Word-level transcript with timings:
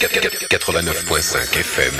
89.5 0.00 1.58
FM. 1.58 1.92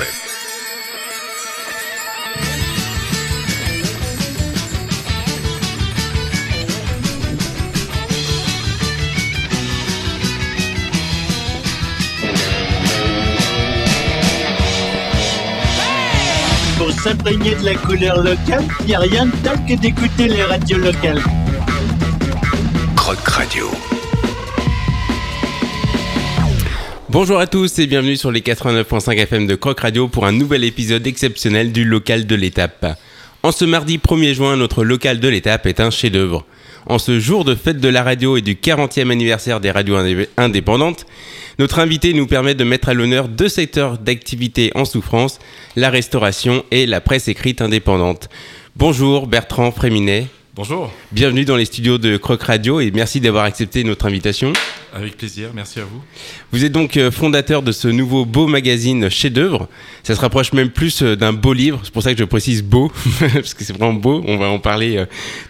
Pour 16.77 16.91
s'imprégner 16.91 17.53
de 17.53 17.65
la 17.65 17.75
couleur 17.75 18.17
locale, 18.23 18.65
il 18.79 18.85
n'y 18.87 18.95
a 18.95 18.99
rien 18.99 19.27
de 19.27 19.31
tel 19.43 19.63
que 19.67 19.79
d'écouter 19.79 20.27
les 20.27 20.43
radios 20.43 20.79
locales. 20.79 21.21
Croc 22.95 23.27
Radio. 23.27 23.69
Bonjour 27.11 27.39
à 27.39 27.47
tous 27.47 27.77
et 27.79 27.87
bienvenue 27.87 28.15
sur 28.15 28.31
les 28.31 28.39
89.5 28.39 29.17
FM 29.17 29.45
de 29.45 29.55
Croc 29.55 29.81
Radio 29.81 30.07
pour 30.07 30.25
un 30.25 30.31
nouvel 30.31 30.63
épisode 30.63 31.05
exceptionnel 31.05 31.73
du 31.73 31.83
local 31.83 32.25
de 32.25 32.35
l'étape. 32.35 32.97
En 33.43 33.51
ce 33.51 33.65
mardi 33.65 33.97
1er 33.97 34.33
juin, 34.33 34.55
notre 34.55 34.85
local 34.85 35.19
de 35.19 35.27
l'étape 35.27 35.65
est 35.65 35.81
un 35.81 35.89
chef-d'œuvre. 35.89 36.45
En 36.85 36.99
ce 36.99 37.19
jour 37.19 37.43
de 37.43 37.53
fête 37.53 37.81
de 37.81 37.89
la 37.89 38.01
radio 38.03 38.37
et 38.37 38.41
du 38.41 38.55
40e 38.55 39.11
anniversaire 39.11 39.59
des 39.59 39.71
radios 39.71 39.97
indé- 39.97 40.29
indépendantes, 40.37 41.05
notre 41.59 41.79
invité 41.79 42.13
nous 42.13 42.27
permet 42.27 42.55
de 42.55 42.63
mettre 42.63 42.87
à 42.87 42.93
l'honneur 42.93 43.27
deux 43.27 43.49
secteurs 43.49 43.97
d'activité 43.97 44.71
en 44.73 44.85
souffrance, 44.85 45.39
la 45.75 45.89
restauration 45.89 46.63
et 46.71 46.85
la 46.85 47.01
presse 47.01 47.27
écrite 47.27 47.61
indépendante. 47.61 48.29
Bonjour 48.77 49.27
Bertrand 49.27 49.71
Fréminet, 49.73 50.27
Bonjour, 50.53 50.91
bienvenue 51.13 51.45
dans 51.45 51.55
les 51.55 51.63
studios 51.63 51.97
de 51.97 52.17
Croc 52.17 52.43
Radio 52.43 52.81
et 52.81 52.91
merci 52.91 53.21
d'avoir 53.21 53.45
accepté 53.45 53.85
notre 53.85 54.05
invitation. 54.05 54.51
avec 54.93 55.15
plaisir, 55.15 55.51
merci 55.55 55.79
à 55.79 55.85
vous. 55.85 56.01
Vous 56.51 56.65
êtes 56.65 56.73
donc 56.73 56.97
euh, 56.97 57.09
fondateur 57.09 57.61
de 57.61 57.71
ce 57.71 57.87
nouveau 57.87 58.25
beau 58.25 58.47
magazine 58.47 59.09
chef-d'œuvre. 59.09 59.69
Ça 60.03 60.13
se 60.13 60.19
rapproche 60.19 60.51
même 60.51 60.69
plus 60.69 61.03
euh, 61.03 61.15
d'un 61.15 61.31
beau 61.31 61.53
livre. 61.53 61.79
C'est 61.85 61.93
pour 61.93 62.03
ça 62.03 62.11
que 62.11 62.19
je 62.19 62.25
précise 62.25 62.63
beau, 62.63 62.91
parce 63.33 63.53
que 63.53 63.63
c'est 63.63 63.71
vraiment 63.71 63.93
beau. 63.93 64.21
On 64.27 64.35
va 64.35 64.49
en 64.49 64.59
parler 64.59 64.97
euh, 64.97 65.05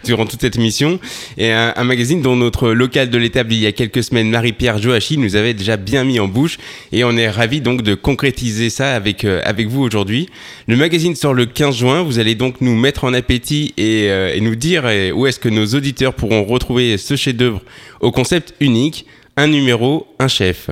durant 0.06 0.28
toute 0.28 0.40
cette 0.42 0.56
émission. 0.56 1.00
Et 1.36 1.52
un, 1.52 1.74
un 1.76 1.84
magazine 1.84 2.22
dont 2.22 2.36
notre 2.36 2.70
local 2.70 3.10
de 3.10 3.18
l'étape 3.18 3.48
il 3.50 3.58
y 3.58 3.66
a 3.66 3.72
quelques 3.72 4.04
semaines, 4.04 4.30
Marie-Pierre 4.30 4.78
Joachim, 4.78 5.18
nous 5.18 5.36
avait 5.36 5.56
déjà 5.56 5.78
bien 5.78 6.04
mis 6.04 6.20
en 6.20 6.28
bouche. 6.28 6.60
Et 6.92 7.04
on 7.04 7.18
est 7.18 7.28
ravis 7.28 7.62
donc 7.62 7.82
de 7.82 7.96
concrétiser 7.96 8.70
ça 8.70 8.94
avec, 8.94 9.26
avec 9.26 9.68
vous 9.68 9.82
aujourd'hui. 9.82 10.30
Le 10.68 10.78
magazine 10.78 11.16
sort 11.16 11.34
le 11.34 11.48
15 11.48 11.76
juin. 11.76 12.04
Vous 12.04 12.20
allez 12.20 12.36
donc 12.36 12.62
nous 12.62 12.76
mettre 12.76 13.06
en 13.06 13.16
appétit 13.16 13.74
et, 13.78 14.06
et 14.06 14.40
nous 14.42 14.56
dire 14.56 14.91
euh, 14.92 15.12
où 15.12 15.28
est-ce 15.28 15.40
que 15.40 15.50
nos 15.50 15.66
auditeurs 15.68 16.14
pourront 16.14 16.44
retrouver 16.44 16.98
ce 16.98 17.16
chef-d'œuvre 17.16 17.62
au 18.00 18.12
concept 18.12 18.54
unique. 18.60 19.06
Un 19.38 19.48
numéro, 19.48 20.08
un 20.20 20.28
chef. 20.28 20.70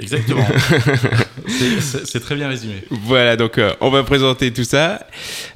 Exactement. 0.00 0.46
C'est- 1.80 2.20
très 2.20 2.34
bien 2.34 2.48
résumé. 2.48 2.74
Voilà, 2.90 3.36
donc 3.36 3.58
euh, 3.58 3.72
on 3.80 3.90
va 3.90 4.02
présenter 4.04 4.50
tout 4.50 4.64
ça. 4.64 5.06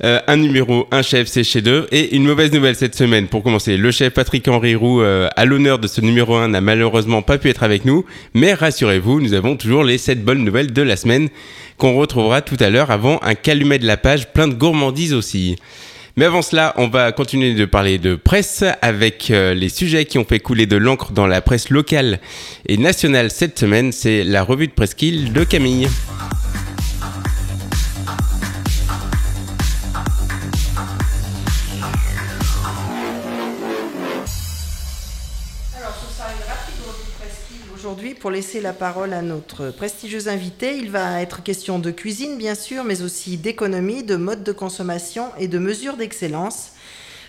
Euh, 0.04 0.20
un 0.26 0.36
numéro, 0.36 0.86
un 0.90 1.00
chef, 1.02 1.26
c'est 1.28 1.44
chez 1.44 1.62
deux. 1.62 1.86
Et 1.90 2.14
une 2.14 2.24
mauvaise 2.24 2.52
nouvelle 2.52 2.74
cette 2.76 2.94
semaine, 2.94 3.28
pour 3.28 3.42
commencer. 3.42 3.76
Le 3.78 3.90
chef 3.90 4.12
Patrick-Henri 4.12 4.74
Roux, 4.74 5.00
euh, 5.00 5.28
à 5.36 5.44
l'honneur 5.46 5.78
de 5.78 5.86
ce 5.86 6.00
numéro 6.02 6.34
1, 6.34 6.48
n'a 6.48 6.60
malheureusement 6.60 7.22
pas 7.22 7.38
pu 7.38 7.48
être 7.48 7.62
avec 7.62 7.84
nous. 7.86 8.04
Mais 8.34 8.52
rassurez-vous, 8.52 9.20
nous 9.20 9.32
avons 9.32 9.56
toujours 9.56 9.84
les 9.84 9.96
7 9.96 10.22
bonnes 10.24 10.44
nouvelles 10.44 10.72
de 10.72 10.82
la 10.82 10.96
semaine 10.96 11.28
qu'on 11.78 11.96
retrouvera 11.96 12.42
tout 12.42 12.56
à 12.60 12.68
l'heure 12.68 12.90
avant 12.90 13.18
un 13.22 13.34
calumet 13.34 13.78
de 13.78 13.86
la 13.86 13.96
page 13.96 14.32
plein 14.32 14.48
de 14.48 14.54
gourmandises 14.54 15.14
aussi. 15.14 15.56
Mais 16.18 16.24
avant 16.24 16.40
cela, 16.40 16.72
on 16.78 16.88
va 16.88 17.12
continuer 17.12 17.52
de 17.52 17.66
parler 17.66 17.98
de 17.98 18.14
presse 18.14 18.64
avec 18.80 19.30
euh, 19.30 19.52
les 19.52 19.68
sujets 19.68 20.06
qui 20.06 20.16
ont 20.16 20.24
fait 20.24 20.40
couler 20.40 20.64
de 20.64 20.78
l'encre 20.78 21.12
dans 21.12 21.26
la 21.26 21.42
presse 21.42 21.68
locale 21.68 22.20
et 22.66 22.78
nationale 22.78 23.30
cette 23.30 23.58
semaine. 23.58 23.92
C'est 23.92 24.24
la 24.24 24.42
revue 24.42 24.66
de 24.66 24.72
Presqu'île 24.72 25.34
de 25.34 25.44
Camille. 25.44 25.88
Pour 38.26 38.32
laisser 38.32 38.60
la 38.60 38.72
parole 38.72 39.12
à 39.12 39.22
notre 39.22 39.70
prestigieux 39.70 40.26
invité. 40.26 40.76
Il 40.78 40.90
va 40.90 41.22
être 41.22 41.44
question 41.44 41.78
de 41.78 41.92
cuisine, 41.92 42.36
bien 42.36 42.56
sûr, 42.56 42.82
mais 42.82 43.02
aussi 43.02 43.36
d'économie, 43.36 44.02
de 44.02 44.16
mode 44.16 44.42
de 44.42 44.50
consommation 44.50 45.30
et 45.38 45.46
de 45.46 45.60
mesures 45.60 45.96
d'excellence. 45.96 46.72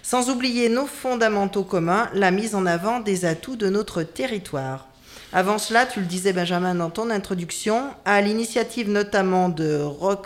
Sans 0.02 0.32
oublier 0.32 0.70
nos 0.70 0.88
fondamentaux 0.88 1.64
communs, 1.64 2.10
la 2.16 2.32
mise 2.32 2.56
en 2.56 2.66
avant 2.66 3.00
des 3.00 3.26
atouts 3.26 3.58
de 3.58 3.70
notre 3.70 4.02
territoire. 4.02 4.88
Avant 5.32 5.60
cela, 5.60 5.86
tu 5.86 6.00
le 6.00 6.08
disais 6.08 6.34
Benjamin 6.34 6.74
dans 6.74 6.90
ton 6.90 7.12
introduction, 7.12 7.92
à 8.04 8.20
l'initiative 8.22 8.90
notamment 8.90 9.50
de 9.50 9.80
Roch 9.80 10.26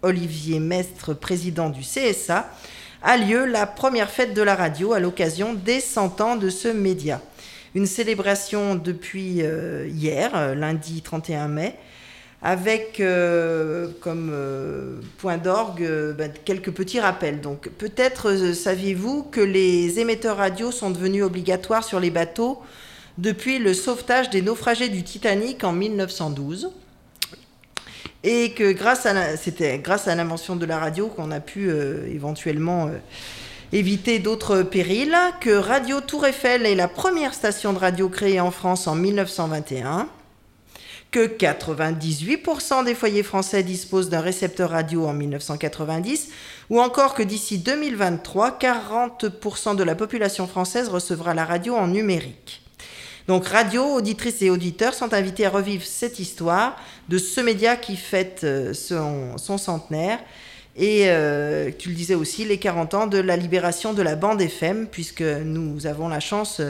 Olivier 0.00 0.60
Mestre, 0.60 1.12
président 1.12 1.68
du 1.68 1.82
CSA, 1.82 2.48
a 3.02 3.16
lieu 3.18 3.44
la 3.44 3.66
première 3.66 4.08
fête 4.08 4.32
de 4.32 4.40
la 4.40 4.54
radio 4.54 4.94
à 4.94 4.98
l'occasion 4.98 5.52
des 5.52 5.80
100 5.80 6.22
ans 6.22 6.36
de 6.36 6.48
ce 6.48 6.68
média. 6.68 7.20
Une 7.76 7.84
célébration 7.84 8.74
depuis 8.74 9.42
euh, 9.42 9.86
hier, 9.92 10.34
euh, 10.34 10.54
lundi 10.54 11.02
31 11.02 11.48
mai, 11.48 11.74
avec 12.40 13.00
euh, 13.00 13.88
comme 14.00 14.32
point 15.18 15.36
d'orgue 15.36 15.86
ben, 16.16 16.32
quelques 16.46 16.70
petits 16.70 17.00
rappels. 17.00 17.42
Donc 17.42 17.68
peut-être 17.68 18.34
saviez-vous 18.54 19.24
que 19.24 19.42
les 19.42 20.00
émetteurs 20.00 20.38
radio 20.38 20.72
sont 20.72 20.90
devenus 20.90 21.22
obligatoires 21.22 21.84
sur 21.84 22.00
les 22.00 22.08
bateaux 22.08 22.62
depuis 23.18 23.58
le 23.58 23.74
sauvetage 23.74 24.30
des 24.30 24.40
naufragés 24.40 24.88
du 24.88 25.02
Titanic 25.02 25.62
en 25.62 25.74
1912 25.74 26.70
et 28.24 28.52
que 28.52 28.72
grâce 28.72 29.04
à 29.04 29.36
c'était 29.36 29.78
grâce 29.80 30.08
à 30.08 30.14
l'invention 30.14 30.56
de 30.56 30.64
la 30.64 30.78
radio 30.78 31.08
qu'on 31.08 31.30
a 31.30 31.40
pu 31.40 31.70
éventuellement 31.70 32.90
éviter 33.72 34.18
d'autres 34.18 34.62
périls, 34.62 35.16
que 35.40 35.50
Radio 35.50 36.00
Tour 36.00 36.26
Eiffel 36.26 36.66
est 36.66 36.74
la 36.74 36.88
première 36.88 37.34
station 37.34 37.72
de 37.72 37.78
radio 37.78 38.08
créée 38.08 38.40
en 38.40 38.50
France 38.50 38.86
en 38.86 38.94
1921, 38.94 40.08
que 41.10 41.26
98% 41.26 42.84
des 42.84 42.94
foyers 42.94 43.22
français 43.22 43.62
disposent 43.62 44.10
d'un 44.10 44.20
récepteur 44.20 44.70
radio 44.70 45.06
en 45.06 45.12
1990, 45.12 46.28
ou 46.70 46.80
encore 46.80 47.14
que 47.14 47.22
d'ici 47.22 47.58
2023, 47.58 48.58
40% 48.60 49.76
de 49.76 49.84
la 49.84 49.94
population 49.94 50.46
française 50.46 50.88
recevra 50.88 51.34
la 51.34 51.44
radio 51.44 51.74
en 51.74 51.88
numérique. 51.88 52.62
Donc 53.28 53.46
radio, 53.48 53.82
auditrices 53.82 54.42
et 54.42 54.50
auditeurs 54.50 54.94
sont 54.94 55.12
invités 55.12 55.46
à 55.46 55.50
revivre 55.50 55.84
cette 55.84 56.20
histoire 56.20 56.76
de 57.08 57.18
ce 57.18 57.40
média 57.40 57.74
qui 57.74 57.96
fête 57.96 58.42
euh, 58.44 58.72
son, 58.72 59.36
son 59.36 59.58
centenaire 59.58 60.20
et 60.76 61.04
euh, 61.06 61.70
tu 61.76 61.88
le 61.88 61.94
disais 61.94 62.14
aussi 62.14 62.44
les 62.44 62.58
40 62.58 62.94
ans 62.94 63.06
de 63.06 63.18
la 63.18 63.36
libération 63.36 63.94
de 63.94 64.02
la 64.02 64.14
bande 64.14 64.42
FM 64.42 64.86
puisque 64.86 65.22
nous 65.22 65.86
avons 65.86 66.08
la 66.08 66.20
chance 66.20 66.60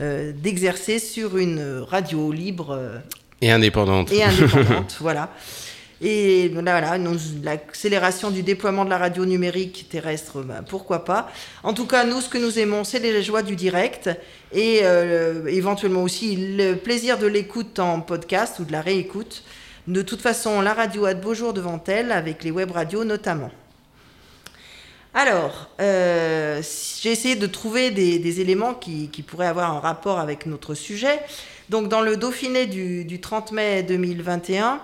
euh, 0.00 0.32
d'exercer 0.32 1.00
sur 1.00 1.36
une 1.36 1.84
radio 1.88 2.30
libre 2.30 2.70
euh, 2.70 2.98
Et 3.40 3.50
indépendante. 3.50 4.12
et 4.12 4.22
indépendante, 4.22 4.96
voilà. 5.00 5.30
Et 6.02 6.48
là, 6.48 6.80
voilà, 6.80 6.96
l'accélération 7.42 8.30
du 8.30 8.42
déploiement 8.42 8.86
de 8.86 8.90
la 8.90 8.96
radio 8.96 9.26
numérique 9.26 9.86
terrestre, 9.90 10.40
ben, 10.42 10.62
pourquoi 10.66 11.04
pas. 11.04 11.30
En 11.62 11.74
tout 11.74 11.86
cas, 11.86 12.04
nous, 12.06 12.22
ce 12.22 12.28
que 12.30 12.38
nous 12.38 12.58
aimons, 12.58 12.84
c'est 12.84 13.00
les 13.00 13.22
joies 13.22 13.42
du 13.42 13.54
direct 13.54 14.08
et 14.50 14.80
éventuellement 15.46 16.02
aussi 16.02 16.54
le 16.56 16.76
plaisir 16.76 17.18
de 17.18 17.26
l'écoute 17.26 17.78
en 17.80 18.00
podcast 18.00 18.60
ou 18.60 18.64
de 18.64 18.72
la 18.72 18.80
réécoute. 18.80 19.44
De 19.86 20.02
toute 20.02 20.20
façon, 20.20 20.60
la 20.60 20.74
radio 20.74 21.06
a 21.06 21.14
de 21.14 21.20
beaux 21.20 21.34
jours 21.34 21.52
devant 21.52 21.82
elle, 21.86 22.12
avec 22.12 22.44
les 22.44 22.50
web 22.50 22.70
radios 22.70 23.04
notamment. 23.04 23.50
Alors, 25.12 25.70
euh, 25.80 26.62
j'ai 27.02 27.10
essayé 27.10 27.34
de 27.34 27.46
trouver 27.46 27.90
des, 27.90 28.40
éléments 28.40 28.74
qui, 28.74 29.08
pourraient 29.26 29.48
avoir 29.48 29.74
un 29.74 29.80
rapport 29.80 30.20
avec 30.20 30.46
notre 30.46 30.74
sujet. 30.74 31.18
Donc, 31.68 31.88
dans 31.88 32.00
le 32.00 32.16
Dauphiné 32.16 32.66
du, 32.66 33.04
du 33.04 33.20
30 33.20 33.50
mai 33.52 33.82
2021, 33.82 34.80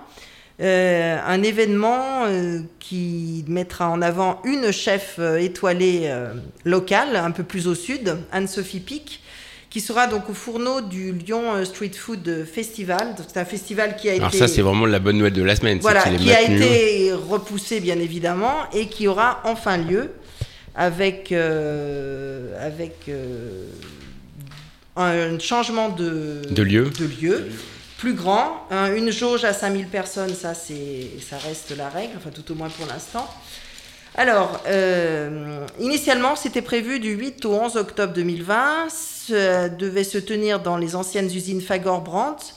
euh, 0.58 1.18
un 1.24 1.42
événement 1.42 2.24
euh, 2.24 2.60
qui 2.80 3.44
mettra 3.46 3.88
en 3.88 4.02
avant 4.02 4.40
une 4.44 4.72
chef 4.72 5.20
étoilée 5.38 6.12
locale, 6.64 7.14
un 7.14 7.30
peu 7.30 7.44
plus 7.44 7.68
au 7.68 7.74
sud, 7.76 8.16
Anne-Sophie 8.32 8.80
Pic, 8.80 9.22
qui 9.76 9.82
sera 9.82 10.06
donc 10.06 10.30
au 10.30 10.32
fourneau 10.32 10.80
du 10.80 11.12
Lyon 11.12 11.54
euh, 11.54 11.66
Street 11.66 11.90
Food 11.94 12.46
Festival. 12.50 13.14
Donc, 13.14 13.26
C'est 13.30 13.38
un 13.38 13.44
festival 13.44 13.94
qui 13.96 14.08
a 14.08 14.14
Alors 14.14 14.28
été 14.28 14.38
ça, 14.38 14.48
c'est 14.48 14.62
vraiment 14.62 14.86
la 14.86 14.98
bonne 15.00 15.18
nouvelle 15.18 15.34
de 15.34 15.42
la 15.42 15.54
semaine. 15.54 15.80
voilà, 15.80 16.10
est 16.10 16.16
qui 16.16 16.32
a 16.32 16.40
été 16.40 17.12
repoussé 17.12 17.80
bien 17.80 17.98
évidemment 17.98 18.54
et 18.72 18.86
qui 18.86 19.06
aura 19.06 19.42
enfin 19.44 19.76
lieu 19.76 20.12
avec, 20.74 21.30
euh, 21.30 22.56
avec 22.66 22.94
euh, 23.10 23.66
un 24.96 25.38
changement 25.38 25.90
de, 25.90 26.40
De 26.50 26.62
lieu. 26.62 26.88
de 26.98 27.04
lieu 27.04 27.46
plus 27.98 28.14
grand, 28.14 28.66
hein, 28.70 28.94
une 28.94 29.10
jauge 29.10 29.44
à 29.44 29.52
5000 29.52 29.88
personnes, 29.88 30.34
ça, 30.34 30.54
ça 30.54 31.38
reste 31.46 31.76
la 31.76 31.90
règle, 31.90 32.12
enfin 32.16 32.30
tout 32.30 32.50
au 32.50 32.54
moins 32.54 32.68
pour 32.70 32.86
l'instant. 32.86 33.28
Alors, 34.18 34.62
euh, 34.66 35.66
initialement, 35.78 36.36
c'était 36.36 36.62
prévu 36.62 37.00
du 37.00 37.10
8 37.10 37.44
au 37.44 37.52
11 37.52 37.76
octobre 37.76 38.14
2020. 38.14 38.88
Ça 38.88 39.68
devait 39.68 40.04
se 40.04 40.16
tenir 40.16 40.60
dans 40.60 40.78
les 40.78 40.96
anciennes 40.96 41.26
usines 41.26 41.60
Fagor-Brandt. 41.60 42.54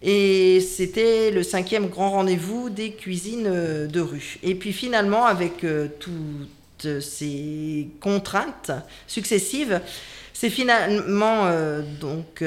Et 0.00 0.60
c'était 0.62 1.30
le 1.30 1.42
cinquième 1.42 1.88
grand 1.88 2.12
rendez-vous 2.12 2.70
des 2.70 2.92
cuisines 2.92 3.48
euh, 3.48 3.86
de 3.86 4.00
rue. 4.00 4.38
Et 4.42 4.54
puis 4.54 4.72
finalement, 4.72 5.26
avec 5.26 5.62
euh, 5.62 5.88
toutes 6.00 7.02
ces 7.02 7.88
contraintes 8.00 8.70
successives, 9.06 9.82
c'est 10.32 10.48
finalement 10.48 11.50
donc 12.00 12.44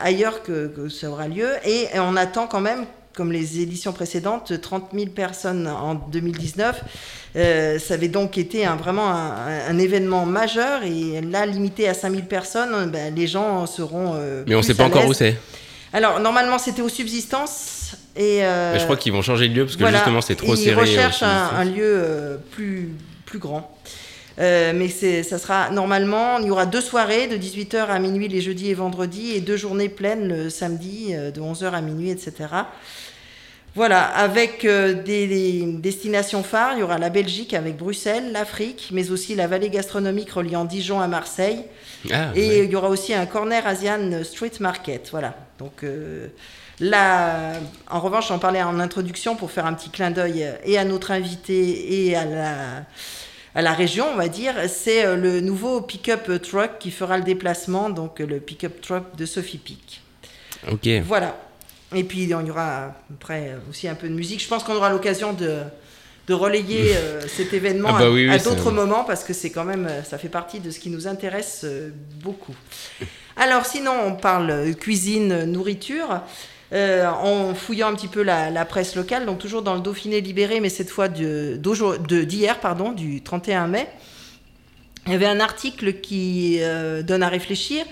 ailleurs 0.00 0.42
que 0.42 0.88
ça 0.88 1.10
aura 1.10 1.28
lieu. 1.28 1.50
Et 1.66 1.88
on 1.96 2.16
attend 2.16 2.46
quand 2.46 2.62
même, 2.62 2.86
comme 3.16 3.32
les 3.32 3.60
éditions 3.60 3.92
précédentes, 3.92 4.60
30 4.60 4.90
000 4.94 5.06
personnes 5.06 5.66
en 5.66 5.94
2019. 5.94 6.82
Euh, 7.36 7.78
ça 7.78 7.94
avait 7.94 8.08
donc 8.08 8.38
été 8.38 8.64
un, 8.66 8.76
vraiment 8.76 9.10
un, 9.10 9.68
un 9.68 9.78
événement 9.78 10.26
majeur. 10.26 10.82
Et 10.84 11.20
là, 11.22 11.46
limité 11.46 11.88
à 11.88 11.94
5 11.94 12.10
000 12.10 12.22
personnes, 12.26 12.90
ben, 12.90 13.14
les 13.14 13.26
gens 13.26 13.66
seront. 13.66 14.12
euh, 14.14 14.44
Mais 14.46 14.54
on 14.54 14.60
plus 14.60 14.66
sait 14.68 14.74
pas 14.74 14.84
encore 14.84 15.06
où 15.06 15.14
c'est. 15.14 15.36
Alors, 15.92 16.20
normalement, 16.20 16.58
c'était 16.58 16.82
aux 16.82 16.88
subsistances. 16.90 17.96
Et, 18.16 18.44
euh, 18.44 18.72
Mais 18.74 18.78
je 18.78 18.84
crois 18.84 18.96
qu'ils 18.96 19.12
vont 19.12 19.22
changer 19.22 19.48
de 19.48 19.54
lieu 19.54 19.64
parce 19.64 19.76
que 19.76 19.82
voilà. 19.82 19.98
justement 19.98 20.20
c'est 20.20 20.34
trop 20.36 20.54
Ils 20.54 20.58
serré. 20.64 20.80
recherchent 20.80 21.22
euh, 21.22 21.26
un, 21.26 21.56
un 21.60 21.64
lieu 21.64 21.82
euh, 21.84 22.36
plus, 22.52 22.90
plus 23.24 23.38
grand. 23.38 23.70
Euh, 24.38 24.72
mais 24.74 24.88
ça 25.22 25.38
sera 25.38 25.70
normalement, 25.70 26.38
il 26.40 26.46
y 26.48 26.50
aura 26.50 26.66
deux 26.66 26.82
soirées 26.82 27.26
de 27.26 27.36
18h 27.38 27.86
à 27.86 27.98
minuit 27.98 28.28
les 28.28 28.42
jeudis 28.42 28.68
et 28.70 28.74
vendredis 28.74 29.32
et 29.34 29.40
deux 29.40 29.56
journées 29.56 29.88
pleines 29.88 30.28
le 30.28 30.50
samedi 30.50 31.12
euh, 31.14 31.30
de 31.30 31.40
11h 31.40 31.70
à 31.72 31.80
minuit, 31.80 32.10
etc. 32.10 32.32
Voilà, 33.76 34.04
avec 34.04 34.64
euh, 34.64 34.94
des, 34.94 35.26
des 35.26 35.64
destinations 35.78 36.42
phares, 36.42 36.72
il 36.76 36.80
y 36.80 36.82
aura 36.82 36.96
la 36.96 37.10
Belgique 37.10 37.52
avec 37.52 37.76
Bruxelles, 37.76 38.32
l'Afrique, 38.32 38.88
mais 38.90 39.10
aussi 39.10 39.34
la 39.34 39.46
vallée 39.46 39.68
gastronomique 39.68 40.30
reliant 40.30 40.64
Dijon 40.64 40.98
à 40.98 41.08
Marseille. 41.08 41.62
Ah, 42.10 42.30
Et 42.34 42.48
ouais. 42.48 42.64
il 42.64 42.70
y 42.70 42.76
aura 42.76 42.88
aussi 42.88 43.12
un 43.12 43.26
corner 43.26 43.66
Asian 43.66 44.24
Street 44.24 44.52
Market. 44.60 45.08
Voilà. 45.10 45.34
Donc 45.58 45.84
euh, 45.84 46.28
là, 46.80 47.52
en 47.90 48.00
revanche, 48.00 48.28
j'en 48.28 48.38
parlais 48.38 48.62
en 48.62 48.80
introduction 48.80 49.36
pour 49.36 49.50
faire 49.50 49.66
un 49.66 49.74
petit 49.74 49.90
clin 49.90 50.10
d'œil 50.10 50.46
et 50.64 50.78
à 50.78 50.84
notre 50.84 51.10
invité 51.10 52.06
et 52.08 52.16
à 52.16 52.24
la, 52.24 52.56
à 53.54 53.60
la 53.60 53.72
région, 53.74 54.06
on 54.10 54.16
va 54.16 54.28
dire. 54.28 54.54
C'est 54.68 55.04
euh, 55.04 55.16
le 55.16 55.42
nouveau 55.42 55.82
pick-up 55.82 56.40
truck 56.40 56.78
qui 56.78 56.90
fera 56.90 57.18
le 57.18 57.24
déplacement, 57.24 57.90
donc 57.90 58.20
le 58.20 58.40
pick-up 58.40 58.80
truck 58.80 59.16
de 59.16 59.26
Sophie 59.26 59.58
Pic. 59.58 60.00
Ok. 60.72 60.88
Voilà. 61.04 61.36
Et 61.94 62.02
puis 62.04 62.22
il 62.24 62.28
y 62.30 62.34
aura 62.34 62.94
après 63.14 63.56
aussi 63.70 63.86
un 63.88 63.94
peu 63.94 64.08
de 64.08 64.14
musique. 64.14 64.42
Je 64.42 64.48
pense 64.48 64.64
qu'on 64.64 64.74
aura 64.74 64.90
l'occasion 64.90 65.32
de, 65.32 65.60
de 66.26 66.34
relayer 66.34 66.96
euh, 66.96 67.20
cet 67.28 67.52
événement 67.54 67.90
Ah 67.94 67.98
bah 68.00 68.06
à- 68.06 68.10
oui, 68.10 68.26
oui, 68.26 68.34
à 68.34 68.38
ça- 68.38 68.50
d'autres 68.50 68.72
moments 68.72 69.04
parce 69.04 69.22
que 69.24 69.32
c'est 69.32 69.50
quand 69.50 69.64
même, 69.64 69.86
euh, 69.86 70.02
ça 70.02 70.18
fait 70.18 70.28
partie 70.28 70.58
de 70.60 70.70
ce 70.70 70.80
qui 70.80 70.90
nous 70.90 71.06
intéresse 71.06 71.62
euh, 71.64 71.90
beaucoup. 72.22 72.54
Alors 73.36 73.66
sinon, 73.66 73.92
on 74.06 74.14
parle 74.14 74.74
cuisine, 74.74 75.44
nourriture. 75.44 76.20
euh, 76.72 77.06
en 77.06 77.54
fouillant 77.54 77.88
un 77.88 77.94
petit 77.94 78.08
peu 78.08 78.22
la, 78.22 78.50
la 78.50 78.64
presse 78.64 78.96
locale, 78.96 79.24
donc 79.26 79.38
toujours 79.38 79.62
dans 79.62 79.74
le 79.74 79.80
Dauphiné 79.80 80.20
libéré, 80.20 80.58
mais 80.58 80.68
cette 80.70 80.90
fois 80.90 81.06
de- 81.08 81.56
d'hier, 82.24 82.58
pardon, 82.58 82.90
du 82.90 83.22
31 83.22 83.68
mai, 83.68 83.86
il 85.06 85.12
y 85.12 85.14
avait 85.14 85.26
un 85.26 85.38
article 85.38 86.00
qui 86.00 86.58
donne 87.04 87.22
à 87.22 87.28
réfléchir. 87.28 87.84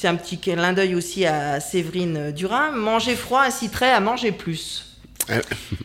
C'est 0.00 0.08
un 0.08 0.14
petit 0.14 0.38
clin 0.38 0.72
d'œil 0.72 0.94
aussi 0.94 1.26
à 1.26 1.60
Séverine 1.60 2.32
Durin. 2.32 2.70
Manger 2.70 3.14
froid 3.14 3.42
inciterait 3.42 3.92
à 3.92 4.00
manger 4.00 4.32
plus. 4.32 4.96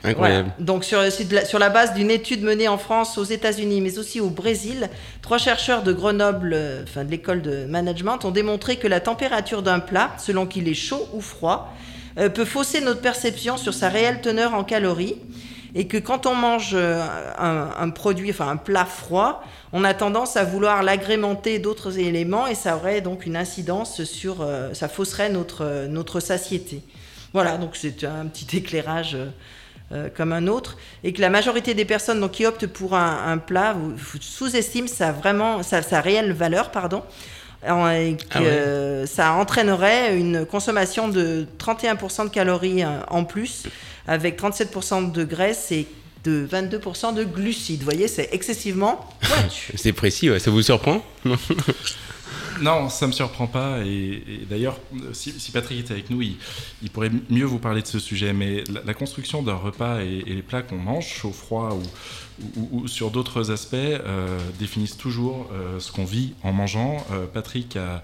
Incroyable. 0.06 0.15
Voilà. 0.15 0.44
Donc 0.57 0.85
sur, 0.85 1.01
sur 1.12 1.59
la 1.59 1.69
base 1.69 1.94
d'une 1.94 2.09
étude 2.09 2.41
menée 2.41 2.69
en 2.69 2.77
France, 2.77 3.17
aux 3.17 3.25
États-Unis, 3.25 3.81
mais 3.81 4.00
aussi 4.00 4.21
au 4.21 4.29
Brésil, 4.29 4.89
trois 5.21 5.38
chercheurs 5.38 5.83
de 5.83 5.91
Grenoble, 5.91 6.53
euh, 6.53 6.83
enfin 6.83 7.03
de 7.03 7.12
l'école 7.12 7.41
de 7.41 7.65
management, 7.65 8.23
ont 8.23 8.31
démontré 8.31 8.77
que 8.77 8.88
la 8.88 9.01
température 9.01 9.62
d'un 9.62 9.81
plat, 9.81 10.12
selon 10.18 10.45
qu'il 10.45 10.69
est 10.69 10.75
chaud 10.75 11.09
ou 11.11 11.19
froid, 11.19 11.75
euh, 12.18 12.29
peut 12.29 12.45
fausser 12.45 12.79
notre 12.79 13.01
perception 13.01 13.57
sur 13.57 13.73
sa 13.73 13.89
réelle 13.89 14.21
teneur 14.21 14.53
en 14.53 14.63
calories. 14.63 15.18
Et 15.75 15.88
que 15.88 15.98
quand 15.98 16.25
on 16.25 16.36
mange 16.36 16.72
euh, 16.74 17.06
un, 17.38 17.69
un 17.77 17.89
produit, 17.89 18.31
enfin 18.31 18.48
un 18.48 18.57
plat 18.57 18.86
froid, 18.86 19.44
on 19.77 19.83
a 19.83 19.94
tendance 19.94 20.38
à 20.38 20.45
vouloir 20.45 20.83
l'agrémenter 20.83 21.60
d'autres 21.60 22.00
éléments 22.00 22.48
et 22.48 22.56
ça 22.56 22.77
aurait 22.77 23.01
donc 23.01 23.25
une 23.25 23.36
incidence 23.36 24.06
sur, 24.06 24.38
euh, 24.39 24.74
ça 24.74 24.88
fausserait 24.88 25.30
notre, 25.30 25.66
euh, 25.66 25.88
notre 25.88 26.22
satiété. 26.22 26.81
Voilà, 27.33 27.57
donc 27.57 27.72
c'est 27.75 28.06
un 28.06 28.25
petit 28.27 28.56
éclairage 28.56 29.18
euh, 29.92 30.07
comme 30.16 30.31
un 30.31 30.48
autre, 30.48 30.77
et 31.04 31.12
que 31.12 31.19
la 31.19 31.30
majorité 31.30 31.74
des 31.74 31.83
personnes 31.83 32.21
donc, 32.21 32.31
qui 32.31 32.45
optent 32.45 32.68
pour 32.68 32.95
un, 32.95 33.33
un 33.33 33.38
plat 33.38 33.75
sous-estiment 34.21 34.88
sa, 34.88 35.12
vraiment, 35.12 35.62
sa, 35.62 35.81
sa 35.81 36.00
réelle 36.00 36.31
valeur, 36.31 36.71
pardon, 36.71 37.04
et 37.66 38.16
que 38.16 38.24
Ah 38.31 38.42
ouais. 39.01 39.07
ça 39.07 39.33
entraînerait 39.33 40.18
une 40.18 40.45
consommation 40.45 41.10
de 41.10 41.45
31% 41.60 42.24
de 42.24 42.30
calories 42.30 42.86
en 43.10 43.25
plus, 43.25 43.63
avec 44.07 44.40
37% 44.42 45.12
de 45.12 45.24
graisse 45.24 45.72
et 45.72 45.88
de 46.24 46.48
22% 46.52 47.13
de 47.13 47.24
glucides. 47.24 47.80
Vous 47.80 47.86
voyez, 47.86 48.07
c'est 48.07 48.30
excessivement 48.31 49.07
pointu. 49.22 49.74
C'est 49.75 49.94
précis, 49.94 50.30
ouais. 50.30 50.40
ça 50.40 50.50
vous 50.52 50.62
surprend 50.63 51.04
Non, 52.62 52.88
ça 52.90 53.06
me 53.06 53.12
surprend 53.12 53.48
pas. 53.48 53.80
Et, 53.86 54.24
et 54.28 54.46
d'ailleurs, 54.50 54.80
si, 55.12 55.34
si 55.38 55.52
Patrick 55.52 55.80
était 55.81 55.92
avec 55.94 56.10
nous, 56.10 56.22
il, 56.22 56.38
il 56.81 56.90
pourrait 56.90 57.12
mieux 57.30 57.44
vous 57.44 57.60
parler 57.60 57.81
de 57.81 57.88
ce 57.88 58.00
sujet. 58.00 58.31
Mais 58.31 58.63
la, 58.72 58.81
la 58.86 58.94
construction 58.94 59.44
d'un 59.44 59.56
repas 59.56 60.00
et, 60.02 60.24
et 60.25 60.34
les 60.34 60.42
plats 60.42 60.62
qu'on 60.62 60.78
mange, 60.78 61.06
chaud, 61.07 61.34
froid 61.34 61.78
ou, 61.78 62.60
ou- 62.62 62.69
ou 62.84 62.88
sur 62.88 63.12
d'autres 63.12 63.52
aspects, 63.52 63.74
euh, 63.75 64.40
définissent 64.57 64.98
toujours 64.98 65.50
euh, 65.54 65.80
ce 65.81 65.92
qu'on 65.92 66.06
vit 66.06 66.34
en 66.44 66.54
mangeant. 66.54 67.06
Euh, 67.12 67.25
Patrick 67.31 67.75
a. 67.75 68.02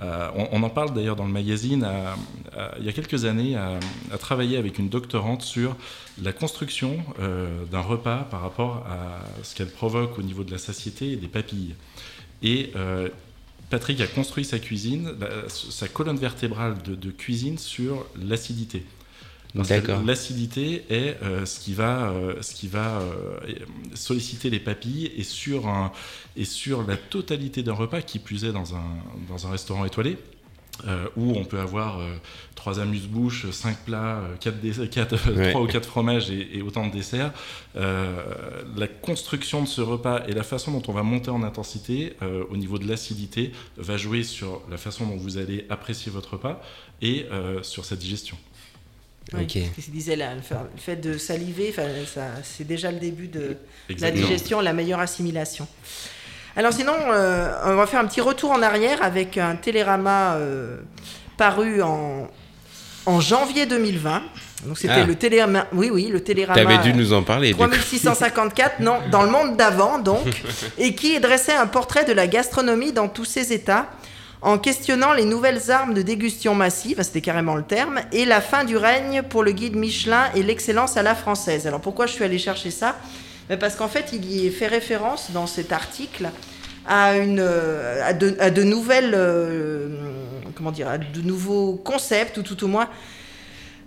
a- 0.00 0.32
on, 0.52 0.62
en 0.62 0.70
parle 0.70 0.94
d'ailleurs 0.94 1.16
dans 1.16 1.26
le 1.26 1.32
magazine, 1.32 1.84
a- 1.84 2.14
a- 2.56 2.74
il 2.78 2.84
y 2.84 2.88
a 2.88 2.92
quelques 2.92 3.24
années, 3.24 3.56
a, 3.56 3.78
a 4.12 4.18
travaillé 4.18 4.56
avec 4.56 4.78
une 4.78 4.88
doctorante 4.88 5.42
sur 5.42 5.76
la 6.22 6.32
construction 6.32 6.98
euh, 7.20 7.64
d'un 7.70 7.80
repas 7.80 8.26
par 8.30 8.40
rapport 8.42 8.86
à 8.88 9.24
ce 9.42 9.54
qu'elle 9.54 9.70
provoque 9.70 10.18
au 10.18 10.22
niveau 10.22 10.44
de 10.44 10.50
la 10.50 10.58
satiété 10.58 11.12
et 11.12 11.16
des 11.16 11.28
papilles. 11.28 11.74
Et 12.42 12.70
euh, 12.76 13.08
Patrick 13.70 14.00
a 14.00 14.06
construit 14.06 14.44
sa 14.44 14.58
cuisine, 14.58 15.12
sa 15.48 15.88
colonne 15.88 16.16
vertébrale 16.16 16.76
de 16.82 17.10
cuisine 17.10 17.58
sur 17.58 18.06
l'acidité. 18.16 18.84
L'acidité 20.04 20.84
est 20.90 21.16
euh, 21.22 21.46
ce 21.46 21.58
qui 21.60 21.72
va, 21.74 22.10
euh, 22.10 22.42
ce 22.42 22.54
qui 22.54 22.68
va 22.68 23.00
euh, 23.00 23.38
solliciter 23.94 24.50
les 24.50 24.60
papilles 24.60 25.10
et 25.16 25.22
sur, 25.24 25.68
un, 25.68 25.90
et 26.36 26.44
sur 26.44 26.86
la 26.86 26.96
totalité 26.96 27.62
d'un 27.62 27.72
repas, 27.72 28.02
qui 28.02 28.18
plus 28.18 28.44
est 28.44 28.52
dans 28.52 28.74
un, 28.74 28.84
dans 29.28 29.46
un 29.46 29.50
restaurant 29.50 29.84
étoilé, 29.84 30.18
euh, 30.86 31.06
où 31.16 31.32
on 31.32 31.44
peut 31.44 31.58
avoir 31.58 31.98
euh, 31.98 32.14
trois 32.54 32.78
amuse-bouches, 32.78 33.50
cinq 33.50 33.78
plats, 33.84 34.18
euh, 34.18 34.36
quatre, 34.38 34.60
dé- 34.60 34.88
quatre, 34.90 35.16
Ouais. 35.34 35.50
trois 35.50 35.62
ou 35.62 35.66
quatre 35.66 35.88
fromages 35.88 36.30
et, 36.30 36.58
et 36.58 36.62
autant 36.62 36.86
de 36.86 36.92
desserts. 36.92 37.32
Euh, 37.76 38.22
la 38.76 38.86
construction 38.86 39.62
de 39.62 39.66
ce 39.66 39.80
repas 39.80 40.22
et 40.28 40.32
la 40.32 40.44
façon 40.44 40.70
dont 40.72 40.82
on 40.86 40.92
va 40.92 41.02
monter 41.02 41.30
en 41.30 41.42
intensité 41.42 42.12
au 42.50 42.56
niveau 42.56 42.78
de 42.78 42.86
l'acidité 42.86 43.50
va 43.76 43.96
jouer 43.96 44.22
sur 44.22 44.60
la 44.70 44.76
façon 44.76 45.06
dont 45.06 45.16
vous 45.16 45.36
allez 45.38 45.64
apprécier 45.70 46.12
votre 46.12 46.34
repas 46.34 46.62
et 47.02 47.26
sur 47.62 47.84
sa 47.84 47.96
digestion. 47.96 48.36
Oui, 49.34 49.42
Ok. 49.44 49.62
ce 49.76 49.84
qu'il 49.84 49.92
disait 49.92 50.16
là, 50.16 50.28
le 50.34 50.40
fait- 50.76 50.96
de 50.96 51.18
saliver, 51.18 51.74
c'est 52.42 52.66
déjà 52.66 52.90
le 52.90 52.98
début 52.98 53.28
de 53.28 53.56
la 54.00 54.10
digestion, 54.10 54.60
la 54.60 54.72
meilleure 54.72 55.00
assimilation. 55.00 55.66
Alors 56.56 56.72
sinon, 56.72 56.94
euh, 57.12 57.52
on 57.66 57.74
va 57.76 57.86
faire 57.86 58.00
un 58.00 58.06
petit 58.06 58.20
retour 58.22 58.50
en 58.52 58.62
arrière 58.62 59.02
avec 59.02 59.36
un 59.38 59.54
télérama 59.56 60.34
euh, 60.36 60.78
paru 61.36 61.82
en, 61.82 62.26
en 63.06 63.20
janvier 63.20 63.66
2020. 63.66 64.22
Donc 64.66 64.76
c'était 64.78 64.94
Ah. 64.94 65.04
le 65.04 65.14
télérama, 65.14 65.66
oui 65.72 65.88
oui, 65.92 66.08
le 66.10 66.20
télérama. 66.24 66.60
T'avais 66.60 66.78
dû 66.78 66.92
nous 66.92 67.12
en 67.12 67.22
parler. 67.22 67.48
du 67.50 67.54
coup. 67.54 67.60
3654, 67.64 68.80
non, 68.80 68.96
dans 69.12 69.22
le 69.22 69.30
monde 69.30 69.56
d'avant 69.56 69.98
donc, 70.00 70.42
et 70.78 70.94
qui 70.96 71.20
dressait 71.20 71.54
un 71.54 71.68
portrait 71.68 72.04
de 72.04 72.12
la 72.12 72.26
gastronomie 72.26 72.92
dans 72.92 73.08
tous 73.08 73.24
ses 73.24 73.52
états, 73.52 73.88
en 74.40 74.58
questionnant 74.58 75.12
les 75.12 75.24
nouvelles 75.24 75.70
armes 75.70 75.94
de 75.94 76.02
dégustion 76.02 76.54
massive, 76.54 77.02
c'était 77.02 77.20
carrément 77.20 77.56
le 77.56 77.64
terme, 77.64 78.00
et 78.12 78.24
la 78.24 78.40
fin 78.40 78.64
du 78.64 78.76
règne 78.76 79.22
pour 79.22 79.42
le 79.42 79.52
guide 79.52 79.74
Michelin 79.74 80.30
et 80.34 80.42
l'excellence 80.42 80.96
à 80.96 81.02
la 81.02 81.14
française. 81.14 81.66
Alors 81.66 81.80
pourquoi 81.80 82.06
je 82.06 82.12
suis 82.12 82.24
allée 82.24 82.38
chercher 82.38 82.70
ça? 82.70 82.96
Ben 83.48 83.58
Parce 83.58 83.74
qu'en 83.74 83.88
fait, 83.88 84.10
il 84.12 84.30
y 84.30 84.50
fait 84.50 84.66
référence 84.66 85.30
dans 85.32 85.46
cet 85.46 85.72
article 85.72 86.30
à 86.86 87.14
de 87.14 88.62
nouvelles, 88.62 89.12
euh, 89.14 89.88
comment 90.54 90.70
dire, 90.70 90.88
à 90.88 90.98
de 90.98 91.20
nouveaux 91.22 91.74
concepts, 91.74 92.38
ou 92.38 92.42
tout 92.42 92.62
au 92.64 92.68
moins 92.68 92.88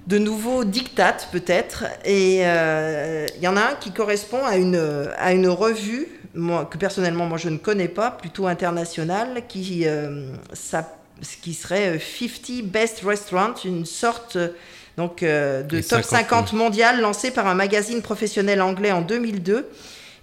de 0.08 0.18
nouveaux 0.18 0.64
dictates 0.64 1.30
peut-être. 1.32 1.86
Et 2.06 2.42
euh, 2.42 3.28
il 3.38 3.44
y 3.44 3.48
en 3.48 3.58
a 3.58 3.62
un 3.62 3.76
qui 3.76 3.92
correspond 3.92 4.44
à 4.46 4.58
une, 4.58 5.10
à 5.18 5.34
une 5.34 5.48
revue 5.48 6.08
moi, 6.34 6.66
que 6.66 6.78
personnellement 6.78 7.26
moi 7.26 7.38
je 7.38 7.50
ne 7.50 7.58
connais 7.58 7.88
pas, 7.88 8.12
plutôt 8.12 8.48
internationale, 8.48 9.44
qui, 9.48 9.84
euh, 9.86 10.34
ça, 10.54 10.96
qui 11.42 11.54
serait 11.54 11.98
euh, 11.98 12.00
50 12.00 12.66
Best 12.66 13.02
Restaurants, 13.06 13.54
une 13.64 13.86
sorte 13.86 14.36
euh, 14.36 14.50
donc, 14.98 15.24
euh, 15.24 15.64
de 15.64 15.78
Les 15.78 15.84
top 15.84 16.04
50, 16.04 16.50
50 16.50 16.54
mondial 16.54 17.02
lancé 17.02 17.32
par 17.32 17.48
un 17.48 17.56
magazine 17.56 18.02
professionnel 18.02 18.62
anglais 18.62 18.92
en 18.92 19.02
2002 19.02 19.70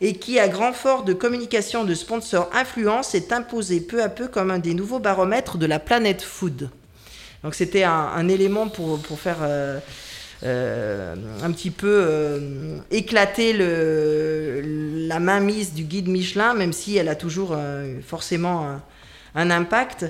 et 0.00 0.14
qui, 0.14 0.38
à 0.38 0.46
grand 0.48 0.72
fort 0.72 1.04
de 1.04 1.12
communication 1.12 1.84
de 1.84 1.94
sponsors 1.94 2.50
influence, 2.52 3.14
est 3.14 3.32
imposé 3.32 3.80
peu 3.80 4.02
à 4.02 4.08
peu 4.08 4.28
comme 4.28 4.50
un 4.50 4.58
des 4.58 4.74
nouveaux 4.74 5.00
baromètres 5.00 5.58
de 5.58 5.66
la 5.66 5.78
planète 5.78 6.22
food. 6.22 6.70
Donc 7.42 7.54
c'était 7.54 7.84
un, 7.84 8.28
élément 8.28 8.68
pour, 8.68 8.98
faire 9.18 9.38
euh, 10.44 11.16
un 11.42 11.50
petit 11.50 11.72
peu 11.72 12.04
euh, 12.06 12.78
éclater 12.92 13.52
le, 13.52 14.62
la 15.08 15.18
mainmise 15.18 15.74
du 15.74 15.82
guide 15.82 16.08
Michelin, 16.08 16.54
même 16.54 16.72
si 16.72 16.96
elle 16.96 17.08
a 17.08 17.16
toujours 17.16 17.50
euh, 17.52 18.00
forcément 18.06 18.78
un, 19.34 19.50
impact, 19.50 20.06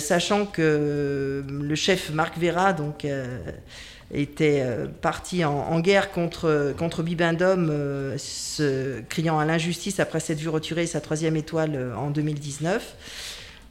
sachant 0.00 0.46
que 0.46 1.44
le 1.48 1.74
chef 1.76 2.10
Marc 2.10 2.36
Vera 2.38 2.72
donc, 2.72 3.06
était 4.12 4.64
parti 5.00 5.44
en, 5.44 5.78
guerre 5.78 6.10
contre, 6.10 6.74
contre 6.76 7.04
Bibendum, 7.04 7.72
criant 9.08 9.38
à 9.38 9.44
l'injustice 9.44 10.00
après 10.00 10.18
s'être 10.18 10.40
vu 10.40 10.48
retirer 10.48 10.86
sa 10.86 11.00
troisième 11.00 11.36
étoile 11.36 11.92
en 11.96 12.10
2019 12.10 12.96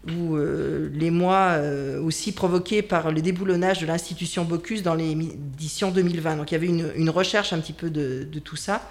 ou 0.10 0.36
euh, 0.36 0.90
les 0.94 1.12
mois 1.12 1.52
euh, 1.52 2.02
aussi 2.02 2.34
provoqués 2.34 2.82
par 2.82 3.12
le 3.12 3.22
déboulonnage 3.22 3.80
de 3.80 3.86
l'institution 3.86 4.44
Bocuse 4.44 4.84
dans 4.84 4.96
l'édition 4.96 5.92
2020. 5.92 6.38
Donc 6.38 6.52
il 6.52 6.56
y 6.56 6.58
avait 6.58 6.68
une, 6.68 7.10
recherche 7.10 7.54
un 7.54 7.60
petit 7.60 7.74
peu 7.74 7.90
de, 7.90 8.28
tout 8.44 8.56
ça 8.56 8.90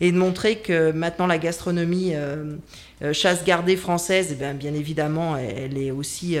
et 0.00 0.10
de 0.10 0.16
montrer 0.16 0.56
que 0.56 0.90
maintenant 0.90 1.26
la 1.26 1.38
gastronomie 1.38 2.14
euh, 2.14 2.56
chasse 3.12 3.44
gardée 3.44 3.76
française, 3.76 4.30
eh 4.32 4.34
bien, 4.34 4.52
bien, 4.52 4.74
évidemment, 4.74 5.36
elle 5.36 5.78
est 5.78 5.92
aussi 5.92 6.36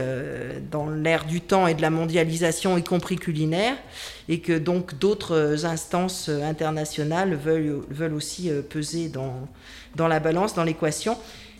dans 0.70 0.90
l'ère 0.90 1.24
du 1.24 1.40
temps 1.40 1.66
et 1.66 1.74
de 1.74 1.82
la 1.82 1.90
mondialisation, 1.90 2.76
y 2.76 2.82
compris 2.82 3.16
culinaire, 3.16 3.76
et 4.28 4.40
que 4.40 4.58
donc 4.58 4.98
d'autres 4.98 5.66
instances 5.66 6.28
internationales 6.28 7.34
veulent, 7.34 7.82
veulent 7.90 8.14
aussi 8.14 8.50
peser 8.70 9.08
dans, 9.08 9.46
dans 9.94 10.08
la 10.08 10.20
balance, 10.20 10.54
dans 10.54 10.64
l'équation. 10.64 11.16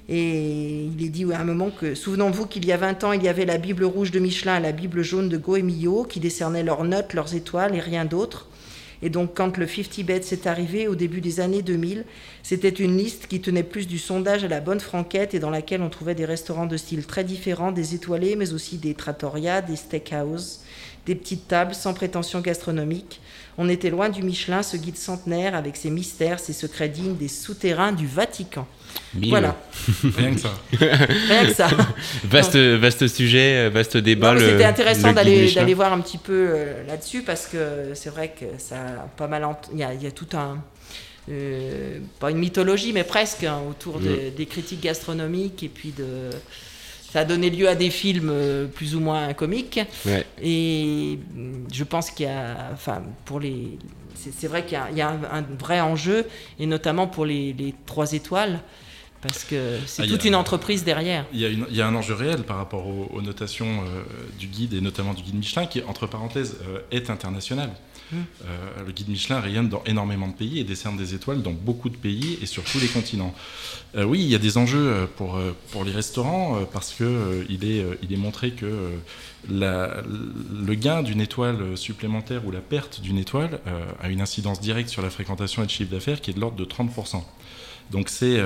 Et 0.09 0.85
il 0.85 1.05
est 1.05 1.09
dit 1.09 1.25
à 1.33 1.41
un 1.41 1.45
moment 1.45 1.71
que, 1.71 1.95
souvenons-vous 1.95 2.47
qu'il 2.47 2.67
y 2.67 2.73
a 2.73 2.77
20 2.77 3.05
ans, 3.05 3.13
il 3.13 3.23
y 3.23 3.29
avait 3.29 3.47
la 3.47 3.57
Bible 3.57 3.85
rouge 3.85 4.11
de 4.11 4.19
Michelin 4.19 4.61
la 4.61 4.73
Bible 4.73 5.03
jaune 5.03 5.31
de 5.31 5.39
Goemio 5.39 6.05
qui 6.05 6.21
décernaient 6.21 6.63
leurs 6.63 6.85
notes, 6.85 7.15
leurs 7.15 7.35
étoiles 7.35 7.75
et 7.75 7.81
rien 7.81 8.05
d'autre. 8.05 8.49
Et 9.03 9.11
donc, 9.11 9.35
quand 9.35 9.57
le 9.59 9.67
50 9.67 10.05
Bets 10.07 10.33
est 10.33 10.47
arrivé 10.47 10.89
au 10.89 10.95
début 10.95 11.21
des 11.21 11.41
années 11.41 11.63
2000, 11.63 12.05
c'était 12.43 12.69
une 12.69 12.97
liste 12.97 13.27
qui 13.27 13.41
tenait 13.41 13.63
plus 13.63 13.87
du 13.87 13.99
sondage 13.99 14.45
à 14.45 14.49
la 14.49 14.61
bonne 14.61 14.81
franquette 14.81 15.35
et 15.35 15.39
dans 15.39 15.51
laquelle 15.51 15.83
on 15.83 15.91
trouvait 15.91 16.15
des 16.15 16.25
restaurants 16.25 16.67
de 16.67 16.77
style 16.77 17.07
très 17.07 17.25
différents, 17.25 17.73
des 17.73 17.95
étoilés, 17.95 18.37
mais 18.37 18.53
aussi 18.53 18.79
des 18.79 18.95
trattoria, 18.95 19.63
des 19.63 19.77
steakhouse, 19.77 20.61
des 21.07 21.15
petites 21.15 21.49
tables 21.49 21.75
sans 21.75 21.93
prétention 21.93 22.41
gastronomique. 22.41 23.21
On 23.59 23.69
était 23.69 23.91
loin 23.91 24.09
du 24.09 24.23
Michelin, 24.23 24.63
ce 24.63 24.77
guide 24.77 24.97
centenaire 24.97 25.55
avec 25.55 25.77
ses 25.77 25.91
mystères, 25.91 26.41
ses 26.41 26.53
secrets 26.53 26.89
dignes 26.89 27.17
des 27.17 27.29
souterrains 27.29 27.93
du 27.93 28.07
Vatican. 28.07 28.67
Voilà. 29.29 29.57
Rien 30.17 30.35
que 30.35 30.41
ça. 30.41 30.55
Rien 30.73 31.47
que 31.47 31.55
ça. 31.55 31.69
vaste, 32.25 32.57
vaste 32.57 33.09
sujet, 33.09 33.69
vaste 33.71 33.97
débat. 33.97 34.39
C'était 34.39 34.65
intéressant 34.65 35.13
d'aller 35.13 35.75
voir 35.75 35.93
un 35.93 36.01
petit 36.01 36.19
peu 36.19 36.49
euh, 36.51 36.87
là-dessus 36.87 37.23
parce 37.23 37.47
que 37.47 37.93
c'est 37.95 38.11
vrai 38.11 38.35
que 38.39 38.47
ça 38.59 38.77
a 38.77 39.09
pas 39.17 39.29
mal. 39.29 39.47
Il 39.73 39.79
y, 39.79 39.85
a, 39.85 39.95
y 39.95 40.07
a 40.07 40.11
tout 40.11 40.29
un. 40.35 40.59
Euh, 41.31 42.01
pas 42.21 42.31
une 42.31 42.39
mythologie, 42.39 42.93
mais 42.93 43.05
presque 43.05 43.45
hein, 43.45 43.61
autour 43.69 43.99
mm. 43.99 44.35
des 44.37 44.47
critiques 44.47 44.83
gastronomiques 44.83 45.63
et 45.63 45.69
puis 45.69 45.95
de 45.97 46.29
ça 47.15 47.21
a 47.21 47.25
donné 47.25 47.49
lieu 47.49 47.69
à 47.69 47.77
des 47.77 47.91
films 47.91 48.29
euh, 48.33 48.67
plus 48.67 48.97
ou 48.97 49.01
moins 49.01 49.33
comiques. 49.35 49.79
Et 50.43 51.21
je 51.73 51.85
pense 51.85 52.11
qu'il 52.11 52.27
y 52.27 52.29
a, 52.29 52.71
enfin, 52.73 53.03
pour 53.25 53.39
les, 53.39 53.79
c'est 54.17 54.49
vrai 54.49 54.65
qu'il 54.65 54.77
y 54.97 55.01
a, 55.01 55.11
un, 55.11 55.43
vrai 55.57 55.81
enjeu, 55.81 56.27
et 56.59 56.67
notamment 56.67 57.07
pour 57.07 57.25
les, 57.25 57.73
trois 57.87 58.15
étoiles. 58.15 58.59
Parce 59.25 59.45
que 59.45 59.79
c'est 59.87 60.03
ah, 60.03 60.07
toute 60.07 60.27
une 60.27 60.35
entreprise 60.35 60.85
derrière. 60.85 61.25
Il 61.33 61.41
y, 61.71 61.81
a 61.81 61.87
un 61.87 61.95
enjeu 61.95 62.13
réel 62.13 62.43
par 62.43 62.59
rapport 62.59 62.87
aux, 62.87 63.23
notations 63.23 63.83
euh, 63.83 64.03
du 64.39 64.49
guide 64.49 64.75
et 64.75 64.83
notamment 64.83 65.15
du 65.15 65.23
guide 65.23 65.37
Michelin 65.37 65.65
qui, 65.65 65.83
entre 65.85 66.07
parenthèses, 66.07 66.59
euh, 66.69 66.81
est 66.91 67.09
international. 67.09 67.71
Euh, 68.13 68.17
le 68.87 68.93
guide 68.93 69.09
Michelin 69.09 69.41
rayonne 69.41 69.69
dans 69.69 69.83
énormément 69.85 70.29
de 70.29 70.35
pays 70.35 70.59
et 70.59 70.65
décerne 70.65 70.97
des 70.97 71.15
étoiles 71.15 71.43
dans 71.43 71.53
beaucoup 71.53 71.89
de 71.89 71.97
pays 71.97 72.39
et 72.43 72.47
sur 72.47 72.63
tous 72.65 72.79
les 72.79 72.89
continents. 72.89 73.35
Euh, 73.97 74.05
oui, 74.05 74.21
il 74.21 74.29
y 74.29 74.35
a 74.35 74.39
des 74.39 74.59
enjeux 74.59 74.87
euh, 74.87 75.07
pour, 75.17 75.39
pour 75.71 75.85
les 75.85 75.93
restaurants 75.93 76.65
parce 76.73 76.93
qu'il 76.93 77.47
il 77.49 77.65
est, 77.65 77.85
il 78.03 78.13
est 78.13 78.17
montré 78.17 78.53
que 78.53 78.91
le 79.49 80.75
gain 80.75 81.03
d'une 81.03 81.21
étoile 81.21 81.77
supplémentaire 81.77 82.47
ou 82.47 82.51
la 82.51 82.61
perte 82.61 83.01
d'une 83.01 83.19
étoile 83.19 83.61
a 84.03 84.09
une 84.09 84.21
incidence 84.21 84.61
directe 84.61 84.89
sur 84.89 85.03
la 85.03 85.11
fréquentation 85.11 85.63
et 85.63 85.67
le 85.67 85.71
chiffre 85.71 85.91
d'affaires 85.91 86.21
qui 86.21 86.31
est 86.31 86.35
de 86.35 86.41
l'ordre 86.41 86.57
de 86.57 86.65
30%. 86.65 87.23
Donc 87.91 88.09
c'est 88.09 88.41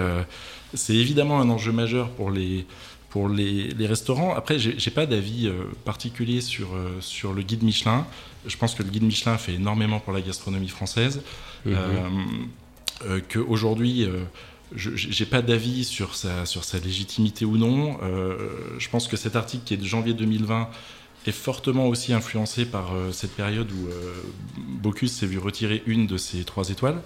c'est 0.74 0.94
évidemment 0.94 1.40
un 1.40 1.48
enjeu 1.48 1.72
majeur 1.72 2.10
pour 2.10 2.30
les, 2.30 2.66
pour 3.10 3.28
les, 3.28 3.68
les 3.68 3.86
restaurants. 3.86 4.34
Après, 4.34 4.58
j'ai 4.58 4.90
pas 4.90 5.06
d'avis 5.06 5.50
particulier 5.84 6.40
sur, 6.42 6.68
sur 7.00 7.32
le 7.32 7.42
guide 7.42 7.62
Michelin. 7.62 8.06
Je 8.46 8.56
pense 8.56 8.74
que 8.74 8.82
le 8.82 8.90
guide 8.90 9.02
Michelin 9.02 9.38
fait 9.38 9.54
énormément 9.54 10.00
pour 10.00 10.12
la 10.12 10.20
gastronomie 10.20 10.68
française. 10.68 11.22
Mhm. 11.64 11.74
Euh, 11.74 12.08
euh, 13.06 13.20
Qu'aujourd'hui, 13.32 14.04
euh, 14.04 14.24
je 14.74 14.90
n'ai 14.90 15.28
pas 15.28 15.42
d'avis 15.42 15.84
sur 15.84 16.14
sa, 16.14 16.44
sur 16.44 16.64
sa 16.64 16.78
légitimité 16.78 17.44
ou 17.44 17.56
non. 17.56 17.98
je 18.78 18.88
pense 18.90 19.08
que 19.08 19.16
cet 19.16 19.34
article 19.34 19.64
qui 19.64 19.72
est 19.72 19.78
de 19.78 19.84
janvier 19.86 20.12
2020 20.12 20.68
est 21.26 21.32
fortement 21.32 21.86
aussi 21.86 22.12
influencé 22.12 22.66
par 22.66 22.92
cette 23.12 23.34
période 23.34 23.70
où 23.72 23.88
Bocuse 24.58 25.10
s'est 25.10 25.26
vu 25.26 25.38
retirer 25.38 25.82
une 25.86 26.06
de 26.06 26.18
ses 26.18 26.44
trois 26.44 26.68
étoiles. 26.68 27.00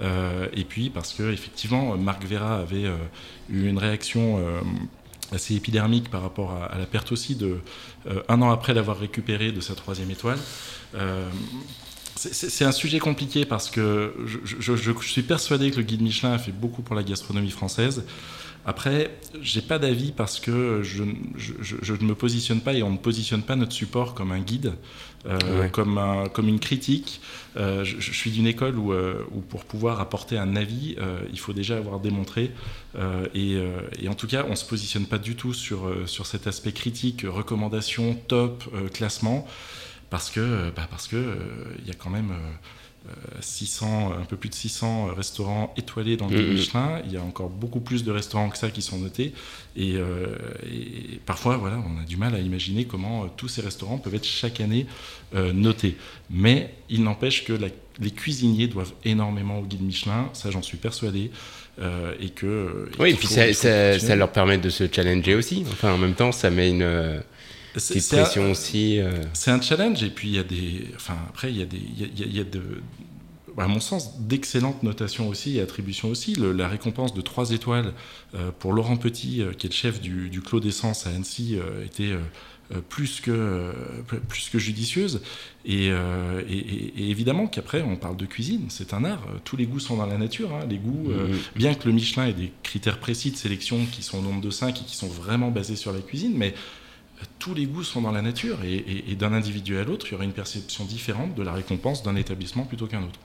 et 0.00 0.64
puis 0.64 0.88
parce 0.88 1.12
que 1.12 1.30
effectivement, 1.30 1.94
Marc 1.98 2.24
Vera 2.24 2.56
avait 2.60 2.90
eu 3.50 3.68
une 3.68 3.76
réaction 3.76 4.42
assez 5.34 5.54
épidermique 5.54 6.10
par 6.10 6.22
rapport 6.22 6.52
à, 6.52 6.78
la 6.78 6.86
perte 6.86 7.12
aussi 7.12 7.34
de 7.34 7.58
euh, 8.06 8.22
un 8.28 8.40
an 8.42 8.50
après 8.50 8.74
l'avoir 8.74 8.98
récupéré 8.98 9.52
de 9.52 9.60
sa 9.60 9.74
troisième 9.74 10.10
étoile. 10.10 10.38
Euh, 10.94 11.28
c'est 12.16 12.64
un 12.64 12.72
sujet 12.72 13.00
compliqué 13.00 13.44
parce 13.44 13.68
que 13.68 14.14
je, 14.24 14.76
je, 14.76 14.92
suis 15.02 15.22
persuadé 15.22 15.72
que 15.72 15.76
le 15.76 15.82
guide 15.82 16.00
Michelin 16.00 16.32
a 16.32 16.38
fait 16.38 16.52
beaucoup 16.52 16.80
pour 16.80 16.94
la 16.94 17.02
gastronomie 17.02 17.50
française. 17.50 18.04
Après, 18.66 19.10
j'ai 19.42 19.60
pas 19.60 19.78
d'avis 19.78 20.12
parce 20.12 20.40
que 20.40 20.82
je, 20.82 21.02
ne 21.02 22.04
me 22.04 22.14
positionne 22.14 22.60
pas 22.60 22.72
et 22.72 22.82
on 22.82 22.90
ne 22.90 22.96
positionne 22.96 23.42
pas 23.42 23.56
notre 23.56 23.72
support 23.72 24.14
comme 24.14 24.32
un 24.32 24.40
guide, 24.40 24.72
euh, 25.26 25.68
comme, 25.68 25.98
un, 25.98 26.28
comme 26.28 26.48
une 26.48 26.60
critique. 26.60 27.20
Euh, 27.56 27.84
je, 27.84 28.12
suis 28.12 28.30
d'une 28.30 28.46
école 28.46 28.78
où, 28.78 28.92
euh, 28.92 29.22
où, 29.32 29.40
pour 29.40 29.64
pouvoir 29.64 30.00
apporter 30.00 30.38
un 30.38 30.56
avis, 30.56 30.96
il 31.30 31.38
faut 31.38 31.52
déjà 31.52 31.76
avoir 31.76 32.00
démontré. 32.00 32.52
Et, 33.34 33.58
et, 34.00 34.08
en 34.08 34.14
tout 34.14 34.26
cas, 34.26 34.44
on 34.46 34.52
ne 34.52 34.56
se 34.56 34.64
positionne 34.64 35.06
pas 35.06 35.18
du 35.18 35.36
tout 35.36 35.52
sur, 35.52 35.92
sur 36.06 36.26
cet 36.26 36.46
aspect 36.46 36.72
critique, 36.72 37.26
recommandation, 37.26 38.14
top, 38.28 38.64
classement, 38.92 39.46
parce 40.08 40.30
que 40.30 40.70
bah 40.76 40.86
parce 40.88 41.08
que 41.08 41.36
il 41.80 41.88
y 41.88 41.90
a 41.90 41.94
quand 41.94 42.10
même 42.10 42.32
600, 43.40 44.12
un 44.18 44.24
peu 44.24 44.36
plus 44.36 44.48
de 44.48 44.54
600 44.54 45.14
restaurants 45.14 45.74
étoilés 45.76 46.16
dans 46.16 46.28
le 46.28 46.38
mm-hmm. 46.38 46.54
Michelin. 46.54 47.02
Il 47.06 47.12
y 47.12 47.16
a 47.16 47.22
encore 47.22 47.50
beaucoup 47.50 47.80
plus 47.80 48.04
de 48.04 48.10
restaurants 48.10 48.48
que 48.48 48.58
ça 48.58 48.70
qui 48.70 48.82
sont 48.82 48.98
notés. 48.98 49.32
Euh, 49.78 50.26
et, 50.64 51.20
parfois, 51.26 51.56
voilà, 51.56 51.82
on 51.86 52.00
a 52.00 52.04
du 52.04 52.16
mal 52.16 52.34
à 52.34 52.38
imaginer 52.38 52.84
comment 52.84 53.24
euh, 53.24 53.26
tous 53.36 53.48
ces 53.48 53.60
restaurants 53.60 53.98
peuvent 53.98 54.14
être 54.14 54.24
chaque 54.24 54.60
année 54.60 54.86
euh, 55.34 55.52
notés. 55.52 55.96
Mais 56.30 56.74
il 56.88 57.02
n'empêche 57.02 57.44
que 57.44 57.52
les 58.00 58.10
cuisiniers 58.10 58.68
doivent 58.68 58.92
énormément 59.04 59.58
au 59.58 59.64
guide 59.64 59.82
Michelin, 59.82 60.30
ça 60.32 60.50
j'en 60.50 60.62
suis 60.62 60.78
persuadé. 60.78 61.30
et 62.20 62.30
que. 62.30 62.88
Oui, 62.98 63.10
et 63.10 63.14
puis 63.14 63.26
ça, 63.26 63.52
ça, 63.52 64.16
leur 64.16 64.30
permet 64.32 64.58
de 64.58 64.70
se 64.70 64.84
challenger 64.90 65.34
aussi. 65.34 65.64
Enfin, 65.70 65.92
en 65.92 65.98
même 65.98 66.14
temps, 66.14 66.32
ça 66.32 66.50
met 66.50 66.70
une 66.70 67.22
c'est 67.76 68.16
pression 68.16 68.50
aussi. 68.50 69.00
Euh. 69.00 69.10
C'est 69.32 69.50
un 69.50 69.60
challenge 69.60 70.02
et 70.02 70.10
puis 70.10 70.28
il 70.28 70.34
y 70.34 70.38
a 70.38 70.44
des. 70.44 70.88
Enfin 70.94 71.16
après 71.28 71.50
il 71.50 71.58
y 71.58 71.62
a 71.62 71.66
des. 71.66 71.80
Il 71.98 72.34
y 72.34 72.40
a, 72.40 72.44
de, 72.44 72.62
à 73.56 73.68
mon 73.68 73.80
sens, 73.80 74.18
d'excellentes 74.20 74.82
notations 74.82 75.28
aussi 75.28 75.58
et 75.58 75.60
attributions 75.60 76.08
aussi. 76.08 76.34
la 76.34 76.68
récompense 76.68 77.14
de 77.14 77.20
3 77.20 77.50
étoiles 77.52 77.92
euh, 78.34 78.50
pour 78.58 78.72
Laurent 78.72 78.96
Petit, 78.96 79.42
euh, 79.42 79.52
qui 79.52 79.66
est 79.66 79.70
le 79.70 79.74
chef 79.74 80.00
du, 80.00 80.28
du 80.28 80.40
Clos 80.40 80.60
d'Essence 80.60 81.06
à 81.06 81.10
Annecy, 81.10 81.56
était 81.84 82.14
plus, 82.88 83.20
que, 83.20 83.72
plus 84.28 84.48
que 84.48 84.58
judicieuse. 84.58 85.20
Et, 85.64 85.86
et, 85.86 87.10
évidemment 87.10 87.46
qu'après, 87.46 87.82
on 87.82 87.96
parle 87.96 88.16
de 88.16 88.26
cuisine, 88.26 88.66
c'est 88.70 88.92
un 88.92 89.04
art. 89.04 89.24
Tous 89.44 89.56
les 89.56 89.66
goûts 89.66 89.80
sont 89.80 89.96
dans 89.96 90.06
la 90.06 90.18
nature. 90.18 90.52
Hein. 90.52 90.66
Les 90.68 90.78
goûts, 90.78 91.10
mmh. 91.10 91.36
bien 91.56 91.74
que 91.74 91.86
le 91.86 91.94
Michelin 91.94 92.26
ait 92.26 92.32
des 92.32 92.52
critères 92.62 92.98
précis 92.98 93.30
de 93.30 93.36
sélection 93.36 93.86
qui 93.92 94.02
sont 94.02 94.18
au 94.18 94.22
nombre 94.22 94.40
de 94.40 94.50
5 94.50 94.80
et 94.80 94.84
qui 94.84 94.96
sont 94.96 95.08
vraiment 95.08 95.50
basés 95.50 95.76
sur 95.76 95.92
la 95.92 96.00
cuisine, 96.00 96.32
mais 96.36 96.54
tous 97.38 97.54
les 97.54 97.66
goûts 97.66 97.84
sont 97.84 98.00
dans 98.00 98.12
la 98.12 98.22
nature 98.22 98.58
et, 98.64 99.14
d'un 99.14 99.32
individu 99.32 99.78
à 99.78 99.84
l'autre, 99.84 100.06
il 100.08 100.12
y 100.12 100.14
aura 100.14 100.24
une 100.24 100.32
perception 100.32 100.84
différente 100.84 101.34
de 101.34 101.42
la 101.42 101.52
récompense 101.52 102.02
d'un 102.02 102.16
établissement 102.16 102.64
plutôt 102.64 102.86
qu'un 102.86 103.02
autre. 103.02 103.18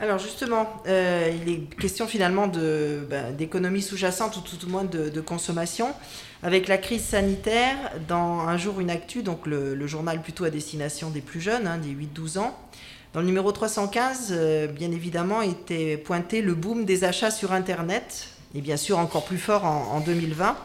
Alors 0.00 0.18
justement, 0.18 0.82
euh, 0.88 1.30
il 1.32 1.52
est 1.52 1.58
question 1.76 2.08
finalement 2.08 2.48
ben, 2.48 3.36
d'économie 3.36 3.82
sous-jacente 3.82 4.36
ou 4.36 4.40
tout 4.40 4.66
au 4.66 4.68
moins 4.68 4.84
de, 4.84 5.20
consommation. 5.20 5.94
Avec 6.42 6.66
la 6.66 6.76
crise 6.76 7.04
sanitaire, 7.04 7.76
dans 8.08 8.40
Un 8.40 8.56
jour 8.56 8.80
une 8.80 8.90
actu, 8.90 9.22
donc 9.22 9.46
le, 9.46 9.86
journal 9.86 10.20
plutôt 10.20 10.44
à 10.44 10.50
destination 10.50 11.10
des 11.10 11.20
plus 11.20 11.40
jeunes, 11.40 11.68
hein, 11.68 11.78
des 11.78 11.94
8-12 11.94 12.38
ans, 12.38 12.58
dans 13.12 13.20
le 13.20 13.26
numéro 13.26 13.52
315, 13.52 14.30
euh, 14.32 14.66
bien 14.66 14.90
évidemment, 14.90 15.40
était 15.40 15.96
pointé 15.98 16.42
le 16.42 16.54
boom 16.54 16.84
des 16.84 17.04
achats 17.04 17.30
sur 17.30 17.52
Internet, 17.52 18.28
et 18.56 18.60
bien 18.60 18.76
sûr 18.76 18.98
encore 18.98 19.24
plus 19.24 19.38
fort 19.38 19.64
en 19.64 20.00
2020 20.00 20.56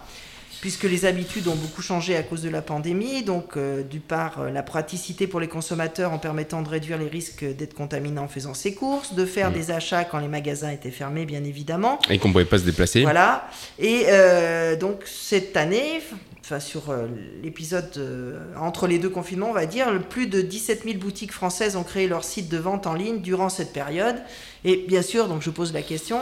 puisque 0.67 0.83
les 0.83 1.05
habitudes 1.05 1.47
ont 1.47 1.55
beaucoup 1.55 1.81
changé 1.81 2.17
à 2.17 2.23
cause 2.23 2.41
de 2.41 2.49
la 2.49 2.61
pandémie. 2.61 3.23
Donc, 3.23 3.55
euh, 3.55 3.83
du 3.83 4.01
part, 4.01 4.41
euh, 4.41 4.49
la 4.49 4.63
praticité 4.63 5.25
pour 5.25 5.39
les 5.39 5.47
consommateurs 5.47 6.11
en 6.11 6.17
permettant 6.17 6.61
de 6.61 6.67
réduire 6.67 6.97
les 6.97 7.07
risques 7.07 7.45
d'être 7.45 7.73
contaminés 7.73 8.19
en 8.19 8.27
faisant 8.27 8.53
ses 8.53 8.73
courses, 8.73 9.13
de 9.13 9.25
faire 9.25 9.53
des 9.53 9.71
achats 9.71 10.03
quand 10.03 10.19
les 10.19 10.27
magasins 10.27 10.69
étaient 10.69 10.91
fermés, 10.91 11.25
bien 11.25 11.45
évidemment. 11.45 11.99
Et 12.09 12.19
qu'on 12.19 12.27
ne 12.27 12.33
pouvait 12.33 12.43
pas 12.43 12.57
se 12.57 12.65
déplacer. 12.65 13.03
Voilà. 13.03 13.49
Et 13.79 14.07
euh, 14.09 14.75
donc, 14.75 15.03
cette 15.05 15.55
année, 15.55 16.01
enfin, 16.43 16.59
sur 16.59 16.93
l'épisode 17.41 18.45
entre 18.59 18.87
les 18.87 18.99
deux 18.99 19.07
confinements, 19.09 19.51
on 19.51 19.53
va 19.53 19.67
dire, 19.67 19.87
plus 20.09 20.27
de 20.27 20.41
17 20.41 20.83
000 20.83 20.97
boutiques 20.97 21.31
françaises 21.31 21.77
ont 21.77 21.83
créé 21.83 22.09
leur 22.09 22.25
site 22.25 22.49
de 22.49 22.57
vente 22.57 22.87
en 22.87 22.93
ligne 22.93 23.21
durant 23.21 23.47
cette 23.47 23.71
période. 23.71 24.17
Et 24.65 24.83
bien 24.85 25.01
sûr, 25.01 25.29
donc 25.29 25.41
je 25.41 25.49
pose 25.49 25.71
la 25.71 25.81
question, 25.81 26.19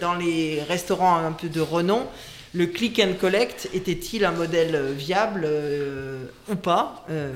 dans 0.00 0.14
les 0.14 0.60
restaurants 0.64 1.14
un 1.14 1.30
peu 1.30 1.48
de 1.48 1.60
renom, 1.60 2.08
le 2.52 2.66
click 2.66 2.98
and 2.98 3.14
collect 3.20 3.68
était-il 3.72 4.24
un 4.24 4.32
modèle 4.32 4.74
euh, 4.74 4.92
viable 4.92 5.42
euh, 5.44 6.26
ou 6.50 6.56
pas 6.56 7.04
Euh, 7.10 7.32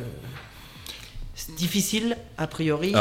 C'est 1.34 1.54
difficile, 1.54 2.16
a 2.36 2.46
priori. 2.46 2.94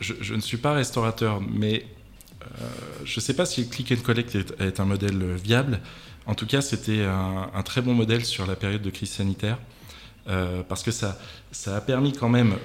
Je, 0.00 0.34
ne 0.34 0.40
suis 0.40 0.58
pas 0.58 0.74
restaurateur, 0.74 1.40
mais 1.40 1.86
je 3.04 3.18
ne 3.18 3.20
sais 3.20 3.34
pas 3.34 3.46
si 3.46 3.62
le 3.62 3.68
click 3.68 3.92
and 3.92 4.02
collect 4.04 4.34
est, 4.34 4.80
un 4.80 4.84
modèle 4.84 5.34
viable. 5.34 5.80
En 6.26 6.34
tout 6.34 6.46
cas, 6.46 6.60
c'était 6.60 7.04
un, 7.04 7.50
un 7.54 7.62
très 7.62 7.80
bon 7.80 7.94
modèle 7.94 8.24
sur 8.24 8.46
la 8.46 8.54
période 8.54 8.82
de 8.82 8.90
crise 8.90 9.10
sanitaire. 9.10 9.58
parce 10.68 10.82
que 10.82 10.90
ça, 10.90 11.18
ça 11.52 11.76
a 11.76 11.80
permis 11.80 12.12
quand 12.12 12.28
même 12.28 12.56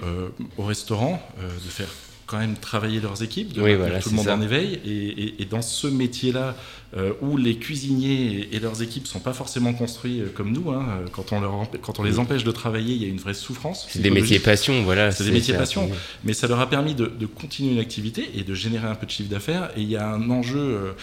aux 0.57 0.65
restaurants 0.65 1.21
de 1.41 1.69
faire 1.69 1.89
quand 2.33 2.39
même 2.39 2.55
travailler 2.55 2.99
leurs 2.99 3.21
équipes, 3.21 3.53
de 3.53 3.61
Oui, 3.61 3.75
voilà, 3.75 3.99
tout 4.01 4.09
le 4.09 4.15
monde 4.15 4.25
ça. 4.25 4.35
en 4.35 4.41
éveil. 4.41 4.79
Et, 4.85 4.89
et- 4.89 5.41
et 5.43 5.45
dans 5.45 5.61
ce 5.61 5.85
métier-là, 5.85 6.55
euh, 6.97 7.11
où 7.21 7.37
les 7.37 7.55
cuisiniers 7.57 8.47
et, 8.51 8.55
et 8.55 8.59
leurs 8.59 8.81
équipes 8.81 9.05
sont 9.07 9.19
pas 9.19 9.33
forcément 9.33 9.73
construits 9.73 10.19
euh, 10.21 10.25
comme 10.33 10.51
nous, 10.51 10.71
hein, 10.71 10.85
euh, 10.89 11.07
quand, 11.11 11.31
on 11.31 11.39
leur 11.41 11.51
empê- 11.53 11.79
quand 11.81 11.99
on 11.99 12.03
les 12.03 12.17
empêche 12.19 12.43
de 12.43 12.51
travailler, 12.51 12.95
il 12.95 13.01
y 13.01 13.05
a 13.05 13.07
une 13.07 13.17
vraie 13.19 13.33
souffrance. 13.35 13.85
C'est 13.89 14.01
des 14.01 14.09
métiers 14.11 14.39
passion, 14.39 14.81
voilà. 14.83 15.11
C'est 15.11 15.23
des 15.25 15.31
métiers 15.31 15.53
passion. 15.55 15.89
Mais 16.23 16.33
ça 16.33 16.47
leur 16.47 16.59
a 16.59 16.69
permis 16.69 16.95
de, 16.95 17.05
de 17.05 17.25
continuer 17.27 17.73
une 17.73 17.79
activité 17.79 18.29
et 18.35 18.43
de 18.43 18.53
générer 18.55 18.87
un 18.87 18.95
peu 18.95 19.05
de 19.05 19.11
chiffre 19.11 19.29
d'affaires. 19.29 19.69
Et 19.77 19.81
il 19.81 19.89
y 19.89 19.95
a 19.97 20.07
un 20.07 20.29
enjeu, 20.31 20.93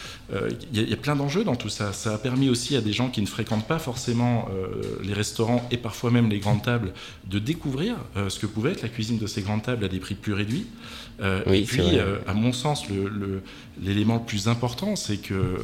il, 0.73 0.79
y 0.79 0.81
a, 0.81 0.83
il 0.85 0.91
y 0.91 0.93
a 0.93 0.97
plein 0.97 1.17
d'enjeux 1.17 1.45
dans 1.45 1.57
tout 1.57 1.69
ça. 1.69 1.93
Ça 1.93 2.15
a 2.15 2.19
permis 2.19 2.49
aussi 2.51 2.77
à 2.77 2.81
des 2.81 2.93
gens 2.93 3.09
qui 3.09 3.21
ne 3.21 3.27
fréquentent 3.27 3.67
pas 3.69 3.79
forcément 3.79 4.49
les 5.03 5.13
restaurants 5.13 5.67
et 5.73 5.77
parfois 5.77 6.11
même 6.11 6.29
les 6.31 6.39
grandes 6.39 6.63
tables 6.63 6.93
de 7.29 7.39
découvrir 7.39 7.97
ce 8.29 8.39
que 8.39 8.47
pouvait 8.47 8.73
être 8.73 8.83
la 8.83 8.89
cuisine 8.89 9.19
de 9.19 9.27
ces 9.27 9.43
grandes 9.43 9.63
tables 9.63 9.85
à 9.85 9.89
des 9.89 9.99
prix 9.99 10.15
plus 10.15 10.33
réduits. 10.35 10.67
Euh, 11.21 11.43
Oui, 11.47 11.59
et 11.59 11.63
puis, 11.65 11.81
euh, 11.99 12.19
à 12.27 12.35
mon 12.35 12.53
sens, 12.53 12.89
le- 12.89 13.09
le- 13.09 13.43
l'élément 13.83 14.19
le, 14.19 14.25
plus 14.25 14.49
important, 14.49 14.97
c'est 14.97 15.19
que 15.19 15.35
euh, 15.35 15.59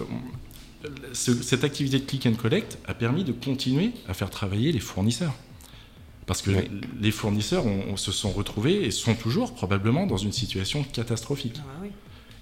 ce- 1.12 1.42
cette 1.42 1.64
activité 1.64 1.98
de 1.98 2.04
click 2.04 2.26
and 2.26 2.34
collect 2.34 2.78
a 2.86 2.94
permis 2.94 3.24
de 3.24 3.32
continuer 3.32 3.92
à 4.08 4.14
faire 4.14 4.30
travailler 4.30 4.72
les 4.72 4.80
fournisseurs. 4.80 5.34
Parce 6.26 6.42
que 6.42 6.50
Oui. 6.50 6.68
les 7.00 7.10
fournisseurs 7.12 7.64
ont- 7.66 7.92
ont- 7.92 7.96
se 7.96 8.10
sont 8.12 8.30
retrouvés 8.32 8.84
et 8.84 8.90
sont 8.90 9.14
toujours 9.14 9.54
probablement 9.54 10.06
dans 10.06 10.16
une 10.16 10.32
situation 10.32 10.82
catastrophique. 10.82 11.54
Ah 11.60 11.78
oui. 11.82 11.85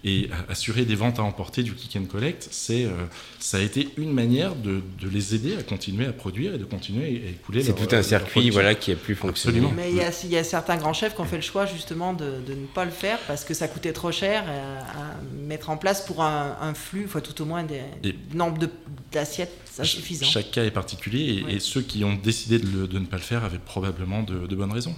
Et 0.06 0.28
assurer 0.50 0.84
des 0.84 0.96
ventes 0.96 1.18
à 1.18 1.22
emporter 1.22 1.62
du 1.62 1.72
click 1.72 1.96
and 1.96 2.04
collect, 2.04 2.46
c'est, 2.50 2.84
euh, 2.84 2.90
ça 3.38 3.56
a 3.56 3.60
été 3.60 3.88
une 3.96 4.12
manière 4.12 4.54
de, 4.54 4.82
de 5.00 5.08
les 5.08 5.34
aider 5.34 5.56
à 5.56 5.62
continuer 5.62 6.04
à 6.04 6.12
produire 6.12 6.54
et 6.54 6.58
de 6.58 6.64
continuer 6.64 7.22
à 7.26 7.30
écouler 7.30 7.62
C'est 7.62 7.72
tout 7.74 7.88
un 7.96 8.02
circuit 8.02 8.50
voilà, 8.50 8.74
qui 8.74 8.92
a 8.92 8.96
pu 8.96 9.14
fonctionner. 9.14 9.60
Absolument. 9.60 9.74
Mais 9.82 9.90
il 9.90 9.96
y, 9.96 10.02
a, 10.02 10.10
il 10.24 10.30
y 10.30 10.36
a 10.36 10.44
certains 10.44 10.76
grands 10.76 10.92
chefs 10.92 11.14
qui 11.14 11.22
ont 11.22 11.24
fait 11.24 11.36
le 11.36 11.42
choix 11.42 11.64
justement 11.64 12.12
de, 12.12 12.40
de 12.46 12.52
ne 12.52 12.66
pas 12.66 12.84
le 12.84 12.90
faire 12.90 13.18
parce 13.26 13.44
que 13.44 13.54
ça 13.54 13.66
coûtait 13.66 13.94
trop 13.94 14.12
cher 14.12 14.44
euh, 14.46 14.78
à, 14.80 15.14
mettre 15.42 15.70
en 15.70 15.78
place 15.78 16.04
pour 16.04 16.22
un, 16.22 16.54
un 16.60 16.74
flux, 16.74 17.04
enfin, 17.06 17.20
tout 17.20 17.40
au 17.40 17.46
moins 17.46 17.62
des 17.64 17.80
Et- 18.04 18.14
nombre 18.34 18.58
de- 18.58 18.68
d'assiettes 19.10 19.56
insuffisant. 19.78 20.26
Chaque 20.26 20.50
cas 20.50 20.64
est 20.64 20.70
particulier 20.70 21.38
et, 21.38 21.42
Oui. 21.44 21.54
et 21.54 21.60
ceux 21.60 21.80
qui 21.80 22.04
ont 22.04 22.14
décidé 22.14 22.58
de, 22.58 22.66
le- 22.66 22.86
de 22.88 22.98
ne 22.98 23.06
pas 23.06 23.16
le 23.16 23.22
faire 23.22 23.42
avaient 23.42 23.56
probablement 23.58 24.22
de, 24.22 24.46
de 24.46 24.54
bonnes 24.54 24.72
raisons. 24.72 24.94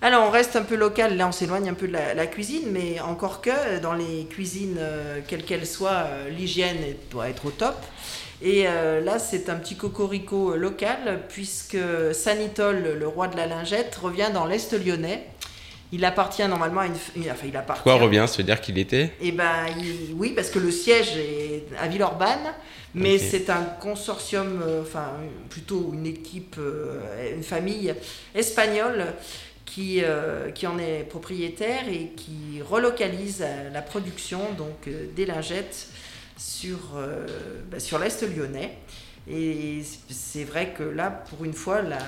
Alors 0.00 0.26
on 0.28 0.30
reste 0.30 0.54
un 0.54 0.62
peu 0.62 0.76
local, 0.76 1.16
là 1.16 1.26
on 1.26 1.32
s'éloigne 1.32 1.68
un 1.68 1.74
peu 1.74 1.88
de 1.88 1.92
la, 1.92 2.14
la 2.14 2.26
cuisine, 2.28 2.68
mais 2.70 3.00
encore 3.00 3.40
que 3.40 3.80
dans 3.80 3.94
les 3.94 4.26
cuisines, 4.30 4.76
euh, 4.78 5.18
quelles 5.26 5.42
qu'elles 5.44 5.66
soient, 5.66 6.04
euh, 6.06 6.28
l'hygiène 6.30 6.76
doit 7.10 7.28
être 7.28 7.46
au 7.46 7.50
top. 7.50 7.74
Et 8.40 8.68
euh, 8.68 9.00
là 9.00 9.18
c'est 9.18 9.48
un 9.48 9.56
petit 9.56 9.74
cocorico 9.74 10.52
euh, 10.52 10.56
local 10.56 11.22
puisque 11.28 11.76
Sanitol, 12.12 12.96
le 12.96 13.08
roi 13.08 13.26
de 13.26 13.36
la 13.36 13.46
lingette, 13.46 13.96
revient 13.96 14.30
dans 14.32 14.46
l'Est 14.46 14.72
lyonnais. 14.72 15.26
Il 15.90 16.04
appartient 16.04 16.46
normalement 16.46 16.82
à 16.82 16.86
une... 16.86 16.92
Enfin 17.32 17.46
il 17.48 17.56
appartient... 17.56 17.82
Quoi 17.82 17.94
revient 17.94 18.26
se 18.28 18.42
dire 18.42 18.60
qu'il 18.60 18.78
était? 18.78 19.14
Eh 19.20 19.32
ben 19.32 19.66
il- 19.80 20.14
oui, 20.14 20.32
parce 20.36 20.50
que 20.50 20.60
le 20.60 20.70
siège 20.70 21.16
est 21.16 21.64
à 21.80 21.88
Villeurbanne, 21.88 22.52
mais 22.94 23.18
c'est 23.18 23.48
un 23.50 23.62
consortium, 23.80 24.62
enfin 24.82 25.12
plutôt 25.48 25.90
une 25.94 26.06
équipe, 26.06 26.56
une 27.34 27.42
famille 27.42 27.94
espagnole 28.34 29.06
qui, 29.68 30.02
euh, 30.02 30.50
qui 30.50 30.66
en 30.66 30.78
est 30.78 31.04
propriétaire 31.08 31.88
et 31.88 32.12
qui 32.16 32.62
relocalise 32.62 33.42
euh, 33.42 33.70
la 33.70 33.82
production 33.82 34.40
donc 34.56 34.86
euh, 34.86 35.06
des 35.14 35.26
lingettes 35.26 35.88
sur, 36.36 36.78
euh, 36.96 37.26
bah, 37.70 37.78
sur 37.78 37.98
l'est 37.98 38.22
lyonnais. 38.22 38.78
Et 39.30 39.82
c'est 40.08 40.44
vrai 40.44 40.72
que 40.72 40.82
là, 40.82 41.10
pour 41.10 41.44
une 41.44 41.52
fois, 41.52 41.82
la, 41.82 41.98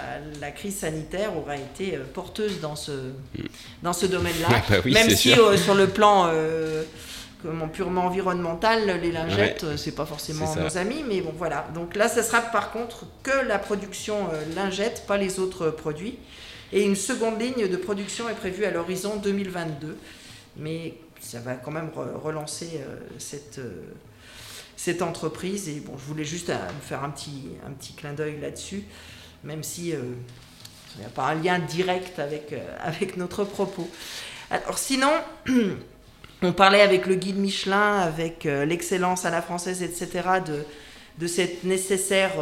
la 0.40 0.50
crise 0.52 0.78
sanitaire 0.78 1.36
aura 1.36 1.56
été 1.56 1.98
porteuse 2.14 2.60
dans 2.60 2.76
ce, 2.76 2.92
dans 3.82 3.92
ce 3.92 4.06
domaine-là. 4.06 4.48
Ah 4.50 4.62
bah 4.70 4.76
oui, 4.82 4.94
Même 4.94 5.10
si 5.10 5.34
euh, 5.34 5.58
sur 5.58 5.74
le 5.74 5.86
plan 5.86 6.28
euh, 6.28 6.82
comment, 7.42 7.68
purement 7.68 8.06
environnemental, 8.06 9.00
les 9.02 9.12
lingettes, 9.12 9.64
euh, 9.64 9.76
c'est 9.76 9.94
pas 9.94 10.06
forcément 10.06 10.54
nos 10.56 10.78
amis, 10.78 11.04
mais 11.06 11.20
bon 11.20 11.34
voilà. 11.36 11.66
Donc 11.74 11.94
là, 11.94 12.08
ça 12.08 12.22
sera 12.22 12.40
par 12.40 12.72
contre 12.72 13.04
que 13.22 13.46
la 13.46 13.58
production 13.58 14.28
euh, 14.32 14.54
lingette, 14.54 15.04
pas 15.06 15.18
les 15.18 15.38
autres 15.38 15.68
produits. 15.68 16.18
Et 16.72 16.84
une 16.84 16.96
seconde 16.96 17.40
ligne 17.40 17.68
de 17.68 17.76
production 17.76 18.28
est 18.28 18.34
prévue 18.34 18.64
à 18.64 18.70
l'horizon 18.70 19.16
2022. 19.16 19.96
Mais 20.56 20.94
ça 21.20 21.38
va 21.40 21.54
quand 21.54 21.70
même 21.70 21.88
re- 21.88 22.16
relancer 22.16 22.70
euh, 22.76 22.96
cette, 23.18 23.58
euh, 23.58 23.82
cette 24.76 25.02
entreprise. 25.02 25.68
Et 25.68 25.80
bon, 25.80 25.92
je 25.98 26.04
voulais 26.04 26.24
juste 26.24 26.50
euh, 26.50 26.56
faire 26.82 27.04
un 27.04 27.10
petit, 27.10 27.48
un 27.66 27.70
petit 27.72 27.92
clin 27.94 28.12
d'œil 28.12 28.40
là-dessus, 28.40 28.84
même 29.44 29.62
si 29.62 29.90
il 29.90 30.98
n'y 30.98 31.04
a 31.04 31.08
pas 31.08 31.26
un 31.26 31.34
lien 31.34 31.58
direct 31.58 32.18
avec, 32.18 32.54
avec 32.80 33.16
notre 33.16 33.44
propos. 33.44 33.88
Alors 34.50 34.78
sinon, 34.78 35.12
on 36.42 36.52
parlait 36.52 36.82
avec 36.82 37.06
le 37.06 37.14
guide 37.14 37.36
Michelin, 37.38 37.98
avec 38.00 38.44
l'excellence 38.44 39.24
à 39.24 39.30
la 39.30 39.40
française, 39.40 39.82
etc., 39.82 40.08
de, 40.44 40.64
de 41.18 41.26
cette 41.26 41.62
nécessaire 41.64 42.32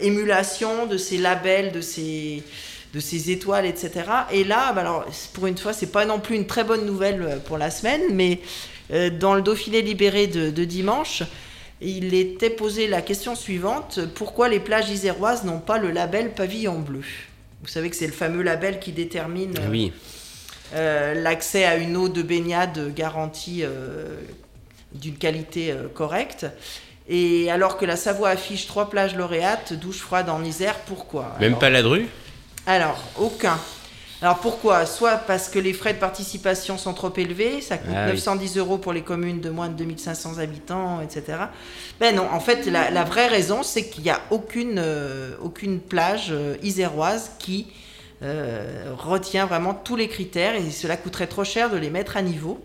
émulation, 0.00 0.86
de 0.86 0.98
ces 0.98 1.16
labels, 1.16 1.72
de 1.72 1.80
ces, 1.80 2.42
de 2.94 3.00
ces 3.00 3.30
étoiles, 3.32 3.66
etc. 3.66 3.90
Et 4.32 4.44
là, 4.44 4.72
bah 4.72 4.82
alors, 4.82 5.04
pour 5.32 5.48
une 5.48 5.58
fois, 5.58 5.72
c'est 5.72 5.88
pas 5.90 6.04
non 6.06 6.20
plus 6.20 6.36
une 6.36 6.46
très 6.46 6.62
bonne 6.62 6.86
nouvelle 6.86 7.22
euh, 7.22 7.36
pour 7.38 7.58
la 7.58 7.70
semaine, 7.70 8.02
mais 8.12 8.38
euh, 8.92 9.10
dans 9.10 9.34
le 9.34 9.42
Dauphiné 9.42 9.82
libéré 9.82 10.28
de, 10.28 10.50
de 10.50 10.64
dimanche, 10.64 11.24
il 11.80 12.14
était 12.14 12.50
posé 12.50 12.86
la 12.86 13.02
question 13.02 13.34
suivante. 13.34 13.98
Pourquoi 14.14 14.48
les 14.48 14.60
plages 14.60 14.90
iséroises 14.90 15.42
n'ont 15.44 15.58
pas 15.58 15.78
le 15.78 15.90
label 15.90 16.32
pavillon 16.34 16.78
bleu? 16.78 17.02
Vous 17.62 17.68
savez 17.68 17.90
que 17.90 17.96
c'est 17.96 18.06
le 18.06 18.12
fameux 18.12 18.42
label 18.42 18.78
qui 18.78 18.92
détermine 18.92 19.54
Oui, 19.70 19.92
euh, 20.74 21.14
l'accès 21.14 21.64
à 21.64 21.76
une 21.76 21.96
eau 21.96 22.08
de 22.08 22.22
baignade 22.22 22.94
garantie 22.94 23.64
d'une 24.92 25.16
qualité 25.16 25.74
correcte. 25.94 26.46
Et 27.08 27.50
alors 27.50 27.76
que 27.76 27.84
la 27.86 27.96
Savoie 27.96 28.28
affiche 28.30 28.66
trois 28.66 28.88
plages 28.88 29.16
lauréates, 29.16 29.72
douche 29.72 29.98
froide 29.98 30.28
en 30.30 30.44
Isère, 30.44 30.78
pourquoi? 30.86 31.34
Même 31.40 31.48
Alors- 31.48 31.58
pas 31.58 31.70
la 31.70 31.82
drue? 31.82 32.06
Alors, 32.66 32.98
aucun. 33.18 33.58
Alors 34.22 34.38
pourquoi? 34.38 34.86
Soit 34.86 35.18
parce 35.18 35.48
que 35.50 35.58
les 35.58 35.74
frais 35.74 35.92
de 35.92 35.98
participation 35.98 36.78
sont 36.78 36.94
trop 36.94 37.12
élevés, 37.14 37.60
ça 37.60 37.76
coûte 37.76 37.92
Ah 37.94 38.06
oui. 38.06 38.12
910 38.12 38.56
euros 38.56 38.78
pour 38.78 38.94
les 38.94 39.02
communes 39.02 39.40
de 39.40 39.50
moins 39.50 39.68
de 39.68 39.74
2500 39.74 40.38
habitants, 40.38 41.02
etc. 41.02 41.38
Ben 42.00 42.14
non, 42.16 42.26
en 42.32 42.40
fait, 42.40 42.64
la, 42.66 42.90
la 42.90 43.04
vraie 43.04 43.26
raison, 43.26 43.62
c'est 43.62 43.90
qu'il 43.90 44.04
n'y 44.04 44.10
a 44.10 44.20
aucune, 44.30 44.78
euh, 44.78 45.36
aucune 45.42 45.78
plage 45.78 46.28
euh, 46.30 46.56
iséroise 46.62 47.32
qui 47.38 47.66
euh, 48.22 48.94
retient 48.96 49.44
vraiment 49.44 49.74
tous 49.74 49.96
les 49.96 50.08
critères 50.08 50.54
et 50.54 50.70
cela 50.70 50.96
coûterait 50.96 51.26
trop 51.26 51.44
cher 51.44 51.68
de 51.68 51.76
les 51.76 51.90
mettre 51.90 52.16
à 52.16 52.22
niveau. 52.22 52.64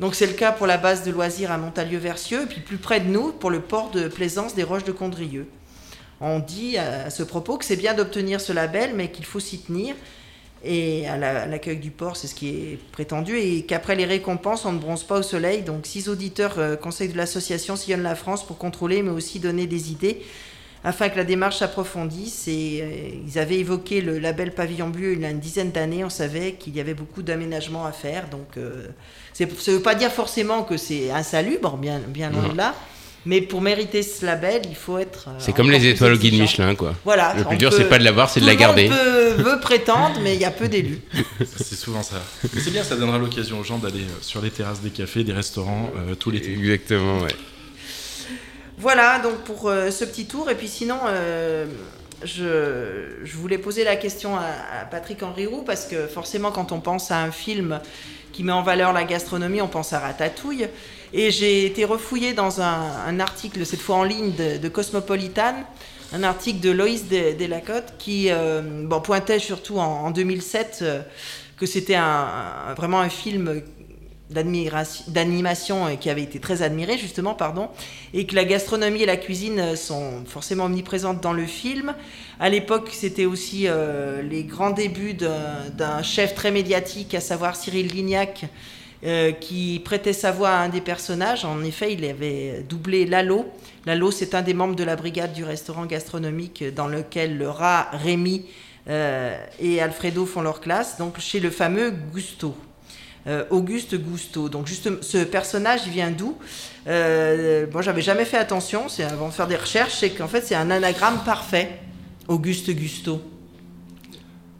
Donc 0.00 0.14
c'est 0.14 0.26
le 0.26 0.34
cas 0.34 0.52
pour 0.52 0.66
la 0.66 0.76
base 0.76 1.02
de 1.04 1.10
loisirs 1.12 1.50
à 1.50 1.56
Montalieu-Versieux 1.56 2.42
et 2.42 2.46
puis 2.46 2.60
plus 2.60 2.76
près 2.78 3.00
de 3.00 3.08
nous 3.08 3.32
pour 3.32 3.50
le 3.50 3.60
port 3.60 3.90
de 3.90 4.08
plaisance 4.08 4.54
des 4.54 4.64
Roches 4.64 4.84
de 4.84 4.92
Condrieu. 4.92 5.46
On 6.20 6.38
dit 6.38 6.76
à 6.76 7.08
ce 7.10 7.22
propos 7.22 7.56
que 7.56 7.64
c'est 7.64 7.76
bien 7.76 7.94
d'obtenir 7.94 8.40
ce 8.40 8.52
label, 8.52 8.92
mais 8.94 9.10
qu'il 9.10 9.24
faut 9.24 9.40
s'y 9.40 9.58
tenir. 9.58 9.94
Et 10.62 11.08
à 11.08 11.16
la- 11.16 11.42
à 11.42 11.46
l'accueil 11.46 11.78
du 11.78 11.90
port, 11.90 12.16
c'est 12.16 12.26
ce 12.26 12.34
qui 12.34 12.48
est 12.50 12.78
prétendu. 12.92 13.38
Et 13.38 13.62
qu'après 13.62 13.96
les 13.96 14.04
récompenses, 14.04 14.66
on 14.66 14.72
ne 14.72 14.78
bronze 14.78 15.04
pas 15.04 15.18
au 15.18 15.22
soleil. 15.22 15.62
Donc, 15.62 15.86
six 15.86 16.08
auditeurs 16.10 16.58
euh, 16.58 16.76
conseils 16.76 17.08
de 17.08 17.16
l'association 17.16 17.76
sillonnent 17.76 18.02
la 18.02 18.14
France 18.14 18.46
pour 18.46 18.58
contrôler, 18.58 19.02
mais 19.02 19.10
aussi 19.10 19.40
donner 19.40 19.66
des 19.66 19.90
idées 19.90 20.20
afin 20.84 21.08
que 21.08 21.16
la 21.16 21.24
démarche 21.24 21.56
s'approfondisse. 21.60 22.46
Et 22.48 22.80
euh, 22.82 23.08
ils 23.26 23.38
avaient 23.38 23.58
évoqué 23.58 24.02
le 24.02 24.18
label 24.18 24.52
Pavillon 24.52 24.90
Bleu 24.90 25.14
il 25.14 25.20
y 25.20 25.24
a 25.24 25.30
une 25.30 25.40
dizaine 25.40 25.70
d'années. 25.70 26.04
On 26.04 26.10
savait 26.10 26.52
qu'il 26.52 26.76
y 26.76 26.80
avait 26.80 26.92
beaucoup 26.92 27.22
d'aménagements 27.22 27.86
à 27.86 27.92
faire. 27.92 28.28
Donc, 28.28 28.58
euh, 28.58 28.86
ça 29.32 29.46
ne 29.46 29.50
veut 29.76 29.80
pas 29.82 29.94
dire 29.94 30.12
forcément 30.12 30.64
que 30.64 30.76
c'est 30.76 31.10
insalubre, 31.10 31.78
bien, 31.78 32.00
bien 32.00 32.28
loin 32.28 32.48
de 32.50 32.56
là. 32.58 32.74
Mais 33.26 33.42
pour 33.42 33.60
mériter 33.60 34.02
ce 34.02 34.24
label, 34.24 34.62
il 34.68 34.74
faut 34.74 34.98
être. 34.98 35.28
euh, 35.28 35.32
C'est 35.38 35.52
comme 35.52 35.70
les 35.70 35.86
étoiles 35.86 36.14
au 36.14 36.16
guide. 36.16 36.40
Michelin, 36.40 36.74
quoi. 36.74 36.94
Voilà. 37.04 37.34
Le 37.36 37.44
plus 37.44 37.58
dur, 37.58 37.70
c'est 37.72 37.84
pas 37.88 37.98
de 37.98 38.04
l'avoir, 38.04 38.30
c'est 38.30 38.40
de 38.40 38.44
tout 38.44 38.48
la 38.48 38.54
le 38.54 38.58
garder. 38.58 38.88
monde 38.88 38.98
peut- 38.98 39.42
veut 39.42 39.60
prétendre, 39.60 40.18
mais 40.22 40.34
il 40.34 40.40
y 40.40 40.44
a 40.46 40.50
peu 40.50 40.68
d'élus. 40.68 41.00
C'est 41.56 41.76
souvent 41.76 42.02
ça. 42.02 42.16
Mais 42.54 42.60
c'est 42.62 42.70
bien, 42.70 42.82
ça 42.82 42.96
donnera 42.96 43.18
l'occasion 43.18 43.58
aux 43.60 43.64
gens 43.64 43.76
d'aller 43.78 44.00
euh, 44.04 44.18
sur 44.22 44.40
les 44.40 44.50
terrasses 44.50 44.80
des 44.80 44.88
cafés, 44.90 45.22
des 45.22 45.32
restaurants 45.34 45.90
euh, 45.96 46.14
tout 46.14 46.30
l'été. 46.30 46.50
Exactement, 46.52 47.18
ouais. 47.20 47.34
Voilà, 48.78 49.18
donc 49.18 49.36
pour 49.44 49.68
euh, 49.68 49.90
ce 49.90 50.04
petit 50.04 50.24
tour. 50.26 50.48
Et 50.50 50.54
puis 50.54 50.68
sinon, 50.68 50.98
euh, 51.06 51.66
je, 52.24 53.24
je 53.24 53.36
voulais 53.36 53.58
poser 53.58 53.84
la 53.84 53.96
question 53.96 54.36
à, 54.36 54.44
à 54.80 54.84
Patrick 54.90 55.22
Henry 55.22 55.46
Roux, 55.46 55.62
parce 55.62 55.84
que 55.84 56.06
forcément, 56.06 56.50
quand 56.50 56.72
on 56.72 56.80
pense 56.80 57.10
à 57.10 57.18
un 57.18 57.30
film 57.30 57.80
qui 58.32 58.44
met 58.44 58.52
en 58.52 58.62
valeur 58.62 58.92
la 58.92 59.04
gastronomie, 59.04 59.60
on 59.60 59.68
pense 59.68 59.92
à 59.92 59.98
Ratatouille. 60.00 60.66
Et 61.12 61.30
j'ai 61.32 61.66
été 61.66 61.84
refouillée 61.84 62.34
dans 62.34 62.60
un, 62.60 63.18
article, 63.18 63.66
cette 63.66 63.80
fois 63.80 63.96
en 63.96 64.04
ligne, 64.04 64.32
de, 64.32 64.68
Cosmopolitan, 64.68 65.54
un 66.12 66.22
article 66.22 66.60
de 66.60 66.70
Loïs 66.70 67.08
Delacote 67.08 67.94
qui 67.98 68.30
euh, 68.30 68.86
pointait 69.02 69.38
surtout 69.38 69.78
en, 69.78 70.04
en 70.04 70.10
2007 70.10 70.78
euh, 70.82 71.02
que 71.56 71.66
c'était 71.66 71.98
vraiment 72.76 73.00
un 73.00 73.08
film 73.08 73.62
d'animation 74.30 75.86
euh, 75.86 75.94
qui 75.94 76.10
avait 76.10 76.22
été 76.22 76.38
très 76.38 76.62
admiré 76.62 76.96
justement 76.96 77.34
pardon 77.34 77.68
et 78.14 78.26
que 78.26 78.34
la 78.34 78.44
gastronomie 78.44 79.02
et 79.02 79.06
la 79.06 79.16
cuisine 79.16 79.76
sont 79.76 80.24
forcément 80.26 80.64
omniprésentes 80.64 81.20
dans 81.20 81.32
le 81.32 81.46
film. 81.46 81.94
À 82.38 82.48
l'époque, 82.48 82.90
c'était 82.92 83.26
aussi 83.26 83.66
les 84.22 84.44
grands 84.44 84.70
débuts 84.70 85.14
d'un 85.14 86.02
chef 86.02 86.34
très 86.34 86.50
médiatique, 86.50 87.14
à 87.14 87.20
savoir 87.20 87.54
Cyril 87.54 87.88
Lignac, 87.88 88.46
euh, 89.04 89.32
qui 89.32 89.80
prêtait 89.84 90.12
sa 90.12 90.30
voix 90.30 90.50
à 90.50 90.58
un 90.60 90.68
des 90.68 90.80
personnages. 90.80 91.44
En 91.44 91.62
effet, 91.64 91.92
il 91.92 92.04
avait 92.04 92.64
doublé 92.68 93.06
Lalo. 93.06 93.46
Lalo, 93.86 94.10
c'est 94.10 94.34
un 94.34 94.42
des 94.42 94.54
membres 94.54 94.76
de 94.76 94.84
la 94.84 94.96
brigade 94.96 95.32
du 95.32 95.44
restaurant 95.44 95.86
gastronomique 95.86 96.64
dans 96.74 96.86
lequel 96.86 97.38
le 97.38 97.48
rat 97.48 97.88
Rémi 97.92 98.44
euh, 98.88 99.36
et 99.58 99.80
Alfredo 99.80 100.26
font 100.26 100.42
leur 100.42 100.60
classe, 100.60 100.98
donc 100.98 101.18
chez 101.18 101.40
le 101.40 101.50
fameux 101.50 101.90
Gusto. 101.90 102.54
Euh, 103.26 103.44
Auguste 103.50 103.96
Gusto. 103.96 104.48
Donc 104.48 104.66
juste 104.66 105.02
ce 105.02 105.18
personnage, 105.24 105.82
il 105.86 105.92
vient 105.92 106.10
d'où? 106.10 106.36
Euh, 106.86 107.66
Moi, 107.72 107.82
j'avais 107.82 108.02
jamais 108.02 108.24
fait 108.24 108.38
attention. 108.38 108.88
C'est 108.88 109.04
avant 109.04 109.28
de 109.28 109.34
faire 109.34 109.46
des 109.46 109.56
recherches, 109.56 109.98
c'est 110.00 110.10
qu'en 110.10 110.28
fait, 110.28 110.42
c'est 110.42 110.54
un 110.54 110.70
anagramme 110.70 111.22
parfait. 111.24 111.80
Auguste 112.28 112.70
Gusto. 112.70 113.20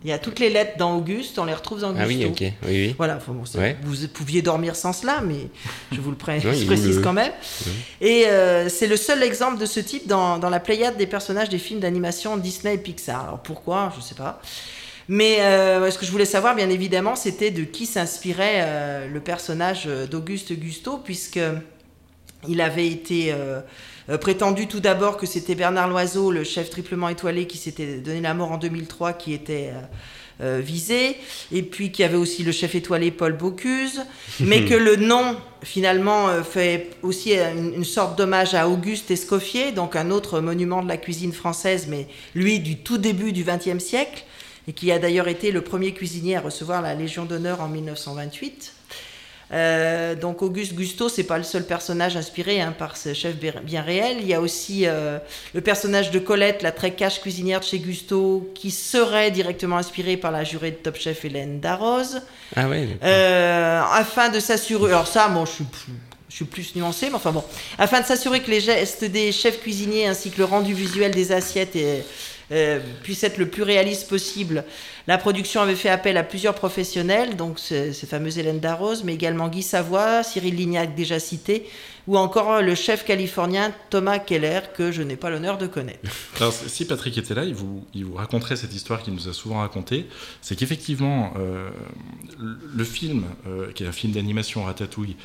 Il 0.03 0.09
y 0.09 0.13
a 0.13 0.19
toutes 0.19 0.39
les 0.39 0.49
lettres 0.49 0.79
dans 0.79 0.97
Auguste, 0.97 1.39
on 1.39 1.45
les 1.45 1.53
retrouve 1.53 1.81
dans 1.81 1.91
Gusto. 1.93 2.03
Ah 2.05 2.09
oui, 2.09 2.25
ok, 2.25 2.39
oui, 2.41 2.53
oui. 2.69 2.95
Voilà, 2.97 3.17
enfin 3.17 3.33
bon, 3.33 3.43
Ouais. 3.61 3.77
vous 3.83 4.09
pouviez 4.09 4.41
dormir 4.41 4.75
sans 4.75 4.95
cela, 4.95 5.21
mais 5.21 5.49
je 5.93 6.01
vous 6.01 6.11
le 6.11 6.17
pré- 6.17 6.41
Non, 6.45 6.53
je 6.53 6.59
il 6.61 6.67
précise 6.67 6.97
le- 6.97 7.03
quand 7.03 7.13
même. 7.13 7.33
Et 8.01 8.27
euh, 8.27 8.71
c'est 8.71 8.87
le 8.87 8.97
seul 8.97 9.23
exemple 9.23 9.59
de 9.59 9.67
ce 9.67 9.79
type 9.79 10.07
dans, 10.07 10.39
dans 10.39 10.49
la 10.49 10.59
pléiade 10.61 10.97
des 10.97 11.07
personnages 11.07 11.51
des 11.51 11.59
films 11.59 11.81
d'animation 11.81 12.39
Disney 12.39 12.77
et 12.77 12.79
Pixar. 12.79 13.25
Alors 13.25 13.41
pourquoi 13.41 13.93
Je 13.97 14.03
sais 14.03 14.15
pas. 14.15 14.41
Mais 15.09 15.41
euh, 15.41 15.91
ce 15.91 15.99
que 15.99 16.07
je 16.07 16.11
voulais 16.13 16.25
savoir, 16.25 16.55
bien 16.55 16.71
évidemment, 16.71 17.15
c'était 17.17 17.51
de 17.51 17.65
qui 17.65 17.85
s'inspirait 17.85 18.61
euh, 18.63 19.07
le 19.07 19.21
personnage 19.21 19.85
d'Auguste 20.11 20.53
Gusto, 20.55 20.99
puisque 20.99 21.41
il 22.49 22.61
avait 22.63 22.87
été 22.89 23.35
prétendu 24.18 24.66
tout 24.66 24.81
d'abord 24.81 25.16
que 25.16 25.27
c'était 25.27 25.55
Bernard 25.55 25.88
Loiseau, 25.88 26.31
le 26.31 26.44
chef 26.44 26.70
triplement 26.70 27.09
étoilé 27.09 27.46
qui 27.46 27.59
s'était 27.59 27.99
donné 27.99 28.20
la 28.20 28.35
mort 28.35 28.53
en 28.53 28.59
2003, 28.59 29.12
qui 29.12 29.33
était 29.33 29.70
euh, 29.75 29.81
euh, 30.42 30.62
visé, 30.64 31.18
et 31.53 31.62
puis 31.62 31.92
qu'il 31.92 32.03
y 32.03 32.09
avait 32.09 32.16
aussi 32.16 32.42
le 32.42 32.51
chef 32.51 32.75
étoilé 32.75 33.11
Paul 33.11 33.35
Bocuse, 33.35 34.07
mais 34.40 34.64
que 34.64 34.73
le 34.73 34.96
nom 34.96 35.37
finalement 35.62 36.29
euh, 36.29 36.42
fait 36.42 36.92
aussi 37.03 37.38
euh, 37.38 37.53
une, 37.53 37.75
une 37.75 37.85
sorte 37.85 38.16
d'hommage 38.16 38.55
à 38.55 38.66
Auguste 38.66 39.11
Escoffier, 39.11 39.73
donc 39.73 39.96
un 39.96 40.11
autre 40.11 40.40
monument 40.40 40.83
de 40.83 40.88
la 40.88 40.96
cuisine 40.96 41.35
française, 41.35 41.88
mais 41.90 42.07
lui 42.35 42.59
du 42.59 42.79
tout 42.79 42.96
début 42.96 43.33
du 43.33 43.44
XXe 43.44 43.85
siècle, 43.85 44.25
et 44.66 44.73
qui 44.73 44.90
a 44.90 44.99
d'ailleurs 44.99 45.29
été 45.29 45.51
le 45.51 45.61
premier 45.61 45.92
cuisinier 45.92 46.37
à 46.37 46.40
recevoir 46.40 46.81
la 46.81 46.94
Légion 46.94 47.27
d'honneur 47.27 47.61
en 47.61 47.68
1928. 47.68 48.73
Euh, 49.53 50.15
donc 50.15 50.43
Auguste 50.43 50.75
Gusto, 50.75 51.09
c'est 51.09 51.25
pas 51.25 51.39
le 51.39 51.45
seul 51.45 51.65
personnage 51.65 52.17
inspiré 52.17 52.61
hein, 52.61 52.75
par 52.77 52.97
ce 52.97 53.15
chef 53.15 53.35
bien 53.37 53.83
réel. 53.83 54.19
Il 54.21 54.29
y 54.29 54.35
a 54.35 54.41
aussi 54.41 54.87
euh, 54.87 55.19
le 55.55 55.61
personnage 55.61 56.11
de 56.11 56.19
Colette, 56.19 56.63
la 56.63 56.73
très 56.73 56.93
cache 56.93 57.21
cuisinière 57.21 57.61
de 57.61 57.65
chez 57.65 57.79
Gusto, 57.79 58.51
qui 58.55 58.71
serait 58.71 59.31
directement 59.31 59.77
inspiré 59.77 60.17
par 60.17 60.31
la 60.31 60.45
jurée 60.45 60.71
de 60.71 60.77
Top 60.77 60.97
Chef 60.97 61.25
Hélène 61.25 61.61
Darroze. 61.61 62.23
Ah 62.55 62.63
d'accord. 62.63 62.79
Euh, 63.03 63.81
afin 63.93 64.29
de 64.29 64.39
s'assurer, 64.39 64.93
alors 64.93 65.09
ça, 65.09 65.29
bon, 65.29 65.45
je 65.45 65.53
suis 65.53 65.65
plus, 65.65 65.93
je 66.29 66.35
suis 66.37 66.45
plus 66.45 66.77
nuancé, 66.77 67.09
mais 67.09 67.17
enfin 67.17 67.33
bon, 67.33 67.45
afin 67.77 68.01
de 68.01 68.07
s'assurer 68.07 68.41
que 68.41 68.51
les 68.51 68.61
gestes 68.61 69.05
des 69.05 69.33
chefs 69.33 69.61
cuisiniers 69.61 70.07
ainsi 70.07 70.31
que 70.31 70.39
le 70.39 70.45
rendu 70.45 70.75
visuel 70.75 71.11
des 71.11 71.33
assiettes 71.33 71.75
et, 71.75 72.05
euh, 72.53 72.81
puisse 73.03 73.23
être 73.25 73.39
le 73.39 73.49
plus 73.49 73.63
réaliste 73.63 74.09
possible, 74.09 74.65
la 75.07 75.19
production 75.19 75.61
avait 75.61 75.75
fait 75.77 75.89
appel 75.89 76.17
à 76.17 76.23
plusieurs 76.23 76.55
professionnels, 76.55 77.37
donc 77.37 77.59
ce- 77.59 77.93
ces 77.93 78.07
fameuses 78.07 78.39
Hélène 78.39 78.61
Darroze, 78.61 79.03
mais 79.05 79.15
également 79.15 79.49
Guy 79.49 79.63
Savoie, 79.63 80.23
Cyril 80.23 80.57
Lignac 80.57 80.95
déjà 80.95 81.19
cité, 81.21 81.67
ou 82.07 82.17
encore 82.19 82.61
le 82.63 82.75
chef 82.75 83.05
californien 83.05 83.73
Thomas 83.91 84.19
Keller, 84.19 84.61
que 84.77 84.91
je 84.91 85.03
n'ai 85.03 85.17
pas 85.17 85.31
l'honneur 85.31 85.59
de 85.59 85.67
connaître. 85.67 86.01
Alors, 86.39 86.53
si 86.53 86.85
Patrick 86.87 87.17
était 87.19 87.35
là, 87.35 87.45
il 87.45 87.55
vous, 87.55 87.85
vous 87.95 88.15
raconterait 88.15 88.57
cette 88.57 88.75
histoire 88.75 89.03
qu'il 89.03 89.15
nous 89.15 89.29
a 89.29 89.33
souvent 89.33 89.59
racontée. 89.61 90.07
C'est 90.41 90.57
qu'effectivement, 90.57 91.33
euh, 91.39 91.71
le- 92.39 92.85
film, 92.85 93.25
euh, 93.47 93.71
qui 93.73 93.85
est 93.85 93.87
un 93.87 93.93
film 93.93 94.13
d'animation 94.13 94.65
Ratatouille, 94.65 95.17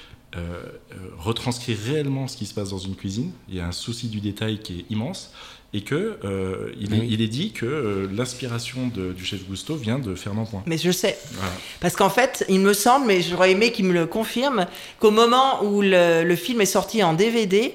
retranscrit 1.18 1.76
réellement 1.76 2.28
ce 2.28 2.36
qui 2.38 2.46
se 2.46 2.54
passe 2.54 2.70
dans 2.70 2.78
une 2.78 2.96
cuisine. 2.96 3.32
Il 3.48 3.56
y 3.56 3.60
a 3.62 3.66
un 3.66 3.72
souci 3.72 4.08
du 4.10 4.20
détail 4.20 4.60
qui 4.60 4.80
est 4.80 4.86
immense. 4.90 5.32
Et 5.78 5.82
que 5.82 6.18
euh, 6.24 6.72
il, 6.80 6.94
est, 6.94 7.00
Oui. 7.00 7.08
il 7.12 7.22
est 7.22 7.28
dit 7.28 7.52
que 7.52 7.66
euh, 7.66 8.08
l'inspiration 8.16 8.88
de- 8.96 9.12
du 9.12 9.26
chef 9.26 9.42
Gusto 9.46 9.76
vient 9.76 10.00
de 10.00 10.16
Fernand 10.16 10.46
Point. 10.46 10.64
Mais 10.68 10.78
je 10.78 10.90
sais, 10.90 11.18
Voilà. 11.34 11.52
Parce 11.82 11.98
qu'en 11.98 12.10
fait, 12.10 12.46
il 12.48 12.62
me 12.62 12.72
semble, 12.74 13.08
mais 13.08 13.22
j'aurais 13.22 13.52
aimé 13.52 13.74
qu'il 13.74 13.84
me 13.84 13.94
le 13.94 14.06
confirme, 14.06 14.68
qu'au 15.02 15.12
moment 15.12 15.62
où 15.66 15.82
le, 15.82 16.24
le 16.24 16.36
film 16.38 16.62
est 16.62 16.66
sorti 16.66 17.04
en 17.04 17.12
DVD, 17.14 17.74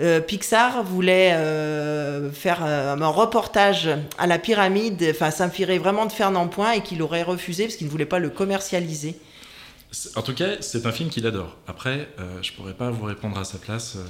euh, 0.00 0.20
Pixar 0.20 0.84
voulait 0.84 1.32
euh, 1.34 2.32
faire 2.32 2.62
euh, 2.64 2.96
un 2.96 3.08
reportage 3.08 3.90
à 4.16 4.26
la 4.26 4.38
pyramide, 4.38 5.06
enfin 5.10 5.30
s'inspirer 5.30 5.76
vraiment 5.78 6.06
de 6.06 6.12
Fernand 6.12 6.48
Point 6.48 6.72
et 6.72 6.80
qu'il 6.80 7.02
aurait 7.02 7.22
refusé 7.24 7.64
parce 7.64 7.76
qu'il 7.76 7.86
ne 7.88 7.92
voulait 7.92 8.06
pas 8.06 8.20
le 8.20 8.30
commercialiser. 8.30 9.16
En 10.16 10.22
tout 10.22 10.34
cas, 10.34 10.46
c'est 10.60 10.86
un 10.86 10.92
film 10.92 11.08
qu'il 11.10 11.26
adore. 11.26 11.56
Après, 11.66 12.08
euh, 12.18 12.38
je 12.42 12.52
pourrais 12.52 12.72
pas 12.74 12.90
vous 12.90 13.04
répondre 13.04 13.38
à 13.38 13.44
sa 13.44 13.58
place. 13.58 13.94
euh, 13.96 14.00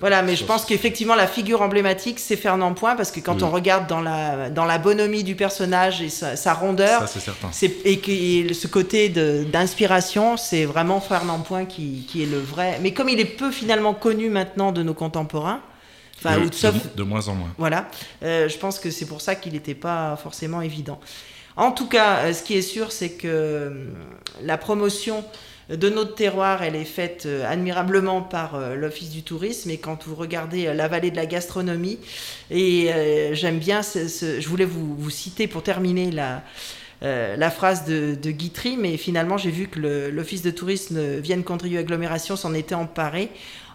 Voilà, 0.00 0.22
mais 0.22 0.36
je 0.36 0.44
pense 0.44 0.64
qu'effectivement 0.64 1.14
la 1.14 1.26
figure 1.26 1.62
emblématique 1.62 2.18
c'est 2.18 2.36
Fernand 2.36 2.74
Point 2.74 2.96
parce 2.96 3.10
que 3.10 3.20
quand 3.20 3.36
Oui. 3.36 3.42
on 3.44 3.50
regarde 3.50 3.86
dans 3.86 4.00
la, 4.00 4.50
dans 4.50 4.64
la 4.64 4.78
bonhomie 4.78 5.24
du 5.24 5.34
personnage 5.36 6.00
et 6.02 6.08
sa, 6.08 6.36
sa 6.36 6.54
rondeur, 6.54 7.00
Ça, 7.00 7.06
c'est 7.06 7.20
certain. 7.20 7.48
C'est- 7.52 7.76
et, 7.84 8.52
ce 8.54 8.66
côté 8.66 9.08
d'inspiration, 9.08 10.36
c'est 10.36 10.64
vraiment 10.64 11.00
Fernand 11.00 11.40
Point 11.40 11.64
qui, 11.66 12.06
qui 12.08 12.22
est 12.22 12.26
le 12.26 12.38
vrai. 12.40 12.78
Mais 12.82 12.92
comme 12.92 13.08
il 13.08 13.20
est 13.20 13.24
peu 13.24 13.50
finalement 13.50 13.94
connu 13.94 14.30
maintenant 14.30 14.72
de 14.72 14.82
nos 14.82 14.94
contemporains, 14.94 15.60
enfin, 16.18 16.36
de, 16.38 16.44
ou 16.44 16.50
de- 16.50 16.54
sauf, 16.54 16.74
de- 16.74 16.96
de 16.96 17.02
moins 17.02 17.28
en 17.28 17.34
moins. 17.34 17.52
voilà, 17.58 17.88
euh, 18.22 18.48
je 18.48 18.58
pense 18.58 18.78
que 18.78 18.90
c'est 18.90 19.06
pour 19.06 19.20
ça 19.20 19.34
qu'il 19.34 19.52
n'était 19.52 19.74
pas 19.74 20.16
forcément 20.22 20.60
évident. 20.60 20.98
En 21.60 21.72
tout 21.72 21.86
cas, 21.86 22.20
euh, 22.24 22.32
ce 22.32 22.42
qui 22.42 22.54
est 22.56 22.62
sûr, 22.62 22.90
c'est 22.90 23.10
que 23.10 23.28
euh, 23.28 23.70
la 24.42 24.56
promotion 24.56 25.22
de 25.68 25.90
notre 25.90 26.14
terroir, 26.14 26.62
elle 26.62 26.74
est 26.74 26.86
faite 26.86 27.24
euh, 27.26 27.46
admirablement 27.46 28.22
par 28.22 28.58
l'Office 28.76 29.10
du 29.10 29.22
tourisme. 29.22 29.68
Et 29.68 29.76
quand 29.76 30.06
vous 30.06 30.14
regardez 30.14 30.72
la 30.72 30.88
vallée 30.88 31.10
de 31.10 31.16
la 31.16 31.26
gastronomie, 31.26 31.98
et 32.50 32.88
j'aime 33.34 33.58
bien, 33.58 33.82
ce- 33.82 34.40
je 34.40 34.48
voulais 34.48 34.64
vous, 34.64 35.10
citer 35.10 35.48
pour 35.48 35.62
terminer 35.62 36.10
la, 36.10 37.50
phrase 37.50 37.84
de, 37.84 38.30
Guitry, 38.30 38.78
mais 38.78 38.96
finalement 38.96 39.36
j'ai 39.36 39.50
vu 39.50 39.68
que 39.68 40.08
l'Office 40.08 40.40
de 40.42 40.50
tourisme 40.50 41.18
Vienne 41.18 41.44
Condrieu 41.44 41.78
Agglomération 41.78 42.36
s'en 42.36 42.54
était 42.54 42.74
emparé 42.74 43.28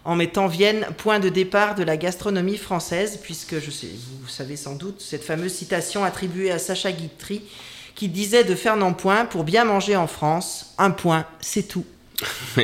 en 0.06 0.16
mettant 0.16 0.48
Vienne 0.48 0.88
point 0.98 1.20
de 1.20 1.30
départ 1.30 1.76
de 1.76 1.84
la 1.84 1.98
gastronomie 1.98 2.58
française, 2.58 3.20
puisque 3.22 3.54
vous 3.54 4.28
savez 4.28 4.56
sans 4.56 4.74
doute 4.76 5.02
cette 5.02 5.24
fameuse 5.24 5.54
citation 5.54 6.04
attribuée 6.04 6.50
à 6.52 6.58
Sacha 6.58 6.92
Guitry 6.92 7.44
qui 7.96 8.10
disait 8.10 8.44
de 8.44 8.56
Fernand 8.56 8.94
Point 8.94 9.26
pour 9.26 9.44
bien 9.44 9.66
manger 9.66 9.96
en 9.96 10.08
France, 10.08 10.74
un 10.78 10.92
point, 10.92 11.26
c'est 11.40 11.68
tout. 11.68 11.86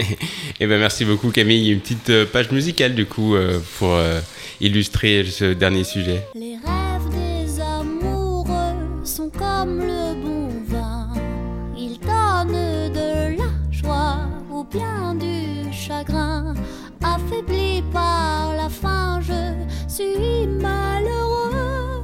Eh 0.59 0.67
ben 0.67 0.79
merci 0.79 1.05
beaucoup 1.05 1.31
Camille. 1.31 1.71
Une 1.71 1.79
petite 1.79 2.09
euh, 2.09 2.25
page 2.25 2.51
musicale 2.51 2.95
du 2.95 3.05
coup 3.05 3.35
euh, 3.35 3.59
pour 3.77 3.93
euh, 3.93 4.19
illustrer 4.59 5.25
ce 5.25 5.53
dernier 5.53 5.83
sujet. 5.83 6.23
Les 6.35 6.55
rêves 6.55 7.09
des 7.11 7.59
amoureux 7.59 8.75
sont 9.03 9.29
comme 9.29 9.79
le 9.79 10.13
bon 10.21 10.49
vin. 10.67 11.09
Ils 11.77 11.99
donnent 11.99 12.93
de 12.93 13.37
la 13.37 13.51
joie 13.71 14.19
ou 14.51 14.63
bien 14.63 15.15
du 15.15 15.73
chagrin. 15.73 16.53
Affaibli 17.03 17.83
par 17.91 18.53
la 18.55 18.69
faim, 18.69 19.19
je 19.21 19.93
suis 19.93 20.47
malheureux. 20.47 22.03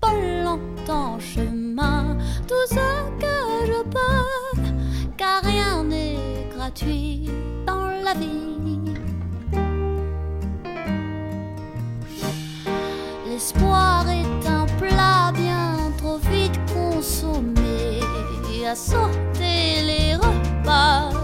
Pas 0.00 0.14
longtemps 0.44 1.18
chemin, 1.18 1.61
dans 7.66 7.88
la 8.02 8.14
vie. 8.14 8.80
L'espoir 13.28 14.06
est 14.08 14.48
un 14.48 14.66
plat 14.78 15.32
bien 15.34 15.92
trop 15.98 16.18
vite 16.30 16.58
consommé 16.72 18.00
à 18.66 18.74
sauter 18.74 19.82
les 19.84 20.14
repas. 20.14 21.21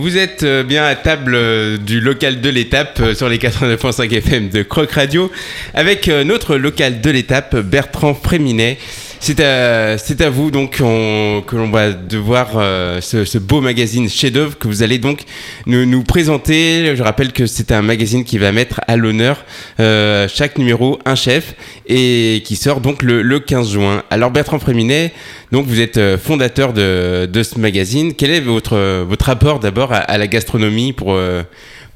Vous 0.00 0.16
êtes 0.16 0.44
euh, 0.44 0.62
bien 0.62 0.84
à 0.84 0.94
table 0.94 1.34
euh, 1.34 1.76
du 1.76 2.00
local 2.00 2.40
de 2.40 2.48
l'étape 2.48 3.00
euh, 3.00 3.14
sur 3.14 3.28
les 3.28 3.38
89.5 3.38 4.16
FM 4.16 4.48
de 4.48 4.62
Croc 4.62 4.92
Radio 4.92 5.28
avec 5.74 6.06
notre 6.06 6.54
local 6.54 7.00
de 7.00 7.10
l'étape 7.10 7.56
Bertrand 7.56 8.14
Fréminet. 8.14 8.78
C'est 9.20 9.40
à, 9.40 9.98
c'est 9.98 10.20
à 10.20 10.30
vous 10.30 10.50
donc 10.52 10.78
on- 10.80 11.42
que 11.46 11.56
l'on 11.56 11.70
va 11.70 11.90
devoir 11.92 12.50
euh, 12.56 13.00
ce, 13.00 13.24
ce 13.24 13.36
beau 13.36 13.60
magazine 13.60 14.08
chef-d'œuvre 14.08 14.56
que 14.56 14.68
vous 14.68 14.82
allez 14.84 14.98
donc 14.98 15.22
nous, 15.66 15.84
nous 15.86 16.04
présenter. 16.04 16.94
Je 16.96 17.02
rappelle 17.02 17.32
que 17.32 17.46
c'est 17.46 17.72
un 17.72 17.82
magazine 17.82 18.24
qui 18.24 18.38
va 18.38 18.52
mettre 18.52 18.80
à 18.86 18.96
l'honneur 18.96 19.44
euh, 19.80 20.28
chaque 20.32 20.56
numéro 20.56 20.98
un 21.04 21.16
chef 21.16 21.54
et 21.86 22.42
qui 22.44 22.54
sort 22.56 22.80
donc 22.80 23.02
le, 23.02 23.20
le 23.22 23.40
15 23.40 23.72
juin. 23.72 24.02
Alors 24.10 24.30
Bertrand 24.30 24.60
Fréminet, 24.60 25.12
donc 25.52 25.66
vous 25.66 25.80
êtes 25.80 25.98
euh, 25.98 26.16
fondateur 26.16 26.72
de, 26.72 27.26
de 27.26 27.42
ce 27.42 27.58
magazine. 27.58 28.14
Quel 28.14 28.30
est 28.30 28.40
votre, 28.40 29.02
votre 29.02 29.26
rapport 29.26 29.58
d'abord 29.58 29.92
à, 29.92 29.96
à 29.98 30.16
la 30.16 30.28
gastronomie 30.28 30.92
pour, 30.92 31.12
euh, 31.12 31.42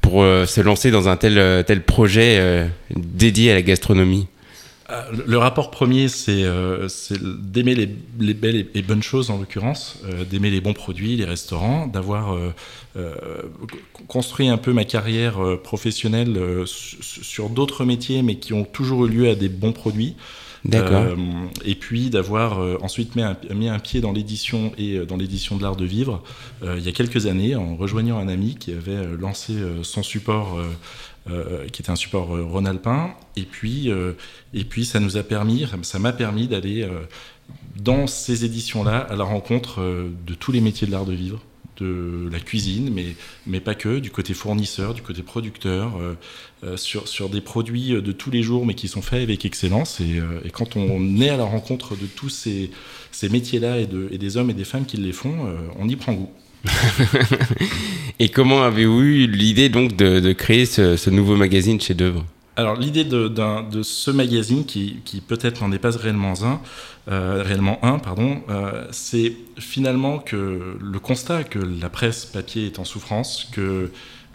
pour 0.01 0.23
euh, 0.23 0.45
se 0.45 0.59
lancer 0.59 0.91
dans 0.91 1.07
un 1.07 1.15
tel, 1.15 1.63
tel 1.65 1.81
projet 1.83 2.67
dédié 2.93 3.51
à 3.51 3.55
la 3.55 3.61
gastronomie? 3.61 4.27
Le- 5.11 5.23
Le 5.25 5.37
rapport 5.37 5.71
premier, 5.71 6.07
c'est 6.07 6.43
euh, 6.43 6.87
d'aimer 7.39 7.75
les, 7.75 7.89
les 8.19 8.33
belles 8.33 8.67
et, 8.73 8.81
bonnes 8.81 9.03
choses, 9.03 9.29
en 9.29 9.37
l'occurrence, 9.39 9.99
euh, 10.05 10.23
d'aimer 10.25 10.49
les 10.49 10.61
bons 10.61 10.73
produits, 10.73 11.15
les 11.15 11.25
restaurants, 11.25 11.87
d'avoir 11.87 12.33
euh, 12.33 12.53
euh, 12.97 13.13
co- 13.69 14.03
construit 14.07 14.47
un 14.49 14.57
peu 14.57 14.73
ma 14.73 14.85
carrière 14.85 15.43
euh, 15.43 15.57
professionnelle 15.61 16.35
euh, 16.37 16.65
su- 16.65 16.97
sur 17.01 17.49
d'autres 17.49 17.85
métiers, 17.85 18.21
mais 18.21 18.35
qui 18.35 18.53
ont 18.53 18.65
toujours 18.65 19.05
eu 19.05 19.09
lieu 19.09 19.29
à 19.29 19.35
des 19.35 19.49
bons 19.49 19.73
produits. 19.73 20.15
D'accord. 20.65 21.01
Euh, 21.03 21.15
et 21.65 21.75
puis 21.75 22.09
d'avoir 22.09 22.59
euh, 22.61 22.77
ensuite 22.81 23.17
mis 23.17 23.21
un, 23.21 23.35
mis 23.53 23.67
un 23.67 23.79
pied 23.79 23.99
dans 23.99 24.13
l'édition 24.13 24.71
et 24.77 24.95
euh, 24.95 25.05
dans 25.05 25.17
l'édition 25.17 25.57
de 25.57 25.61
l'art 25.63 25.75
de 25.75 25.83
vivre 25.83 26.23
euh, 26.63 26.75
il 26.77 26.85
y 26.85 26.87
a 26.87 26.93
quelques 26.93 27.25
années 27.25 27.53
en 27.57 27.75
rejoignant 27.75 28.17
un 28.17 28.29
ami 28.29 28.55
qui 28.55 28.71
avait 28.71 28.91
euh, 28.91 29.17
lancé 29.19 29.51
euh, 29.55 29.83
son 29.83 30.03
support 30.03 30.57
euh, 31.29 31.69
qui 31.69 31.81
était 31.81 31.89
un 31.89 31.95
support 31.95 32.35
euh, 32.35 32.43
Rhône-Alpin 32.43 33.13
et 33.37 33.43
puis 33.43 33.89
euh, 33.89 34.11
et 34.53 34.65
puis 34.65 34.83
ça 34.83 34.99
nous 34.99 35.15
a 35.15 35.23
permis 35.23 35.65
ça 35.83 35.97
m'a 35.97 36.11
permis 36.11 36.49
d'aller 36.49 36.85
dans 37.77 38.07
ces 38.07 38.43
éditions 38.43 38.83
là 38.83 38.97
à 38.97 39.15
la 39.15 39.23
rencontre 39.23 39.79
de 39.79 40.33
tous 40.33 40.51
les 40.51 40.59
métiers 40.59 40.85
de 40.85 40.91
l'art 40.91 41.05
de 41.05 41.13
vivre 41.13 41.41
de 41.77 42.29
la 42.31 42.39
cuisine, 42.39 42.91
mais, 42.93 43.15
mais 43.47 43.59
pas 43.59 43.73
que, 43.73 43.97
du 43.97 44.11
côté 44.11 44.35
fournisseur, 44.35 44.93
du 44.93 45.01
côté 45.01 45.23
producteur, 45.23 45.97
sur, 46.75 47.07
sur 47.07 47.29
des 47.29 47.41
produits 47.41 47.99
de 47.99 48.11
tous 48.11 48.29
les 48.29 48.43
jours, 48.43 48.67
mais 48.67 48.75
qui 48.75 48.87
sont 48.87 49.01
faits 49.01 49.23
avec 49.23 49.43
excellence. 49.43 49.99
Et, 49.99 50.21
quand 50.51 50.75
on 50.75 51.19
est 51.19 51.29
à 51.29 51.37
la 51.37 51.45
rencontre 51.45 51.95
de 51.95 52.05
tous 52.05 52.29
ces, 52.29 52.69
ces 53.11 53.27
métiers-là 53.27 53.79
et, 53.79 53.87
de, 53.87 54.07
des 54.07 54.37
hommes 54.37 54.51
et 54.51 54.53
des 54.53 54.65
femmes 54.65 54.85
qui 54.85 54.97
les 54.97 55.13
font, 55.13 55.35
on 55.79 55.89
y 55.89 55.95
prend 55.95 56.13
goût. 56.13 56.29
Et 58.19 58.29
comment 58.29 58.63
avez-vous 58.63 59.01
eu 59.01 59.27
l'idée 59.27 59.69
donc 59.69 59.95
de, 59.95 60.31
créer 60.33 60.65
ce, 60.65 61.09
nouveau 61.09 61.35
magazine 61.35 61.79
chez 61.79 61.93
d'œuvre 61.93 62.25
Alors 62.55 62.75
l'idée 62.75 63.03
de, 63.03 63.81
ce 63.81 64.11
magazine, 64.11 64.65
qui, 64.65 65.01
peut-être 65.27 65.61
n'en 65.61 65.71
est 65.71 65.79
pas 65.79 65.91
réellement 65.91 66.33
un, 66.43 66.61
euh, 67.11 67.43
réellement 67.45 67.83
un, 67.83 67.99
pardon, 67.99 68.41
euh, 68.49 68.87
c'est 68.91 69.33
finalement 69.57 70.19
que 70.19 70.77
le 70.79 70.99
constat 70.99 71.43
que 71.43 71.59
la 71.59 71.89
presse 71.89 72.25
papier 72.25 72.67
est 72.67 72.79
en 72.79 72.85
souffrance, 72.85 73.49
que 73.51 73.91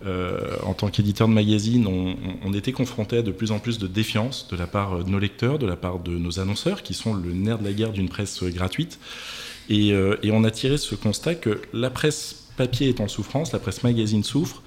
euh, 0.07 0.39
en 0.63 0.75
tant 0.75 0.89
qu'éditeur 0.91 1.27
de 1.27 1.33
magazine, 1.33 1.89
on 1.89 2.53
était 2.53 2.71
confronté 2.71 3.19
à 3.19 3.23
de 3.23 3.33
plus 3.33 3.51
en 3.51 3.59
plus 3.59 3.79
de 3.79 3.89
défiance 3.89 4.47
de 4.49 4.57
la 4.57 4.69
part 4.69 5.03
de 5.03 5.11
nos 5.11 5.19
lecteurs, 5.19 5.59
de 5.59 5.67
la 5.67 5.77
part 5.77 5.99
de 5.99 6.13
nos 6.13 6.39
annonceurs, 6.39 6.83
qui 6.83 6.95
sont 6.95 7.15
le 7.15 7.33
nerf 7.33 7.59
de 7.59 7.65
la 7.65 7.73
guerre 7.73 7.91
d'une 7.91 8.09
presse 8.09 8.45
gratuite. 8.45 8.99
Et, 9.69 9.93
euh, 9.93 10.17
et 10.23 10.31
on 10.31 10.45
a 10.45 10.51
tiré 10.51 10.79
ce 10.79 10.95
constat 10.95 11.35
que 11.35 11.61
la 11.73 11.91
presse 11.91 12.47
papier 12.57 12.89
est 12.89 13.01
en 13.01 13.09
souffrance, 13.09 13.53
la 13.53 13.59
presse 13.59 13.83
magazine 13.83 14.25
souffre, 14.25 14.63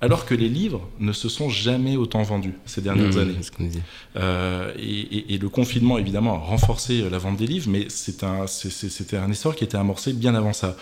alors 0.00 0.26
que 0.26 0.34
les 0.34 0.48
livres 0.48 0.86
ne 1.00 1.12
se 1.12 1.28
sont 1.28 1.48
jamais 1.48 1.96
autant 1.96 2.22
vendus 2.22 2.52
ces 2.66 2.80
dernières 2.82 3.14
Mmh, 3.14 3.18
années. 3.18 3.34
ce. 3.40 3.80
Euh, 4.16 4.72
et, 4.78 4.82
et- 4.82 5.34
et 5.34 5.38
le 5.38 5.48
confinement, 5.48 5.96
évidemment, 5.98 6.34
a 6.34 6.38
renforcé 6.38 7.00
euh, 7.02 7.10
la 7.10 7.18
vente 7.18 7.36
des 7.36 7.46
livres, 7.46 7.68
mais 7.70 7.88
un- 8.26 8.46
c'était 8.46 9.16
un 9.16 9.30
essor 9.30 9.54
qui 9.56 9.64
était 9.64 9.78
amorcé 9.78 10.12
bien 10.12 10.34
avant 10.34 10.52
ça. 10.52 10.76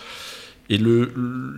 Et 0.71 0.79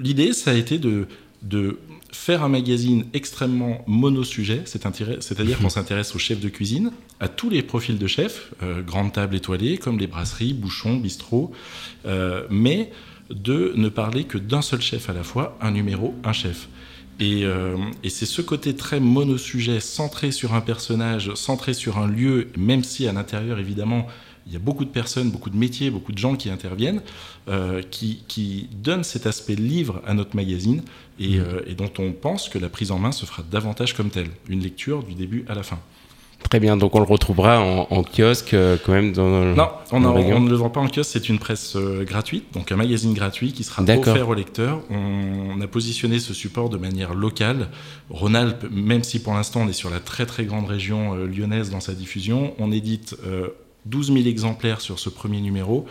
l'idée, 0.01 0.33
ça 0.33 0.51
a 0.51 0.55
été 0.55 0.79
de, 0.79 1.07
de 1.43 1.79
faire 2.17 2.43
un 2.43 2.49
magazine 2.49 3.05
extrêmement 3.15 3.85
monosujet, 3.87 4.63
c'est-à-dire 4.65 5.59
qu'on 5.59 5.69
s'intéresse 5.77 6.15
aux 6.17 6.19
chefs 6.19 6.41
de 6.41 6.49
cuisine, 6.49 6.91
à 7.21 7.29
tous 7.29 7.49
les 7.51 7.63
profils 7.63 7.99
de 7.99 8.07
chefs, 8.07 8.53
euh, 8.63 8.83
grandes 8.83 9.13
tables 9.13 9.37
étoilées, 9.37 9.79
comme 9.79 9.99
les 9.99 10.09
brasseries, 10.09 10.53
bouchons, 10.53 10.97
bistrots, 10.97 11.53
euh, 12.07 12.45
mais 12.51 12.91
de 13.31 13.73
ne 13.77 13.89
parler 13.89 14.25
que 14.25 14.39
d'un 14.39 14.63
seul 14.63 14.81
chef 14.81 15.09
à 15.09 15.13
la 15.13 15.23
fois, 15.23 15.57
un 15.61 15.71
numéro, 15.71 16.15
un 16.25 16.33
chef. 16.33 16.69
Et, 17.21 17.45
euh, 17.45 17.77
et 18.03 18.11
c'est 18.11 18.27
ce 18.27 18.43
côté 18.43 18.75
très 18.75 18.99
monosujet, 18.99 19.81
centré 19.81 20.33
sur 20.33 20.55
un 20.55 20.61
personnage, 20.61 21.33
centré 21.35 21.75
sur 21.75 21.99
un 21.99 22.09
lieu, 22.09 22.49
même 22.57 22.83
si 22.83 23.07
à 23.07 23.13
l'intérieur, 23.13 23.59
évidemment, 23.59 24.07
il 24.47 24.53
y 24.53 24.57
a 24.57 24.61
beaucoup 24.61 24.85
de 24.85 24.91
personnes, 24.91 25.31
beaucoup 25.31 25.51
de 25.51 25.57
métiers, 25.57 25.91
beaucoup 25.91 26.13
de 26.13 26.19
gens 26.19 26.37
qui 26.37 26.51
interviennent, 26.51 27.03
euh, 27.49 27.83
qui, 27.91 28.23
qui 28.29 28.69
donne 28.81 29.03
cet 29.03 29.27
aspect 29.27 29.57
livre 29.57 30.01
à 30.07 30.15
notre 30.15 30.37
magazine 30.37 30.83
et, 31.19 31.39
euh, 31.39 31.63
et 31.67 31.75
dont 31.75 31.91
on 31.99 32.13
pense 32.13 32.49
que 32.49 32.59
la 32.59 32.69
prise 32.69 32.93
en 32.93 32.99
main 32.99 33.13
se 33.13 33.27
fera 33.27 33.43
davantage 33.51 33.95
comme 33.95 34.11
telle, 34.11 34.31
une 34.49 34.61
lecture 34.61 35.03
du 35.03 35.15
début 35.15 35.45
à 35.49 35.55
la 35.55 35.63
fin. 35.65 35.79
Très 36.49 36.61
bien, 36.61 36.77
donc 36.77 36.95
on 36.95 37.01
le 37.01 37.07
retrouvera 37.07 37.61
en, 37.61 37.89
en 37.91 38.05
kiosque 38.05 38.55
euh, 38.55 38.77
quand 38.85 38.93
même 38.93 39.13
dans 39.13 39.27
Non, 39.29 39.69
on, 39.91 40.01
dans 40.01 40.15
rayon. 40.15 40.37
on 40.37 40.41
ne 40.41 40.51
le 40.51 40.55
vend 40.55 40.71
pas 40.71 40.81
en 40.81 40.87
kiosque, 40.87 41.11
c'est 41.13 41.29
une 41.29 41.41
presse 41.41 41.77
gratuite, 42.03 42.45
donc 42.53 42.71
un 42.71 42.77
magazine 42.77 43.15
gratuit 43.15 43.53
qui 43.53 43.65
sera 43.65 43.83
offert 43.83 44.29
aux 44.29 44.35
lecteurs. 44.35 44.81
On, 44.91 45.57
on 45.57 45.61
a 45.61 45.67
positionné 45.67 46.21
ce 46.21 46.35
support 46.35 46.69
de 46.69 46.77
manière 46.77 47.15
locale. 47.15 47.69
Rhône-Alpes, 48.11 48.67
même 48.71 49.03
si 49.03 49.21
pour 49.21 49.35
l'instant 49.35 49.63
on 49.63 49.69
est 49.69 49.73
sur 49.73 49.91
la 49.91 49.99
très 49.99 50.25
très 50.25 50.45
grande 50.45 50.69
région 50.69 51.15
lyonnaise 51.15 51.71
dans 51.71 51.81
sa 51.81 51.95
diffusion, 51.95 52.55
on 52.61 52.71
édite 52.71 53.17
12 53.87 54.13
000 54.13 54.27
exemplaires 54.27 54.81
sur 54.81 54.99
ce 54.99 55.09
premier 55.09 55.41
numéro 55.41 55.87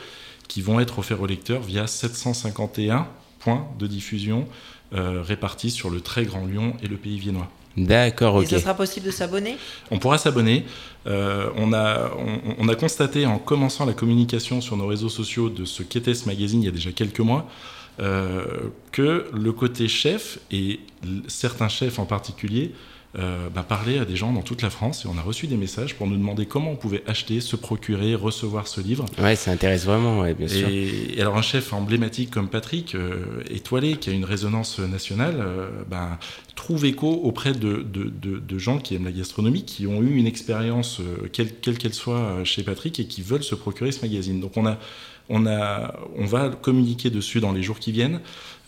qui 0.47 0.61
vont 0.61 0.79
être 0.79 0.99
offerts 0.99 1.21
aux 1.21 1.25
lecteurs 1.25 1.61
via 1.61 1.87
751 1.87 3.07
points 3.39 3.67
de 3.79 3.87
diffusion 3.87 4.47
euh, 4.93 5.21
répartis 5.23 5.71
sur 5.71 5.89
le 5.89 6.01
très 6.01 6.25
grand 6.25 6.45
Lyon 6.45 6.75
et 6.83 6.87
le 6.87 6.97
pays 6.97 7.17
viennois. 7.17 7.49
D'accord, 7.77 8.37
Et 8.41 8.45
ok. 8.45 8.49
ce 8.51 8.59
sera 8.59 8.73
possible 8.73 9.07
de 9.07 9.11
s'abonner? 9.11 9.57
On 9.91 9.99
pourra 9.99 10.17
s'abonner. 10.17 10.65
Euh, 11.07 11.49
on, 11.57 11.73
a, 11.73 12.11
on, 12.17 12.55
on 12.59 12.69
a 12.69 12.75
constaté 12.75 13.25
en 13.25 13.37
commençant 13.37 13.85
la 13.85 13.93
communication 13.93 14.61
sur 14.61 14.77
nos 14.77 14.87
réseaux 14.87 15.09
sociaux 15.09 15.49
de 15.49 15.65
ce 15.65 15.83
qu'était 15.83 16.13
ce 16.13 16.25
magazine 16.25 16.61
il 16.61 16.65
y 16.65 16.69
a 16.69 16.71
déjà 16.71 16.91
quelques 16.91 17.19
mois, 17.19 17.49
euh, 17.99 18.45
que 18.91 19.29
le 19.33 19.51
côté 19.51 19.87
chef, 19.87 20.39
et 20.51 20.79
certains 21.27 21.69
chefs 21.69 21.99
en 21.99 22.05
particulier, 22.05 22.73
euh, 23.17 23.47
bah, 23.53 23.63
parlaient 23.67 23.99
à 23.99 24.05
des 24.05 24.15
gens 24.15 24.33
dans 24.33 24.41
toute 24.41 24.61
la 24.61 24.69
France 24.69 25.05
et 25.05 25.07
on 25.07 25.17
a 25.17 25.21
reçu 25.21 25.47
des 25.47 25.57
messages 25.57 25.95
pour 25.95 26.05
nous 26.07 26.17
demander 26.17 26.45
comment 26.45 26.71
on 26.71 26.75
pouvait 26.75 27.03
acheter, 27.07 27.39
se 27.41 27.55
procurer, 27.55 28.13
recevoir 28.15 28.67
ce 28.67 28.81
livre. 28.81 29.05
Ouais, 29.21 29.35
ça 29.35 29.51
intéresse 29.51 29.85
vraiment, 29.85 30.19
ouais, 30.19 30.33
bien 30.33 30.47
sûr. 30.47 30.67
Et, 30.67 31.19
alors 31.21 31.37
un 31.37 31.41
chef 31.41 31.71
emblématique 31.73 32.29
comme 32.31 32.49
Patrick, 32.49 32.93
euh, 32.95 33.41
étoilé, 33.49 33.95
qui 33.97 34.09
a 34.09 34.13
une 34.13 34.25
résonance 34.25 34.79
nationale, 34.79 35.35
euh, 35.39 35.69
ben, 35.89 36.17
trouve 36.55 36.85
écho 36.85 37.07
auprès 37.23 37.53
de, 37.53 37.83
de- 37.83 38.09
de- 38.21 38.39
de 38.39 38.57
gens 38.57 38.79
qui 38.79 38.95
aiment 38.95 39.05
la 39.05 39.11
gastronomie, 39.11 39.63
qui 39.63 39.87
ont 39.87 40.01
eu 40.01 40.15
une 40.15 40.27
expérience, 40.27 40.99
quelle 41.33 41.53
quelle 41.53 41.93
soit, 41.93 42.43
chez 42.43 42.63
Patrick, 42.63 42.99
et 42.99 43.05
qui 43.07 43.21
veulent 43.21 43.43
se 43.43 43.55
procurer 43.55 43.91
ce 43.91 44.01
magazine. 44.01 44.39
Donc 44.39 44.57
on 44.57 44.65
a, 44.65 44.77
on 45.29 45.45
a, 45.47 45.95
on 46.17 46.25
va 46.25 46.49
communiquer 46.49 47.09
dessus 47.09 47.39
dans 47.39 47.51
les 47.51 47.63
jours 47.63 47.79
qui 47.79 47.91
viennent, 47.91 48.19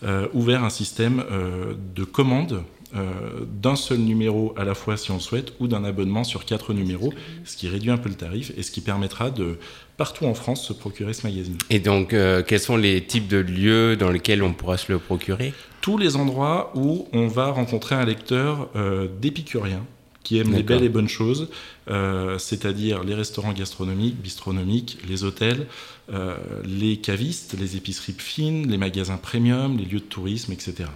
euh, 0.04 0.26
ouvert 0.32 0.64
un 0.64 0.70
système 0.70 1.24
euh, 1.30 1.74
de 1.94 2.04
commande 2.04 2.62
euh, 2.94 3.44
d'un 3.46 3.76
seul 3.76 3.98
numéro 3.98 4.54
à 4.56 4.64
la 4.64 4.74
fois 4.74 4.96
si 4.96 5.10
on 5.10 5.14
le 5.14 5.20
souhaite, 5.20 5.52
ou 5.60 5.68
d'un 5.68 5.84
abonnement 5.84 6.24
sur 6.24 6.44
quatre 6.44 6.72
numéros, 6.72 7.12
ce 7.44 7.56
qui 7.56 7.68
réduit 7.68 7.90
un 7.90 7.98
peu 7.98 8.08
le 8.08 8.14
tarif 8.14 8.52
et 8.56 8.62
ce 8.62 8.70
qui 8.70 8.80
permettra 8.80 9.30
de, 9.30 9.58
partout 9.96 10.24
en 10.24 10.34
France, 10.34 10.66
se 10.66 10.72
procurer 10.72 11.12
ce 11.12 11.26
magazine. 11.26 11.58
Et 11.70 11.80
donc, 11.80 12.14
euh, 12.14 12.42
quels 12.42 12.60
sont 12.60 12.76
les 12.76 13.04
types 13.04 13.28
de 13.28 13.38
lieux 13.38 13.96
dans 13.96 14.10
lesquels 14.10 14.42
on 14.42 14.52
pourra 14.52 14.76
se 14.76 14.90
le 14.90 14.98
procurer? 14.98 15.52
Tous 15.80 15.98
les 15.98 16.16
endroits 16.16 16.72
où 16.74 17.08
on 17.12 17.28
va 17.28 17.50
rencontrer 17.50 17.94
un 17.94 18.04
lecteur 18.04 18.68
euh, 18.76 19.08
d'épicurien 19.20 19.84
qui 20.28 20.38
aime 20.38 20.52
les 20.52 20.62
belles 20.62 20.84
et 20.84 20.90
bonnes 20.90 21.08
choses, 21.08 21.48
euh, 21.88 22.36
c'est-à-dire 22.38 23.02
les 23.02 23.14
restaurants 23.14 23.54
gastronomiques, 23.54 24.20
bistronomiques, 24.20 24.98
les 25.08 25.24
hôtels, 25.24 25.66
euh, 26.12 26.36
les 26.66 26.98
cavistes, 26.98 27.56
les 27.58 27.76
épiceries 27.76 28.14
fines, 28.18 28.70
les 28.70 28.76
magasins 28.76 29.16
premium, 29.16 29.78
les 29.78 29.86
lieux 29.86 30.00
de 30.00 30.04
tourisme, 30.04 30.52
etc. 30.52 30.90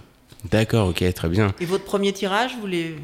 D'accord, 0.51 0.89
ok, 0.89 1.03
très 1.13 1.29
bien. 1.29 1.53
Et 1.59 1.65
votre 1.65 1.85
premier 1.85 2.11
tirage, 2.13 2.51
vous 2.59 2.67
les... 2.67 2.95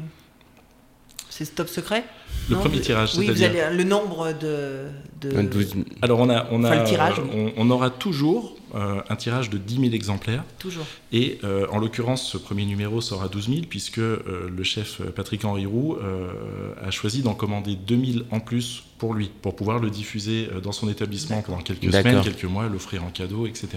C'est 1.32 1.54
top 1.54 1.68
secret 1.68 2.04
Le 2.50 2.56
Non, 2.56 2.60
premier 2.60 2.76
vous- 2.76 2.82
tirage, 2.82 3.12
Oui, 3.16 3.26
vous 3.28 3.34
c'est-à-dire 3.34 3.64
allez 3.68 3.76
le 3.78 3.84
nombre 3.84 4.32
de. 4.38 4.88
de... 5.22 5.40
12 5.42 5.74
Alors 6.02 6.18
on 6.18 6.28
a, 6.28 6.46
on 6.50 6.64
a, 6.64 6.68
Enfin, 6.68 6.82
le 6.82 6.84
tirage. 6.86 7.14
on, 7.32 7.52
on 7.56 7.70
aura 7.70 7.88
toujours 7.88 8.56
euh, 8.74 9.00
un 9.08 9.16
tirage 9.16 9.48
de 9.48 9.56
10 9.56 9.74
000 9.80 9.94
exemplaires. 9.94 10.44
Toujours. 10.58 10.84
Et 11.12 11.38
euh, 11.44 11.66
en 11.70 11.78
l'occurrence, 11.78 12.28
ce 12.28 12.36
premier 12.36 12.66
numéro 12.66 13.00
sera 13.00 13.28
12 13.28 13.46
000 13.48 13.60
puisque 13.70 13.98
euh, 13.98 14.50
le 14.54 14.62
chef 14.64 15.00
Patrick-Henri 15.00 15.64
Roux 15.64 15.96
euh, 16.02 16.74
a 16.84 16.90
choisi 16.90 17.22
d'en 17.22 17.34
commander 17.34 17.74
2 17.74 18.04
000 18.12 18.24
en 18.32 18.40
plus 18.40 18.82
pour 18.98 19.14
lui, 19.14 19.30
pour 19.40 19.56
pouvoir 19.56 19.78
le 19.78 19.88
diffuser 19.88 20.50
euh, 20.52 20.60
dans 20.60 20.72
son 20.72 20.90
établissement 20.90 21.40
pendant 21.40 21.62
quelques 21.62 21.90
semaines, 21.90 22.20
quelques 22.22 22.44
mois, 22.44 22.68
l'offrir 22.68 23.02
en 23.02 23.10
cadeau, 23.10 23.46
etc. 23.46 23.68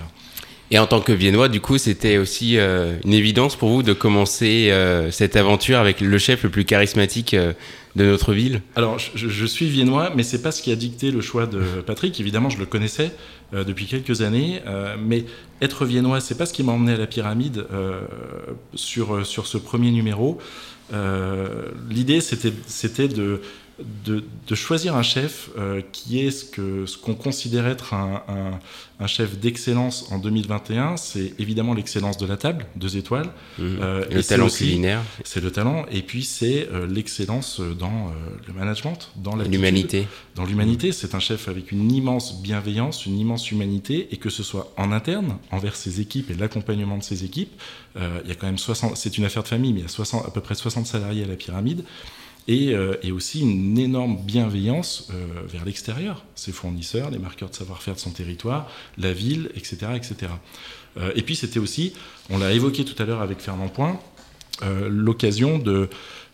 Et 0.74 0.80
en 0.80 0.88
tant 0.88 1.02
que 1.02 1.12
Viennois, 1.12 1.50
du 1.50 1.62
coup, 1.62 1.78
c'était 1.78 2.18
aussi 2.18 2.58
euh, 2.58 2.98
une 3.06 3.14
évidence 3.14 3.56
pour 3.56 3.70
vous 3.70 3.84
de 3.84 3.94
commencer 3.94 4.70
euh, 4.72 5.12
cette 5.12 5.36
aventure 5.36 5.78
avec 5.78 6.02
le 6.02 6.18
chef 6.18 6.42
le 6.42 6.50
plus 6.50 6.66
charismatique 6.66 7.36
euh, 7.36 7.54
de 7.96 8.06
notre 8.06 8.34
ville? 8.34 8.64
Alors, 8.76 8.98
je, 8.98 9.46
suis 9.46 9.68
viennois, 9.68 10.12
mais 10.16 10.24
c'est 10.24 10.42
pas 10.42 10.52
ce 10.52 10.64
qui 10.64 10.72
a 10.72 10.76
dicté 10.76 11.12
le 11.12 11.22
choix 11.22 11.46
de 11.46 11.60
Patrick. 11.86 12.20
Évidemment, 12.20 12.50
je 12.50 12.58
le 12.58 12.66
connaissais 12.66 13.12
depuis 13.52 13.86
quelques 13.86 14.24
années, 14.24 14.64
mais 15.00 15.26
être 15.62 15.86
viennois, 15.86 16.20
c'est 16.20 16.36
pas 16.36 16.48
ce 16.48 16.54
qui 16.54 16.64
m'a 16.64 16.72
emmené 16.72 16.94
à 16.94 16.98
la 16.98 17.06
pyramide 17.06 17.68
sur, 18.74 19.24
sur 19.28 19.46
ce 19.46 19.60
premier 19.60 19.92
numéro. 19.92 20.40
L'idée, 21.88 22.20
c'était 22.20 23.08
de, 23.08 23.42
de, 24.06 24.24
de 24.48 24.56
choisir 24.56 24.96
un 24.96 25.02
chef 25.02 25.50
euh, 25.58 25.82
qui 25.92 26.20
est 26.20 26.30
ce 26.32 26.46
que 26.46 26.86
ce 26.86 26.98
qu'on 26.98 27.16
considère 27.16 27.66
être 27.66 27.94
un, 27.96 28.22
un- 28.28 28.60
un 29.00 29.08
chef 29.08 29.38
d'excellence 29.40 30.06
en 30.12 30.20
2021. 30.20 30.96
C'est 30.96 31.34
évidemment 31.40 31.74
l'excellence 31.74 32.18
de 32.18 32.26
la 32.28 32.38
table, 32.38 32.68
deux 32.76 32.96
étoiles. 32.96 33.30
Euh, 33.60 34.06
Et 34.12 34.14
le 34.14 34.24
talent 34.24 34.46
aussi- 34.46 34.66
culinaire, 34.66 35.02
C'est 35.24 35.42
le 35.42 35.52
talent, 35.52 35.86
et 35.92 36.04
puis 36.04 36.24
c'est 36.24 36.70
euh, 36.72 36.86
l'excellence 36.88 37.60
dans 37.60 38.12
le 38.48 38.54
management, 38.54 39.12
dans 39.18 39.36
l'humanité. 39.36 40.08
Dans 40.36 40.46
l'humanité, 40.46 40.92
c'est 40.92 41.16
un 41.16 41.20
chef 41.20 41.48
avec 41.48 41.72
une 41.72 41.92
immense 41.92 42.42
bienveillance, 42.42 43.06
une 43.08 43.18
immense 43.18 43.50
humanité, 43.52 44.08
et 44.12 44.18
que 44.18 44.30
ce 44.30 44.44
soit 44.44 44.72
en 44.78 44.92
interne, 44.92 45.38
envers 45.52 45.76
ses 45.76 46.00
équipes 46.00 46.30
et 46.30 46.36
l'accompagnement 46.36 46.98
de 47.00 47.04
ses 47.04 47.26
équipes. 47.26 47.52
il 47.98 48.30
y 48.30 48.32
a 48.32 48.36
quand 48.36 48.48
même 48.48 48.58
60, 48.60 48.96
c'est 48.98 49.18
une 49.18 49.26
affaire 49.26 49.44
de 49.44 49.48
famille, 49.48 49.74
mais 49.74 49.80
il 49.80 49.84
y 49.84 49.86
a 49.86 49.90
60, 49.90 50.26
à 50.28 50.30
peu 50.32 50.42
près 50.42 50.56
60 50.56 50.86
salariés 50.86 51.24
à 51.24 51.28
la 51.28 51.36
pyramide. 51.36 51.84
Et, 52.48 52.74
euh, 52.74 52.96
et 53.04 53.12
aussi 53.12 53.42
une 53.42 53.78
énorme 53.78 54.18
bienveillance 54.18 55.08
euh, 55.14 55.26
vers 55.48 55.64
l'extérieur, 55.64 56.26
ses 56.36 56.52
fournisseurs, 56.52 57.10
les 57.10 57.20
marqueurs 57.20 57.50
de 57.50 57.56
savoir-faire 57.56 57.96
de 57.96 58.00
son 58.00 58.12
territoire, 58.12 58.70
la 58.98 59.14
ville, 59.14 59.50
etc. 59.56 59.78
etc. 59.96 60.32
Euh, 60.98 61.12
et 61.16 61.22
puis 61.22 61.36
c'était 61.36 61.60
aussi, 61.60 61.94
on 62.30 62.38
l'a 62.38 62.52
évoqué 62.52 62.84
tout 62.84 63.02
à 63.02 63.06
l'heure 63.06 63.22
avec 63.22 63.40
Fernand 63.40 63.70
Point, 63.70 64.00
l'occasion 64.88 65.58
de, 65.58 65.90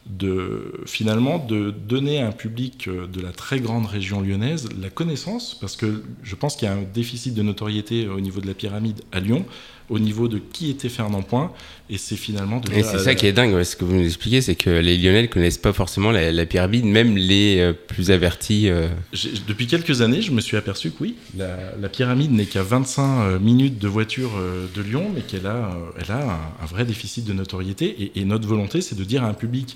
de 0.06 0.84
finalement 0.86 1.40
de 1.40 1.72
donner 1.72 2.22
à 2.22 2.28
un 2.28 2.32
public 2.32 2.88
de 2.88 3.22
la 3.22 3.32
très 3.32 3.60
grande 3.60 3.88
région 3.88 4.22
lyonnaise 4.22 4.70
la 4.80 4.90
connaissance, 4.90 5.58
parce 5.60 5.76
que 5.76 6.04
je 6.22 6.36
pense 6.36 6.56
qu'il 6.56 6.68
y 6.68 6.72
a 6.72 6.76
un 6.76 6.84
déficit 6.84 7.34
de 7.34 7.42
notoriété 7.42 8.08
au 8.08 8.20
niveau 8.20 8.40
de 8.40 8.46
la 8.46 8.54
pyramide 8.54 9.02
à 9.12 9.20
Lyon, 9.20 9.46
au 9.90 10.00
niveau 10.00 10.28
de 10.28 10.38
qui 10.40 10.70
était 10.70 10.90
Fernand 10.90 11.22
Point, 11.24 11.52
et 11.90 11.98
c'est 11.98 12.16
finalement 12.16 12.60
de 12.60 12.72
Et 12.72 12.84
c'est 12.84 13.00
ça 13.00 13.16
qui 13.16 13.26
est 13.26 13.34
dingue, 13.34 13.54
ouais, 13.54 13.64
ce 13.64 13.76
que 13.76 13.84
vous 13.86 13.96
nous 13.96 14.06
expliquez, 14.06 14.42
c'est 14.42 14.56
que 14.56 14.70
les 14.70 14.98
Lyonnais 14.98 15.24
ne 15.24 15.28
connaissent 15.28 15.58
pas 15.58 15.74
forcément 15.74 16.12
la, 16.12 16.32
la 16.32 16.46
pyramide, 16.46 16.86
même 16.86 17.18
les 17.18 17.58
euh, 17.60 17.74
plus 17.74 18.12
avertis. 18.12 18.70
euh, 18.70 18.88
Depuis 19.48 19.66
quelques 19.68 20.02
années, 20.02 20.22
je 20.22 20.32
me 20.32 20.42
suis 20.42 20.56
aperçu 20.58 20.92
que 20.92 20.98
oui, 21.02 21.16
la, 21.38 21.58
la 21.82 21.90
pyramide 21.90 22.32
n'est 22.32 22.46
qu'à 22.46 22.62
25 22.64 23.02
euh, 23.22 23.40
minutes 23.40 23.80
de 23.80 23.88
voiture 23.88 24.32
de 24.76 24.82
Lyon, 24.82 25.10
mais 25.14 25.22
qu'elle 25.22 25.48
a, 25.48 25.72
elle 26.00 26.12
a 26.12 26.24
un, 26.24 26.64
un 26.64 26.66
vrai 26.68 26.86
déficit 26.86 27.26
de 27.26 27.34
notoriété. 27.34 27.96
Et, 28.00 28.20
et 28.22 28.26
notre 28.26 28.48
volonté, 28.48 28.82
c'est 28.82 28.96
de 28.96 29.04
dire 29.04 29.24
à 29.24 29.28
un 29.28 29.34
public 29.34 29.76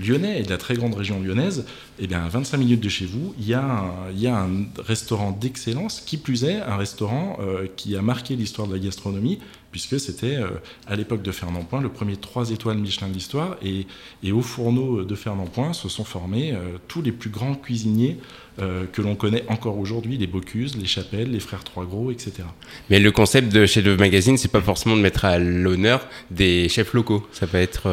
lyonnais 0.00 0.40
et 0.40 0.42
de 0.42 0.50
la 0.50 0.56
très 0.56 0.74
grande 0.74 0.94
région 0.94 1.20
lyonnaise, 1.20 1.64
eh 1.98 2.06
bien, 2.06 2.24
à 2.24 2.28
25 2.28 2.56
minutes 2.58 2.80
de 2.80 2.88
chez 2.88 3.06
vous, 3.06 3.34
il 3.38 3.46
y 3.46 3.54
a 3.54 3.62
un, 3.62 4.48
restaurant 4.78 5.32
d'excellence, 5.32 6.00
qui 6.00 6.16
plus 6.16 6.44
est, 6.44 6.60
un 6.60 6.76
restaurant 6.76 7.38
euh, 7.40 7.66
qui 7.76 7.96
a 7.96 8.02
marqué 8.02 8.36
l'histoire 8.36 8.66
de 8.66 8.74
la 8.74 8.78
gastronomie, 8.78 9.38
puisque 9.70 10.00
c'était, 10.00 10.36
euh, 10.36 10.48
à 10.86 10.96
l'époque 10.96 11.22
de 11.22 11.32
Fernand 11.32 11.62
Point, 11.62 11.80
le 11.80 11.88
premier 11.88 12.16
3 12.16 12.50
étoiles 12.50 12.78
Michelin 12.78 13.08
de 13.08 13.14
l'histoire. 13.14 13.56
Et, 13.62 13.86
et 14.22 14.32
au 14.32 14.42
fourneau 14.42 15.04
de 15.04 15.14
Fernand 15.14 15.46
Point 15.46 15.72
se 15.72 15.88
sont 15.88 16.04
formés 16.04 16.52
euh, 16.52 16.78
tous 16.88 17.02
les 17.02 17.12
plus 17.12 17.30
grands 17.30 17.54
cuisiniers 17.54 18.18
euh, 18.60 18.84
que 18.92 19.00
l'on 19.00 19.14
connaît 19.14 19.44
encore 19.48 19.78
aujourd'hui, 19.78 20.18
les 20.18 20.26
Bocuse, 20.26 20.76
les 20.76 20.86
Chapelles, 20.86 21.30
les 21.30 21.40
Frères 21.40 21.64
Trois 21.64 21.84
Gros, 21.84 22.10
etc. 22.10 22.42
Mais 22.90 22.98
le 22.98 23.12
concept 23.12 23.52
de 23.52 23.66
chez 23.66 23.82
le 23.82 23.96
magazine, 23.96 24.36
c'est 24.36 24.50
pas 24.50 24.60
forcément 24.60 24.96
de 24.96 25.02
mettre 25.02 25.24
à 25.24 25.38
l'honneur 25.38 26.06
des 26.30 26.68
chefs 26.68 26.92
locaux. 26.92 27.26
Ça 27.32 27.46
peut 27.46 27.58
être. 27.58 27.88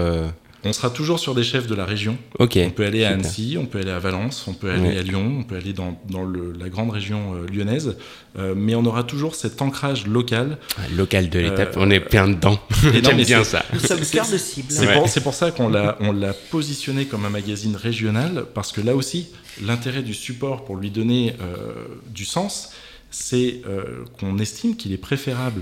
On 0.64 0.74
sera 0.74 0.90
toujours 0.90 1.20
sur 1.20 1.36
des 1.36 1.44
chefs 1.44 1.68
de 1.68 1.76
la 1.76 1.86
région. 1.86 2.18
On 2.40 2.48
peut 2.48 2.86
aller 2.86 3.04
à 3.06 3.10
super. 3.12 3.26
Annecy, 3.26 3.58
on 3.60 3.66
peut 3.66 3.80
aller 3.80 3.92
à 3.92 4.00
Valence, 4.00 4.46
on 4.48 4.54
peut 4.54 4.70
aller 4.72 4.90
Ouais. 4.90 4.98
à 4.98 5.02
Lyon, 5.04 5.38
on 5.40 5.44
peut 5.44 5.56
aller 5.56 5.72
dans, 5.72 5.98
dans 6.10 6.24
le- 6.24 6.54
la 6.60 6.68
grande 6.70 6.90
région 6.90 7.36
euh, 7.36 7.46
lyonnaise, 7.48 7.96
euh, 8.38 8.54
mais 8.58 8.74
on 8.76 8.84
aura 8.86 9.04
toujours 9.04 9.36
cet 9.36 9.62
ancrage 9.62 10.08
local. 10.08 10.58
Local 10.96 11.30
de 11.30 11.40
l'étape, 11.40 11.78
Euh, 11.78 11.82
on 11.82 11.90
est 11.92 12.00
plein 12.00 12.28
dedans. 12.28 12.60
J'aime 13.04 13.18
bien 13.24 13.44
ça. 13.44 13.64
Nous 13.72 13.80
sommes 13.80 14.04
C'est- 14.04 14.18
cœur 14.18 14.30
de 14.30 14.38
cible. 14.38 14.68
C'est 14.72 14.88
Ouais. 14.88 15.22
pour, 15.24 15.34
ça 15.34 15.52
qu'on 15.52 15.70
l'a, 15.70 15.96
on 16.02 16.12
l'a 16.12 16.34
positionné 16.34 17.06
comme 17.06 17.24
un 17.26 17.30
magazine 17.30 17.76
régional, 17.76 18.46
parce 18.54 18.72
que 18.72 18.82
là 18.82 18.96
aussi, 18.96 19.28
l'intérêt 19.64 20.02
du 20.02 20.14
support 20.14 20.66
pour 20.66 20.76
lui 20.76 20.90
donner 20.90 21.36
euh, 21.40 21.74
du 22.10 22.26
sens, 22.26 22.72
c'est 23.10 23.62
euh, 23.68 24.04
qu'on 24.20 24.38
estime 24.40 24.76
qu'il 24.76 24.92
est 24.92 24.98
préférable 24.98 25.62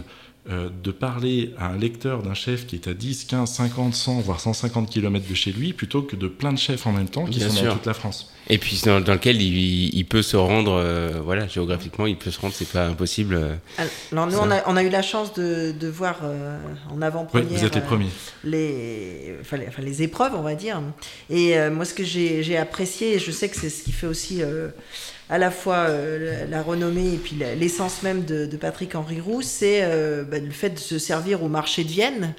euh, 0.49 0.69
de 0.83 0.91
parler 0.91 1.53
à 1.57 1.67
un 1.67 1.77
lecteur 1.77 2.21
d'un 2.21 2.33
chef 2.35 2.67
qui 2.67 2.75
est 2.75 2.87
à 2.87 2.93
10, 2.93 3.25
15, 3.25 3.49
50, 3.51 3.95
100, 3.95 4.19
voire 4.21 4.39
150 4.39 4.89
km 4.89 5.27
de 5.27 5.33
chez 5.33 5.51
lui, 5.51 5.73
plutôt 5.73 6.01
que 6.03 6.15
de 6.15 6.27
plein 6.27 6.53
de 6.53 6.59
chefs 6.59 6.85
en 6.85 6.91
même 6.91 7.09
temps 7.09 7.25
qui 7.25 7.39
Bien 7.39 7.49
sont 7.49 7.55
sûr. 7.55 7.65
dans 7.67 7.73
toute 7.73 7.85
la 7.87 7.93
France. 7.95 8.31
Et 8.47 8.59
puis 8.59 8.79
dans, 8.85 9.01
dans 9.01 9.13
lequel 9.13 9.41
il, 9.41 9.95
il 9.95 10.05
peut 10.05 10.21
se 10.21 10.37
rendre, 10.37 10.73
euh, 10.73 11.19
voilà, 11.23 11.47
géographiquement, 11.47 12.05
il 12.05 12.15
peut 12.15 12.29
se 12.29 12.39
rendre, 12.39 12.53
c'est 12.53 12.69
pas 12.69 12.85
impossible. 12.85 13.33
euh. 13.35 13.55
Alors, 14.11 14.27
nous, 14.27 14.37
on 14.37 14.51
a, 14.51 14.61
on 14.67 14.77
a 14.77 14.83
eu 14.83 14.89
la 14.89 15.01
chance 15.01 15.33
de, 15.33 15.71
de 15.71 15.87
voir 15.87 16.19
euh, 16.23 16.59
en 16.91 16.97
Oui, 16.97 17.03
avant-première 17.03 17.47
vous 17.49 17.65
êtes 17.65 17.73
les 17.73 17.81
euh, 17.81 17.85
premiers. 17.85 18.09
les, 18.43 19.35
enfin, 19.41 19.57
les, 19.57 19.67
enfin, 19.67 19.81
les 19.81 20.03
épreuves, 20.03 20.33
on 20.35 20.41
va 20.43 20.53
dire. 20.55 20.79
Et 21.31 21.57
euh, 21.57 21.71
moi, 21.71 21.85
ce 21.85 21.95
que 21.95 22.03
j'ai 22.03 22.43
j'ai 22.43 22.57
apprécié, 22.57 23.15
et 23.15 23.19
je 23.19 23.31
sais 23.31 23.49
que 23.49 23.55
c'est 23.57 23.69
ce 23.69 23.83
qui 23.83 23.91
fait 23.91 24.07
aussi 24.07 24.43
euh, 24.43 24.69
à 25.29 25.37
la 25.37 25.49
fois 25.49 25.87
euh, 25.89 26.45
la, 26.49 26.61
renommée 26.61 27.13
et 27.13 27.17
puis 27.17 27.35
l'essence 27.59 28.03
même 28.03 28.25
de, 28.25 28.45
de 28.45 28.57
Patrick-Henri 28.57 29.19
Roux, 29.19 29.41
c'est 29.41 29.79
euh, 29.81 30.23
bah, 30.23 30.37
le 30.39 30.51
fait 30.51 30.69
de 30.69 30.79
se 30.79 30.99
servir 30.99 31.41
au 31.43 31.47
marché 31.47 31.83
de 31.83 31.89
Vienne, 31.89 32.35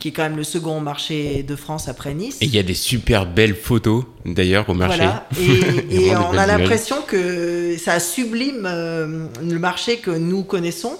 qui 0.00 0.08
est 0.08 0.10
quand 0.10 0.24
même 0.24 0.36
le 0.36 0.42
second 0.42 0.80
marché 0.80 1.44
de 1.44 1.54
France 1.54 1.88
après 1.88 2.12
Nice. 2.12 2.38
Et 2.40 2.46
il 2.46 2.54
y 2.54 2.58
a 2.58 2.64
des 2.64 2.74
super 2.74 3.26
belles 3.26 3.54
photos, 3.54 4.04
d'ailleurs, 4.24 4.68
au 4.68 4.74
marché. 4.74 4.98
Voilà. 4.98 5.28
Et, 5.90 6.10
on 6.16 6.36
a 6.36 6.46
l'impression 6.46 6.96
que 7.06 7.76
ça 7.78 8.00
sublime 8.00 8.66
euh, 8.66 9.26
le 9.40 9.58
marché 9.58 9.98
que 9.98 10.10
nous 10.10 10.42
connaissons. 10.42 10.98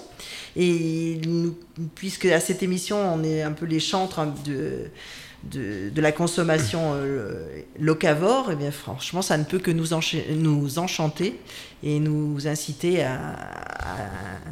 Et 0.56 1.20
nous- 1.26 1.56
puisque 1.96 2.26
à 2.26 2.38
cette 2.38 2.62
émission, 2.62 2.96
on 2.96 3.24
est 3.24 3.42
un 3.42 3.50
peu 3.50 3.66
les 3.66 3.80
chantres 3.80 4.20
hein, 4.20 4.32
de, 4.46 4.88
de, 5.50 5.90
de 5.90 6.00
la 6.00 6.12
consommation 6.12 6.92
euh, 6.94 7.46
locavore, 7.78 8.50
et 8.52 8.56
bien 8.56 8.70
franchement, 8.70 9.22
ça 9.22 9.36
ne 9.36 9.44
peut 9.44 9.58
que 9.58 9.70
nous, 9.70 9.92
encha- 9.92 10.34
nous 10.34 10.78
enchanter 10.78 11.38
et 11.82 12.00
nous 12.00 12.46
inciter 12.46 13.02
à, 13.02 13.14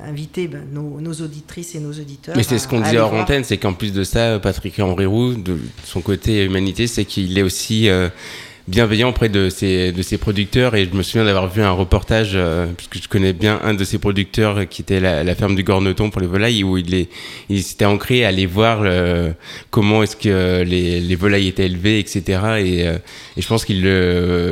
à 0.02 0.08
inviter 0.08 0.48
ben, 0.48 0.62
nos, 0.72 1.00
nos 1.00 1.12
auditrices 1.14 1.74
et 1.74 1.80
nos 1.80 1.92
auditeurs. 1.92 2.36
Mais 2.36 2.42
c'est 2.42 2.58
ce 2.58 2.68
qu'on 2.68 2.80
à 2.82 2.84
disait 2.84 2.98
hors 2.98 3.10
voir. 3.10 3.22
antenne, 3.22 3.44
c'est 3.44 3.58
qu'en 3.58 3.72
plus 3.72 3.92
de 3.92 4.04
ça, 4.04 4.38
Patrick 4.38 4.76
Roux, 4.76 5.34
de 5.34 5.58
son 5.84 6.00
côté 6.02 6.44
humanité, 6.44 6.86
c'est 6.86 7.04
qu'il 7.04 7.36
est 7.38 7.42
aussi 7.42 7.88
euh, 7.88 8.08
bienveillant 8.68 9.10
auprès 9.10 9.28
de 9.28 9.48
ses, 9.48 9.92
de 9.92 10.02
ses 10.02 10.18
producteurs. 10.18 10.74
Et 10.74 10.88
je 10.90 10.96
me 10.96 11.02
souviens 11.02 11.24
d'avoir 11.24 11.48
vu 11.48 11.62
un 11.62 11.70
reportage, 11.70 12.32
euh, 12.34 12.66
puisque 12.76 13.02
je 13.02 13.08
connais 13.08 13.32
bien 13.32 13.60
un 13.64 13.74
de 13.74 13.84
ses 13.84 13.98
producteurs 13.98 14.58
euh, 14.58 14.64
qui 14.64 14.82
était 14.82 15.00
la, 15.00 15.24
la 15.24 15.34
ferme 15.34 15.54
du 15.54 15.62
Gorneton 15.62 16.10
pour 16.10 16.20
les 16.20 16.26
volailles, 16.26 16.64
où 16.64 16.76
il, 16.78 17.06
s'était 17.62 17.84
ancré 17.84 18.24
à 18.24 18.28
aller 18.28 18.46
voir 18.46 18.80
euh, 18.82 19.32
comment 19.70 20.02
est-ce 20.02 20.16
que 20.16 20.62
les, 20.62 21.00
les 21.00 21.16
volailles 21.16 21.48
étaient 21.48 21.66
élevées, 21.66 21.98
etc. 21.98 22.40
Et, 22.58 22.86
je 23.36 23.46
pense 23.46 23.64
qu'il 23.64 23.82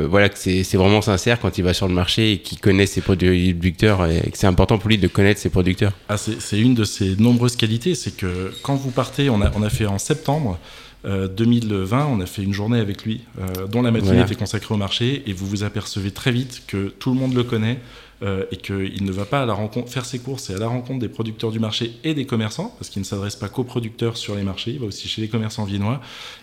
voilà, 0.09 0.29
que 0.29 0.39
c'est 0.39 0.77
vraiment 0.77 1.03
sincère 1.03 1.39
quand 1.41 1.59
il 1.59 1.65
va 1.65 1.75
sur 1.75 1.89
le 1.89 1.95
marché 1.95 2.33
et 2.33 2.39
qu'il 2.39 2.59
connaît 2.59 2.87
ses 2.87 3.01
producteurs 3.01 4.07
et 4.07 4.31
que 4.31 4.39
c'est 4.39 4.47
important 4.47 4.79
pour 4.79 4.89
lui 4.89 4.99
de 4.99 5.09
connaître 5.09 5.41
ses 5.41 5.51
producteurs. 5.51 5.93
Ah, 6.09 6.17
c'est 6.17 6.41
c'est 6.41 6.59
une 6.59 6.75
de 6.75 6.85
ses 6.85 7.17
nombreuses 7.17 7.57
qualités, 7.57 7.95
c'est 7.95 8.17
que 8.17 8.53
quand 8.63 8.75
vous 8.75 8.91
partez, 8.91 9.31
on 9.31 9.41
a, 9.41 9.51
on 9.55 9.63
a 9.63 9.71
fait 9.71 9.87
en 9.87 9.99
septembre 9.99 10.59
Euh, 11.07 11.29
2020, 11.29 12.07
on 12.07 12.21
a 12.21 12.27
fait 12.27 12.43
une 12.43 12.53
journée 12.53 12.79
avec 12.79 13.05
lui, 13.05 13.23
euh, 13.41 13.67
dont 13.67 13.81
la 13.83 13.91
matinée 13.91 14.11
Voilà. 14.13 14.27
était 14.27 14.35
consacrée 14.35 14.75
au 14.75 14.79
marché, 14.79 15.23
et 15.27 15.33
vous 15.33 15.47
vous 15.47 15.63
apercevez 15.65 16.11
très 16.11 16.31
vite 16.31 16.63
que 16.67 16.89
tout 16.99 17.11
le 17.13 17.19
monde 17.19 17.35
le 17.35 17.43
connaît. 17.45 17.79
euh, 18.23 18.45
et 18.53 18.59
qu'il 18.59 19.03
ne 19.07 19.13
va 19.13 19.25
pas 19.25 19.41
à 19.41 19.47
la 19.47 19.55
rencontre, 19.55 19.91
faire 19.91 20.05
ses 20.05 20.19
courses 20.19 20.51
et 20.51 20.55
à 20.55 20.59
la 20.59 20.69
rencontre 20.69 20.99
des 20.99 21.09
producteurs 21.09 21.51
du 21.51 21.59
marché 21.59 21.93
et 22.05 22.13
des 22.13 22.27
commerçants, 22.27 22.75
parce 22.79 22.91
qu'il 22.91 23.01
ne 23.01 23.07
s'adresse 23.07 23.35
pas 23.35 23.49
qu'aux 23.49 23.65
producteurs 23.65 24.19
sur 24.19 24.35
les 24.35 24.43
marchés, 24.43 24.73
il 24.73 24.79
va 24.79 24.85
aussi 24.85 25.09
chez 25.09 25.23
les 25.23 25.29
commerçants 25.29 25.65
viennois. 25.65 26.03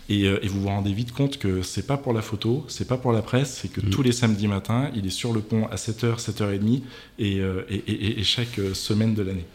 Et, 0.09 0.23
euh, 0.23 0.39
et 0.41 0.47
vous 0.47 0.59
vous 0.61 0.69
rendez 0.69 0.91
vite 0.91 1.11
compte 1.11 1.37
que 1.37 1.61
c'est 1.61 1.85
pas 1.85 1.97
pour 1.97 2.13
la 2.13 2.23
photo, 2.23 2.65
c'est 2.67 2.87
pas 2.87 2.97
pour 2.97 3.11
la 3.11 3.21
presse, 3.21 3.59
c'est 3.61 3.67
que 3.71 3.81
Mm. 3.81 3.91
tous 3.91 4.01
les 4.01 4.11
samedis 4.11 4.47
matins, 4.47 4.89
il 4.95 5.05
est 5.05 5.11
sur 5.11 5.33
le 5.33 5.41
pont 5.41 5.67
à 5.67 5.75
7h, 5.77 6.19
7h30 6.19 6.81
et, 7.19 7.41
euh, 7.41 7.61
et, 7.69 8.23
chaque 8.23 8.57
euh, 8.57 8.73
semaine 8.73 9.13
de 9.13 9.21
l'année. 9.21 9.45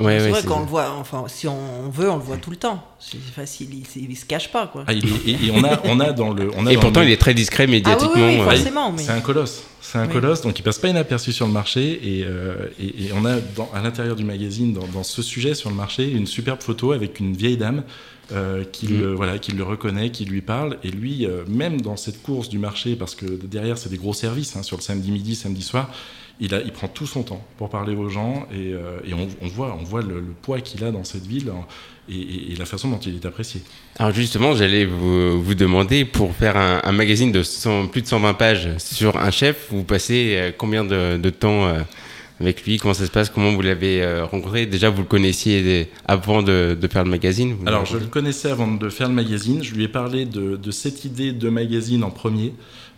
Ouais, 0.00 0.18
c'est 0.20 0.24
ouais, 0.26 0.30
vrai 0.30 0.42
qu'on 0.44 0.60
le 0.60 0.66
voit, 0.66 0.94
enfin, 1.00 1.24
si 1.28 1.48
on 1.48 1.88
veut, 1.90 2.08
on 2.10 2.16
le 2.18 2.22
voit 2.22 2.36
tout 2.36 2.50
le 2.50 2.56
temps. 2.56 2.84
C'est 3.00 3.18
facile, 3.20 3.68
il, 3.96 4.10
il 4.10 4.16
se 4.16 4.24
cache 4.26 4.50
pas, 4.52 4.66
quoi. 4.66 4.84
Ah, 4.86 4.92
il 4.92 5.04
et, 5.26 5.46
et 5.46 5.50
on, 5.52 5.64
a, 5.64 5.80
on 5.84 5.98
a 5.98 6.12
dans 6.12 6.32
le. 6.32 6.50
On 6.56 6.66
a 6.66 6.72
Et 6.72 6.74
dans 6.74 6.80
pourtant, 6.82 7.00
le- 7.00 7.06
il 7.06 7.12
est 7.12 7.16
très 7.16 7.34
discret 7.34 7.64
Ah 7.64 7.66
oui, 7.66 7.72
médiatiquement. 7.72 8.14
oui, 8.26 8.36
oui, 8.38 8.42
forcément. 8.44 8.92
mais- 8.92 9.02
C'est 9.02 9.10
un 9.12 9.20
colosse. 9.20 9.62
C'est 9.80 9.98
un 9.98 10.06
Oui. 10.06 10.12
colosse, 10.12 10.42
donc 10.42 10.58
il 10.58 10.62
passe 10.62 10.78
pas 10.78 10.88
inaperçu 10.88 11.32
sur 11.32 11.46
le 11.46 11.52
marché. 11.52 12.00
Et, 12.18 12.24
euh, 12.24 12.68
et- 12.78 13.06
et 13.06 13.12
on 13.14 13.24
a 13.24 13.36
dans- 13.56 13.70
à 13.74 13.80
l'intérieur 13.82 14.14
du 14.14 14.24
magazine, 14.24 14.72
dans, 14.74 14.86
dans 14.86 15.02
ce 15.02 15.22
sujet 15.22 15.54
sur 15.54 15.70
le 15.70 15.76
marché, 15.76 16.08
une 16.10 16.26
superbe 16.26 16.60
photo 16.60 16.92
avec 16.92 17.18
une 17.20 17.34
vieille 17.34 17.56
dame 17.56 17.82
euh, 18.30 18.62
qui, 18.70 18.88
Mm. 18.88 19.00
le, 19.00 19.14
voilà, 19.14 19.38
qui 19.38 19.52
le 19.52 19.64
reconnaît, 19.64 20.10
qui 20.10 20.26
lui 20.26 20.42
parle. 20.42 20.76
Et 20.84 20.90
lui, 20.90 21.24
euh, 21.24 21.44
même 21.48 21.80
dans 21.80 21.96
cette 21.96 22.22
course 22.22 22.50
du 22.50 22.58
marché, 22.58 22.94
parce 22.94 23.14
que 23.14 23.24
derrière, 23.24 23.78
c'est 23.78 23.88
des 23.88 23.96
gros 23.96 24.12
services, 24.12 24.54
hein, 24.54 24.62
sur 24.62 24.76
le 24.76 24.82
samedi 24.82 25.10
midi, 25.10 25.34
samedi 25.34 25.62
soir, 25.62 25.90
il, 26.40 26.54
a, 26.54 26.60
il 26.62 26.72
prend 26.72 26.88
tout 26.88 27.06
son 27.06 27.22
temps 27.22 27.44
pour 27.56 27.68
parler 27.68 27.94
aux 27.96 28.08
gens. 28.08 28.46
Et, 28.52 28.72
euh, 28.72 28.98
et 29.04 29.14
on, 29.14 29.28
on 29.42 29.48
voit, 29.48 29.76
on 29.80 29.84
voit 29.84 30.02
le, 30.02 30.20
le 30.20 30.32
poids 30.42 30.60
qu'il 30.60 30.84
a 30.84 30.90
dans 30.90 31.04
cette 31.04 31.26
ville 31.26 31.50
hein, 31.50 31.64
et, 32.08 32.14
et- 32.16 32.52
et 32.52 32.56
la 32.56 32.64
façon 32.64 32.88
dont 32.88 32.98
il 32.98 33.14
est 33.16 33.26
apprécié. 33.26 33.60
Alors 33.98 34.12
justement, 34.12 34.54
j'allais 34.54 34.84
vous, 34.84 35.42
vous 35.42 35.54
demander, 35.54 36.04
pour 36.04 36.34
faire 36.34 36.56
un, 36.56 36.80
un 36.84 36.92
magazine 36.92 37.32
de 37.32 37.42
100 37.42 37.88
plus 37.88 38.02
de 38.02 38.06
120 38.06 38.34
pages 38.34 38.68
sur 38.78 39.16
un 39.16 39.30
chef, 39.30 39.66
vous 39.70 39.84
passez 39.84 40.34
euh, 40.36 40.50
combien 40.56 40.84
de, 40.84 41.16
de 41.18 41.30
temps 41.30 41.66
euh, 41.66 41.80
avec 42.40 42.64
lui? 42.64 42.78
Comment 42.78 42.94
ça 42.94 43.04
se 43.04 43.10
passe? 43.10 43.30
Comment 43.30 43.50
vous 43.52 43.60
l'avez 43.62 44.20
rencontré? 44.22 44.64
Déjà, 44.66 44.90
vous 44.90 45.02
le 45.02 45.08
connaissiez 45.08 45.88
avant 46.06 46.40
de, 46.42 46.78
de 46.80 46.86
faire 46.88 47.02
le 47.02 47.10
magazine 47.10 47.56
Alors, 47.66 47.84
je 47.84 47.98
le 47.98 48.06
connaissais 48.06 48.48
avant 48.48 48.68
de 48.68 48.88
faire 48.90 49.08
le 49.08 49.14
magazine. 49.14 49.64
Je 49.64 49.74
lui 49.74 49.82
ai 49.82 49.88
parlé 49.88 50.24
de, 50.24 50.54
de 50.54 50.70
cette 50.70 51.04
idée 51.04 51.32
de 51.32 51.48
magazine 51.48 52.04
en 52.04 52.10
premier, 52.10 52.52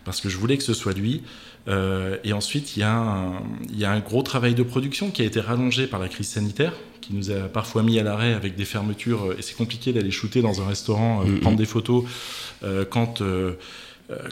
parce 0.05 0.21
que 0.21 0.29
je 0.29 0.37
voulais 0.37 0.57
que 0.57 0.63
ce 0.63 0.75
soit 0.75 0.93
lui. 0.93 1.23
Euh, 1.67 2.17
et 2.23 2.33
ensuite, 2.33 2.75
il 2.75 2.79
y, 2.79 2.83
a 2.83 2.93
un, 2.93 3.33
il 3.69 3.77
y 3.79 3.85
a 3.85 3.91
un 3.91 3.99
gros 3.99 4.23
travail 4.23 4.55
de 4.55 4.63
production 4.63 5.11
qui 5.11 5.21
a 5.21 5.25
été 5.25 5.39
rallongé 5.39 5.85
par 5.87 5.99
la 5.99 6.07
crise 6.09 6.27
sanitaire, 6.29 6.73
qui 7.01 7.13
nous 7.13 7.29
a 7.31 7.41
parfois 7.47 7.83
mis 7.83 7.99
à 7.99 8.03
l'arrêt 8.03 8.33
avec 8.33 8.55
des 8.55 8.65
fermetures. 8.65 9.25
euh, 9.31 9.35
Et 9.37 9.41
c'est 9.41 9.55
compliqué 9.55 9.93
d'aller 9.93 10.11
shooter 10.11 10.41
dans 10.41 10.61
un 10.61 10.67
restaurant, 10.67 11.21
euh, 11.21 11.25
Mhm. 11.25 11.39
prendre 11.39 11.57
des 11.57 11.65
photos 11.65 12.03
euh, 12.63 12.83
quand, 12.89 13.21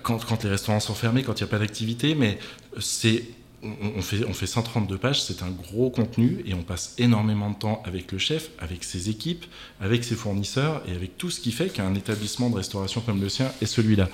quand, 0.03 0.25
quand 0.25 0.43
les 0.43 0.49
restaurants 0.49 0.80
sont 0.80 0.93
fermés, 0.95 1.23
quand 1.23 1.39
il 1.39 1.43
n'y 1.43 1.49
a 1.49 1.51
pas 1.51 1.59
d'activité. 1.59 2.15
Mais 2.15 2.38
c'est 2.80 3.23
on, 3.64 4.01
fait, 4.01 4.24
on 4.26 4.34
fait 4.34 4.47
132 4.47 4.97
pages, 4.97 5.22
c'est 5.22 5.43
un 5.43 5.49
gros 5.49 5.89
contenu 5.89 6.41
et 6.45 6.53
on 6.53 6.64
passe 6.64 6.93
énormément 6.97 7.49
de 7.49 7.55
temps 7.55 7.82
avec 7.86 8.12
le 8.12 8.18
chef, 8.18 8.49
avec 8.60 8.84
ses 8.84 9.10
équipes, 9.10 9.45
avec 9.82 10.03
ses 10.03 10.16
fournisseurs 10.16 10.82
et 10.88 10.95
avec 10.95 11.18
tout 11.18 11.30
ce 11.30 11.39
qui 11.39 11.51
fait 11.51 11.70
qu'un 11.70 11.93
établissement 11.95 12.49
de 12.49 12.55
restauration 12.55 13.01
comme 13.01 13.20
le 13.22 13.30
sien 13.30 13.51
est 13.62 13.66
celui-là. 13.66 14.07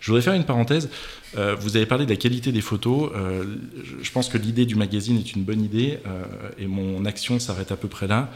Je 0.00 0.10
voudrais 0.10 0.22
faire 0.22 0.34
une 0.34 0.44
parenthèse. 0.44 0.88
Euh, 1.36 1.54
vous 1.60 1.76
avez 1.76 1.86
parlé 1.86 2.06
de 2.06 2.10
la 2.10 2.16
qualité 2.16 2.50
des 2.52 2.60
photos. 2.60 3.10
Euh, 3.14 3.44
je- 3.84 4.02
je 4.02 4.12
pense 4.12 4.28
que 4.28 4.38
l'idée 4.38 4.66
du 4.66 4.74
magazine 4.74 5.18
est 5.18 5.32
une 5.34 5.42
bonne 5.44 5.62
idée 5.62 5.98
euh, 6.06 6.24
et 6.58 6.66
mon 6.66 7.04
action 7.04 7.38
s'arrête 7.38 7.70
à 7.72 7.76
peu 7.76 7.88
près 7.88 8.06
là. 8.06 8.30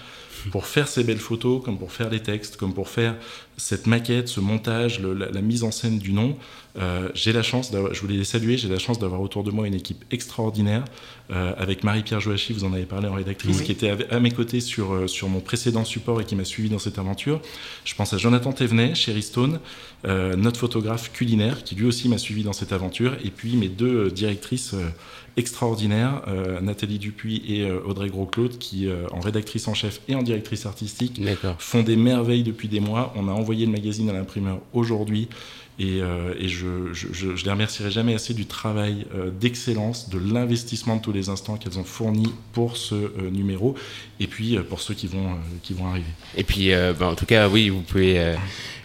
Pour 0.51 0.67
faire 0.67 0.89
ces 0.89 1.05
belles 1.05 1.19
photos, 1.21 1.63
comme 1.65 1.79
pour 1.79 1.93
faire 1.93 2.11
les 2.11 2.19
textes, 2.21 2.57
comme 2.57 2.75
pour 2.75 2.89
faire 2.89 3.15
cette 3.63 3.87
maquette, 3.87 4.29
ce 4.29 4.41
montage, 4.41 4.99
le- 5.01 5.15
la, 5.15 5.31
la 5.31 5.41
mise 5.41 5.63
en 5.63 5.71
scène 5.71 5.99
du 5.99 6.13
nom, 6.13 6.37
euh, 6.79 7.09
j'ai 7.15 7.33
la 7.33 7.43
chance, 7.43 7.71
je 7.93 8.01
voulais 8.01 8.17
les 8.17 8.25
saluer, 8.25 8.57
j'ai 8.57 8.69
la 8.69 8.79
chance 8.79 8.99
d'avoir 8.99 9.21
autour 9.21 9.45
de 9.45 9.51
moi 9.51 9.67
une 9.67 9.75
équipe 9.75 10.05
extraordinaire, 10.11 10.85
euh, 11.31 11.53
avec 11.59 11.85
Marie-Pierre 11.85 12.19
Joachim, 12.21 12.55
vous 12.55 12.65
en 12.65 12.73
avez 12.73 12.87
parlé 12.87 13.07
en 13.09 13.15
rédactrice, 13.15 13.59
Oui. 13.59 13.65
qui 13.65 13.73
était 13.73 13.91
à 14.11 14.19
mes 14.21 14.31
côtés 14.33 14.61
sur, 14.61 14.93
euh, 14.93 15.07
sur 15.07 15.29
mon 15.29 15.41
précédent 15.41 15.85
support 15.85 16.21
et 16.21 16.25
qui 16.25 16.35
m'a 16.35 16.45
suivi 16.45 16.69
dans 16.71 16.79
cette 16.81 16.99
aventure. 16.99 17.41
Je 17.85 17.95
pense 17.95 18.13
à 18.13 18.19
Jonathan 18.19 18.53
Thévenet, 18.53 18.95
Sherry 18.95 19.23
Stone, 19.23 19.61
euh, 20.07 20.35
notre 20.35 20.59
photographe 20.59 21.13
culinaire, 21.13 21.63
qui 21.63 21.75
lui 21.77 21.85
aussi 21.87 22.09
m'a 22.09 22.19
suivi 22.19 22.43
dans 22.43 22.53
cette 22.55 22.73
aventure, 22.73 23.13
et 23.25 23.31
puis 23.31 23.55
mes 23.57 23.69
deux 23.69 24.11
directrices 24.11 24.75
extraordinaires, 25.37 26.23
euh, 26.29 26.61
Nathalie 26.61 26.99
Dupuis 26.99 27.43
et 27.49 27.63
euh, 27.63 27.81
Audrey 27.87 28.09
Gros-Claude, 28.09 28.59
qui, 28.59 28.87
euh, 28.87 29.07
en 29.13 29.21
rédactrice 29.21 29.67
en 29.69 29.75
chef 29.75 30.01
et 30.09 30.15
en 30.15 30.23
directrice 30.23 30.67
artistique, 30.67 31.21
font 31.59 31.83
des 31.83 31.97
merveilles 31.97 32.43
depuis 32.43 32.69
des 32.69 32.81
mois. 32.81 33.13
On 33.17 33.29
a 33.29 33.33
envoyé 33.33 33.52
le 33.61 33.73
magazine 33.73 34.11
à 34.11 34.13
l'imprimeur 34.13 34.61
aujourd'hui. 34.73 35.29
Et, 35.79 36.01
euh, 36.03 36.35
et 36.39 36.49
je, 36.49 36.93
je, 36.93 37.07
je, 37.13 37.35
je 37.35 37.45
les 37.45 37.51
remercierai 37.51 37.91
jamais 37.91 38.15
assez 38.15 38.35
du 38.35 38.45
travail 38.45 39.07
euh, 39.15 39.31
d'excellence, 39.31 40.11
de 40.11 40.19
l'investissement 40.33 40.97
de 40.97 41.01
tous 41.03 41.13
les 41.13 41.31
instants 41.31 41.57
qu'elles 41.57 41.79
ont 41.79 41.85
fourni 41.85 42.27
pour 42.53 42.77
ce 42.77 42.95
euh, 42.95 43.31
numéro, 43.33 43.75
et 44.21 44.27
puis 44.27 44.57
euh, 44.57 44.63
pour 44.63 44.81
ceux 44.81 44.93
qui 44.95 45.07
vont, 45.07 45.31
euh, 45.31 45.37
qui 45.63 45.73
vont 45.73 45.87
arriver. 45.89 46.05
Et 46.37 46.45
puis, 46.45 46.73
euh, 46.73 46.93
bah, 46.93 47.09
en 47.09 47.15
tout 47.15 47.25
cas, 47.27 47.49
oui, 47.49 47.71
vous 47.71 47.81
pouvez, 47.81 48.19
euh, 48.19 48.35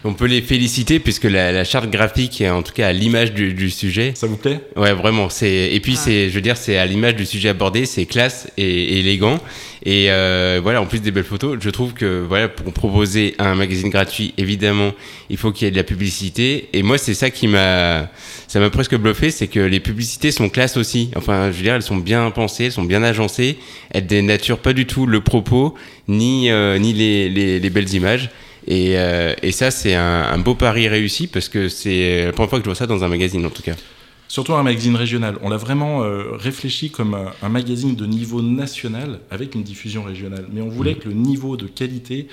on 0.06 0.14
peut 0.14 0.26
les 0.28 0.42
féliciter 0.42 1.00
puisque 1.00 1.26
la, 1.26 1.52
la 1.52 1.66
charte 1.66 1.90
graphique 1.92 2.40
est 2.40 2.50
en 2.50 2.64
tout 2.64 2.74
cas 2.74 2.88
à 2.88 2.94
l'image 2.94 3.34
du, 3.34 3.54
du 3.54 3.70
sujet. 3.70 4.14
Ça 4.16 4.26
vous 4.28 4.38
plaît? 4.38 4.62
Ouais, 4.78 4.94
vraiment. 4.94 5.28
Et 5.42 5.80
puis 5.82 5.96
Ah. 5.98 6.02
c'est, 6.04 6.30
je 6.30 6.36
veux 6.36 6.42
dire, 6.42 6.56
c'est 6.56 6.78
à 6.78 6.86
l'image 6.86 7.16
du 7.18 7.26
sujet 7.26 7.50
abordé, 7.50 7.86
c'est 7.86 8.06
classe 8.06 8.50
et, 8.58 8.64
et 8.64 9.00
élégant. 9.00 9.40
Et 9.86 10.12
euh, 10.12 10.60
voilà, 10.62 10.82
en 10.82 10.86
plus 10.86 11.00
des 11.02 11.12
belles 11.12 11.24
photos, 11.24 11.58
je 11.62 11.70
trouve 11.70 11.94
que 11.94 12.26
voilà, 12.28 12.50
pour 12.50 12.74
proposer 12.74 13.36
un 13.40 13.56
magazine 13.56 13.90
gratuit, 13.90 14.34
évidemment, 14.38 14.92
il 15.30 15.38
faut 15.38 15.52
qu'il 15.52 15.66
y 15.66 15.68
ait 15.68 15.72
de 15.72 15.78
la 15.78 15.84
publicité. 15.84 16.68
Et 16.74 16.77
moi, 16.84 16.98
c'est 16.98 17.14
ça 17.14 17.30
qui 17.30 17.48
m'a, 17.48 18.10
ça 18.48 18.60
m'a 18.60 18.70
presque 18.70 18.96
bluffé, 18.96 19.32
c'est 19.32 19.48
que 19.48 19.60
les 19.60 19.80
publicités 19.80 20.32
sont 20.32 20.50
classe 20.50 20.78
aussi. 20.78 21.12
Enfin, 21.16 21.52
je 21.52 21.58
veux 21.58 21.64
dire, 21.64 21.76
elles 21.76 21.82
sont 21.82 21.98
bien 21.98 22.30
pensées, 22.32 22.66
elles 22.66 22.72
sont 22.72 22.84
bien 22.84 23.04
agencées, 23.04 23.58
elles 23.90 24.08
dénaturent 24.08 24.60
pas 24.60 24.74
du 24.74 24.86
tout 24.86 25.06
le 25.06 25.22
propos 25.22 25.76
ni 26.08 26.50
euh, 26.50 26.78
ni 26.78 26.94
les, 26.94 27.30
les, 27.30 27.60
les 27.60 27.70
belles 27.70 27.94
images. 27.94 28.30
Et, 28.68 28.98
euh, 28.98 29.34
et 29.42 29.54
ça, 29.54 29.72
c'est 29.72 29.96
un, 29.96 30.24
un 30.24 30.38
beau 30.40 30.56
pari 30.56 30.88
réussi 30.90 31.28
parce 31.28 31.48
que 31.48 31.70
c'est 31.70 32.26
la 32.26 32.32
première 32.34 32.50
fois 32.50 32.60
que 32.60 32.66
je 32.66 32.70
vois 32.70 32.76
ça 32.76 32.86
dans 32.86 33.04
un 33.04 33.08
magazine, 33.08 33.46
en 33.46 33.50
tout 33.50 33.64
cas. 33.64 33.76
Surtout 34.30 34.56
un 34.56 34.64
magazine 34.64 34.98
régional. 34.98 35.38
On 35.42 35.50
l'a 35.50 35.56
vraiment 35.56 36.04
euh, 36.04 36.24
réfléchi 36.34 36.92
comme 36.92 37.14
un, 37.14 37.32
un 37.42 37.48
magazine 37.48 37.96
de 37.96 38.06
niveau 38.06 38.42
national 38.42 39.22
avec 39.32 39.56
une 39.56 39.64
diffusion 39.64 40.04
régionale. 40.04 40.48
Mais 40.52 40.60
on 40.60 40.68
voulait 40.68 40.96
que 40.96 41.08
le 41.08 41.16
niveau 41.16 41.56
de 41.56 41.66
qualité 41.66 42.28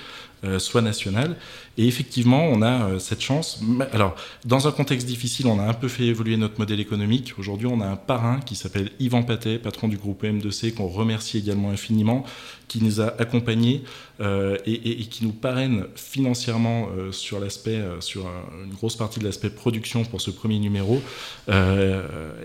soit 0.59 0.81
national. 0.81 1.35
Et 1.77 1.87
effectivement, 1.87 2.45
on 2.45 2.61
a 2.61 2.85
euh, 2.85 2.99
cette 2.99 3.21
chance. 3.21 3.59
Alors, 3.91 4.15
dans 4.45 4.67
un 4.67 4.71
contexte 4.71 5.05
difficile, 5.05 5.47
on 5.47 5.59
a 5.59 5.63
un 5.63 5.73
peu 5.73 5.87
fait 5.87 6.05
évoluer 6.05 6.37
notre 6.37 6.57
modèle 6.57 6.79
économique. 6.79 7.33
Aujourd'hui, 7.37 7.67
on 7.67 7.81
a 7.81 7.85
un 7.85 7.97
parrain 7.97 8.39
qui 8.39 8.55
s'appelle 8.55 8.91
Yvan 8.99 9.23
Patet, 9.23 9.57
patron 9.57 9.87
du 9.87 9.97
groupe 9.97 10.23
M2C, 10.23 10.73
qu'on 10.73 10.87
remercie 10.87 11.37
également 11.37 11.71
infiniment, 11.71 12.23
qui 12.67 12.83
nous 12.83 12.99
a 13.01 13.13
accompagnés 13.19 13.83
euh, 14.21 14.57
et, 14.65 15.05
qui 15.05 15.23
nous 15.25 15.31
parraine 15.31 15.85
financièrement 15.95 16.87
euh, 16.97 17.11
sur 17.11 17.39
l'aspect, 17.39 17.75
euh, 17.75 18.01
sur 18.01 18.25
un- 18.25 18.65
une 18.65 18.73
grosse 18.73 18.95
partie 18.95 19.19
de 19.19 19.25
l'aspect 19.25 19.49
production 19.49 20.03
pour 20.03 20.21
ce 20.21 20.31
premier 20.31 20.57
numéro. 20.59 21.01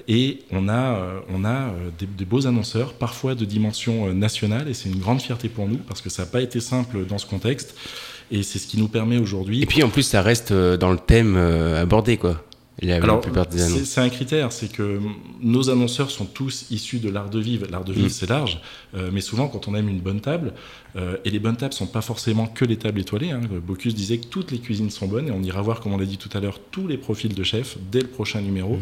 Et 0.08 0.38
on 0.50 0.68
a, 0.68 0.98
on 1.32 1.44
a 1.44 1.72
des, 1.98 2.24
beaux 2.24 2.46
annonceurs, 2.46 2.92
parfois 2.94 3.34
de 3.34 3.44
dimension 3.44 4.12
nationale, 4.12 4.68
et 4.68 4.74
c'est 4.74 4.88
une 4.88 4.98
grande 4.98 5.20
fierté 5.20 5.48
pour 5.48 5.68
nous 5.68 5.78
parce 5.78 6.00
que 6.00 6.10
ça 6.10 6.22
n'a 6.22 6.28
pas 6.28 6.40
été 6.42 6.60
simple 6.60 7.06
dans 7.06 7.18
ce 7.18 7.26
contexte. 7.26 7.74
Et 8.32 8.42
c'est 8.44 8.58
ce 8.60 8.66
qui 8.68 8.78
nous 8.78 8.88
permet 8.88 9.18
aujourd'hui. 9.18 9.62
Et 9.62 9.66
puis 9.66 9.82
en 9.82 9.88
plus, 9.88 10.04
ça 10.04 10.22
reste 10.22 10.52
dans 10.52 10.90
le 10.92 10.98
thème 10.98 11.36
abordé, 11.36 12.16
quoi. 12.16 12.42
Alors, 12.88 13.20
plupart 13.20 13.46
des 13.46 13.58
c'est 13.58 13.64
annonces. 13.64 13.82
c'est 13.84 14.00
un 14.00 14.08
critère, 14.08 14.52
c'est 14.52 14.72
que 14.72 15.00
nos 15.42 15.68
annonceurs 15.68 16.10
sont 16.10 16.24
tous 16.24 16.66
issus 16.70 16.98
de 16.98 17.10
l'art 17.10 17.28
de 17.28 17.38
vivre. 17.38 17.66
L'art 17.70 17.84
de 17.84 17.92
vivre, 17.92 18.06
Mm. 18.06 18.10
c'est 18.10 18.28
large, 18.30 18.60
euh, 18.94 19.10
mais 19.12 19.20
souvent, 19.20 19.48
quand 19.48 19.68
on 19.68 19.74
aime 19.74 19.88
une 19.88 20.00
bonne 20.00 20.20
table, 20.20 20.54
euh, 20.96 21.16
et 21.24 21.30
les 21.30 21.38
bonnes 21.38 21.56
tables 21.56 21.74
sont 21.74 21.86
pas 21.86 22.00
forcément 22.00 22.46
que 22.46 22.64
les 22.64 22.76
tables 22.76 22.98
étoilées. 23.00 23.30
Hein. 23.30 23.40
Bocuse 23.66 23.94
disait 23.94 24.18
que 24.18 24.26
toutes 24.26 24.50
les 24.50 24.58
cuisines 24.58 24.90
sont 24.90 25.06
bonnes, 25.08 25.28
et 25.28 25.30
on 25.30 25.42
ira 25.42 25.60
voir, 25.62 25.80
comme 25.80 25.92
on 25.92 25.98
l'a 25.98 26.06
dit 26.06 26.18
tout 26.18 26.30
à 26.32 26.40
l'heure, 26.40 26.58
tous 26.70 26.86
les 26.88 26.96
profils 26.96 27.34
de 27.34 27.42
chefs 27.42 27.76
dès 27.92 28.00
le 28.00 28.08
prochain 28.08 28.40
numéro. 28.40 28.76
Mm. 28.76 28.80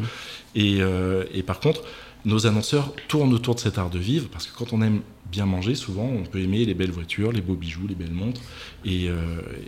Et, 0.54 0.76
euh, 0.80 1.24
et 1.34 1.42
par 1.42 1.58
contre, 1.60 1.82
nos 2.24 2.46
annonceurs 2.46 2.92
tournent 3.08 3.32
autour 3.32 3.54
de 3.54 3.60
cet 3.60 3.78
art 3.78 3.90
de 3.90 3.98
vivre, 3.98 4.28
parce 4.32 4.46
que 4.46 4.56
quand 4.56 4.72
on 4.72 4.82
aime 4.82 5.00
bien 5.30 5.46
manger, 5.46 5.74
souvent, 5.74 6.04
on 6.10 6.22
peut 6.24 6.40
aimer 6.40 6.64
les 6.64 6.74
belles 6.74 6.90
voitures, 6.90 7.32
les 7.32 7.40
beaux 7.42 7.54
bijoux, 7.54 7.86
les 7.86 7.94
belles 7.94 8.10
montres, 8.12 8.40
et, 8.84 9.08
euh, 9.08 9.14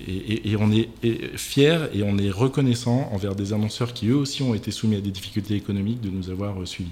et, 0.08 0.14
et- 0.32 0.50
et 0.52 0.56
on 0.56 0.70
est 0.72 0.88
fiers 1.36 1.78
et 1.94 2.02
on 2.02 2.16
est 2.18 2.30
reconnaissant 2.30 3.10
envers 3.12 3.34
des 3.34 3.52
annonceurs 3.52 3.92
qui 3.92 4.08
eux 4.08 4.16
aussi 4.16 4.42
ont 4.42 4.54
été 4.54 4.70
soumis 4.70 4.96
à 4.96 5.00
des 5.00 5.10
difficultés 5.10 5.54
économiques 5.54 6.00
de 6.00 6.08
nous 6.10 6.30
avoir 6.30 6.60
euh, 6.60 6.66
suivis. 6.66 6.90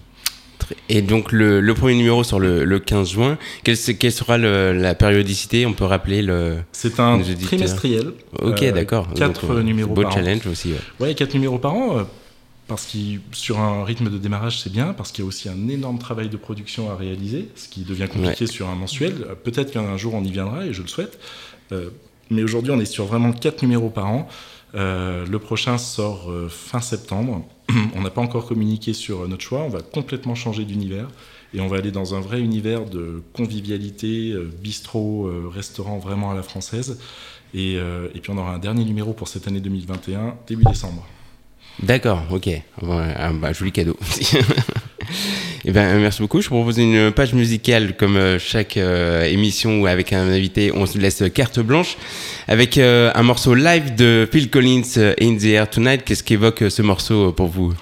Et 0.90 1.00
donc 1.00 1.32
le, 1.32 1.60
le 1.62 1.74
premier 1.74 1.94
numéro 1.94 2.22
sur 2.24 2.38
le, 2.38 2.64
le 2.64 2.78
15 2.78 3.08
juin, 3.10 3.38
quelle, 3.64 3.76
sera 3.76 4.36
le- 4.36 4.72
la 4.74 4.94
périodicité? 4.94 5.64
On 5.64 5.72
peut 5.72 5.84
rappeler 5.86 6.20
le. 6.20 6.58
C'est 6.72 7.00
un 7.00 7.20
trimestriel. 7.42 8.08
Ok, 8.42 8.62
Euh, 8.62 8.72
d'accord. 8.72 9.08
quatre 9.14 9.46
Donc, 9.46 9.56
euh, 9.56 9.62
numéros 9.62 9.94
Beau 9.94 10.02
par 10.02 10.10
an. 10.12 10.14
challenge 10.16 10.46
aussi. 10.46 10.72
ouais. 10.72 10.78
Ouais, 11.00 11.14
quatre 11.14 11.32
numéros 11.32 11.58
par 11.58 11.72
an. 11.72 12.06
Parce 12.68 12.86
que 12.86 12.98
sur 13.32 13.58
un 13.58 13.82
rythme 13.82 14.10
de 14.10 14.18
démarrage, 14.18 14.60
c'est 14.60 14.70
bien, 14.70 14.92
parce 14.92 15.10
qu'il 15.10 15.24
y 15.24 15.26
a 15.26 15.28
aussi 15.28 15.48
un 15.48 15.68
énorme 15.68 15.98
travail 15.98 16.28
de 16.28 16.36
production 16.36 16.90
à 16.90 16.96
réaliser, 16.96 17.48
ce 17.56 17.66
qui 17.68 17.80
devient 17.80 18.08
compliqué 18.08 18.46
sur 18.46 18.68
un 18.68 18.74
mensuel. 18.74 19.14
Euh, 19.22 19.34
Peut-être 19.34 19.72
qu'un 19.72 19.96
jour 19.96 20.14
on 20.14 20.22
y 20.22 20.30
viendra, 20.30 20.66
et 20.66 20.74
je 20.74 20.82
le 20.82 20.88
souhaite. 20.88 21.18
Euh, 21.72 21.90
mais 22.30 22.42
aujourd'hui, 22.42 22.72
on 22.72 22.78
est 22.78 22.84
sur 22.84 23.06
vraiment 23.06 23.32
quatre 23.32 23.62
numéros 23.62 23.88
par 23.88 24.06
an. 24.06 24.28
Euh, 24.74 25.24
le 25.26 25.38
prochain 25.38 25.78
sort 25.78 26.30
euh, 26.30 26.48
fin 26.48 26.80
septembre. 26.80 27.46
on 27.94 28.02
n'a 28.02 28.10
pas 28.10 28.20
encore 28.20 28.46
communiqué 28.46 28.92
sur 28.92 29.26
notre 29.28 29.42
choix. 29.42 29.60
On 29.60 29.70
va 29.70 29.80
complètement 29.80 30.34
changer 30.34 30.64
d'univers 30.64 31.08
et 31.54 31.60
on 31.60 31.68
va 31.68 31.78
aller 31.78 31.90
dans 31.90 32.14
un 32.14 32.20
vrai 32.20 32.40
univers 32.40 32.84
de 32.84 33.22
convivialité, 33.32 34.34
bistrot, 34.60 35.30
restaurant 35.48 35.98
vraiment 35.98 36.30
à 36.30 36.34
la 36.34 36.42
française. 36.42 37.00
Et, 37.54 37.76
et, 37.76 38.20
puis 38.20 38.30
on 38.30 38.36
aura 38.36 38.52
un 38.52 38.58
dernier 38.58 38.84
numéro 38.84 39.14
pour 39.14 39.28
cette 39.28 39.48
année 39.48 39.60
2021, 39.60 40.36
début 40.46 40.64
décembre. 40.64 41.06
D'accord, 41.82 42.22
ok. 42.30 42.48
Un 42.82 43.34
bah, 43.34 43.52
joli 43.52 43.72
cadeau. 43.72 43.96
Eh 45.64 45.72
ben, 45.72 45.98
merci 45.98 46.22
beaucoup. 46.22 46.40
Je 46.40 46.46
propose 46.48 46.78
une 46.78 47.12
page 47.12 47.34
musicale 47.34 47.96
comme 47.96 48.16
euh, 48.16 48.38
chaque 48.38 48.76
euh, 48.76 49.24
émission 49.24 49.82
où 49.82 49.86
avec 49.86 50.12
un 50.12 50.28
invité, 50.28 50.72
on 50.72 50.86
se 50.86 50.98
laisse 50.98 51.22
carte 51.34 51.60
blanche 51.60 51.96
avec 52.46 52.78
euh, 52.78 53.10
un 53.14 53.22
morceau 53.22 53.54
live 53.54 53.94
de 53.94 54.28
Phil 54.30 54.50
Collins, 54.50 55.14
In 55.20 55.36
the 55.36 55.44
Air 55.44 55.68
Tonight. 55.68 56.04
Qu'est-ce 56.04 56.22
qu'évoque 56.22 56.64
ce 56.68 56.82
morceau 56.82 57.32
pour 57.32 57.48
vous? 57.48 57.74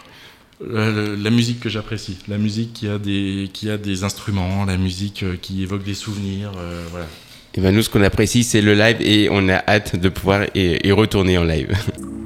La, 0.69 1.31
musique 1.31 1.61
que 1.61 1.69
j'apprécie, 1.69 2.17
la 2.29 2.39
musique 2.39 2.73
qui 2.73 2.89
a 2.89 2.97
des 2.97 3.51
qui 3.53 3.69
a 3.69 3.77
des 3.77 4.05
instruments, 4.05 4.65
la 4.65 4.79
musique 4.79 5.25
qui 5.43 5.63
évoque 5.63 5.85
des 5.85 5.93
souvenirs, 5.93 6.51
voilà. 6.91 7.05
Et 7.05 7.59
eh 7.59 7.61
ben 7.61 7.75
nous, 7.75 7.83
ce 7.83 7.91
qu'on 7.91 8.03
apprécie, 8.03 8.43
c'est 8.43 8.63
le 8.63 8.75
live 8.75 8.97
et 9.01 9.29
on 9.31 9.49
a 9.51 9.63
hâte 9.69 9.97
de 9.97 10.09
pouvoir 10.09 10.47
y 10.55 10.91
retourner 10.93 11.37
en 11.37 11.45
live. 11.45 11.69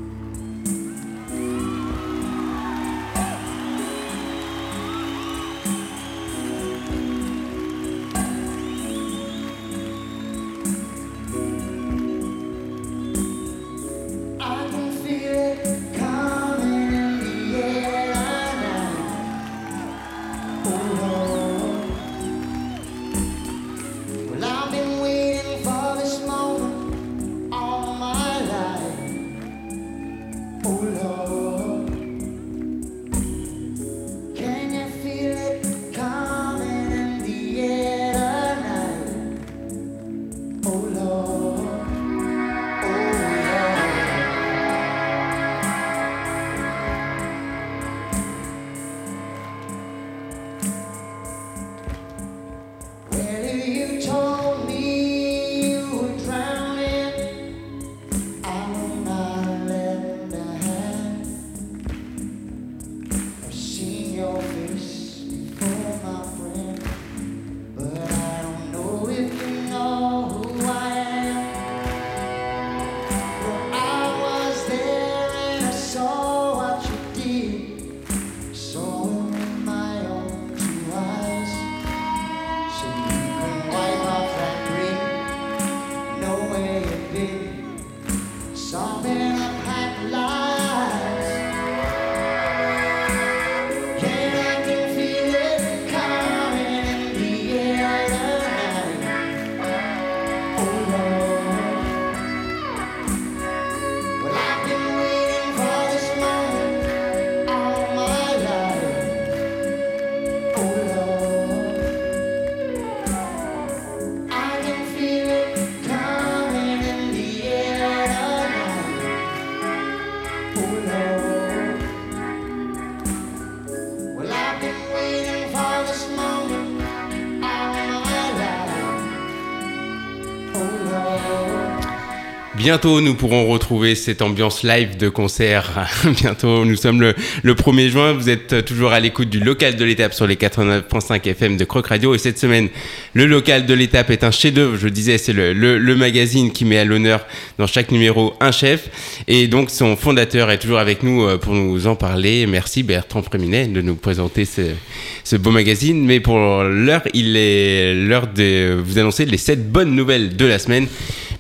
Bientôt, 132.61 133.01
nous 133.01 133.15
pourrons 133.15 133.47
retrouver 133.47 133.95
cette 133.95 134.21
ambiance 134.21 134.65
live 134.65 134.99
de 134.99 135.09
concert. 135.09 135.89
Bientôt, 136.21 136.67
nous 136.67 136.77
sommes 136.77 137.01
le, 137.01 137.15
1er 137.55 137.89
juin. 137.89 138.13
Vous 138.13 138.29
êtes 138.29 138.67
toujours 138.67 138.93
à 138.93 139.01
l'écoute 139.01 139.31
du 139.31 139.41
local 139.41 139.77
de 139.77 139.85
l'étape 139.87 140.13
sur 140.13 140.27
les 140.27 140.37
89.5 140.37 141.27
FM 141.27 141.57
de 141.57 141.65
Croc 141.65 141.87
Radio. 141.87 142.15
Et 142.15 142.19
cette 142.19 142.39
semaine, 142.39 142.69
le 143.15 143.25
local 143.25 143.65
de 143.65 143.73
l'étape 143.73 144.11
est 144.11 144.25
un 144.25 144.31
chef-d'œuvre. 144.31 144.77
Je 144.77 144.89
disais, 144.89 145.17
c'est 145.17 145.33
le, 145.33 145.95
magazine 145.97 146.53
qui 146.53 146.67
met 146.67 146.77
à 146.77 146.85
l'honneur 146.85 147.27
dans 147.57 147.67
chaque 147.67 147.91
numéro 147.93 148.35
un 148.41 148.53
chef. 148.53 149.23
Et 149.27 149.49
donc, 149.49 149.71
son 149.71 149.97
fondateur 149.97 150.51
est 150.51 150.59
toujours 150.59 150.81
avec 150.81 151.03
nous 151.03 151.25
euh, 151.25 151.39
pour 151.39 151.55
nous 151.55 151.87
en 151.87 151.97
parler. 151.97 152.47
Merci 152.47 152.83
Bertrand 152.83 153.23
Fréminet 153.23 153.69
de 153.69 153.81
nous 153.81 153.95
présenter 153.95 154.45
ce, 154.45 155.37
beau 155.37 155.51
magazine. 155.51 156.05
Mais 156.05 156.21
pour 156.21 156.37
l'heure, 156.37 157.05
il 157.15 157.39
est 157.39 157.95
l'heure 157.95 158.27
de 158.27 158.79
vous 158.85 158.99
annoncer 158.99 159.25
les 159.25 159.39
7 159.39 159.73
bonnes 159.73 159.95
nouvelles 159.97 160.37
de 160.37 160.45
la 160.45 160.59
semaine 160.59 160.89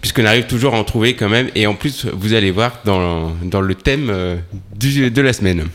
puisqu'on 0.01 0.25
arrive 0.25 0.47
toujours 0.47 0.75
à 0.75 0.79
en 0.79 0.85
trouver 0.85 1.15
quand 1.15 1.29
même. 1.29 1.49
Et 1.55 1.67
en 1.67 1.75
plus, 1.75 2.07
vous 2.13 2.35
allez 2.35 2.51
voir 2.51 2.81
dans, 2.85 3.33
dans 3.43 3.61
le 3.61 3.75
thème 3.75 4.09
euh, 4.11 4.37
du, 4.77 5.11
de 5.11 5.23
la 5.23 5.33
semaine. 5.33 5.69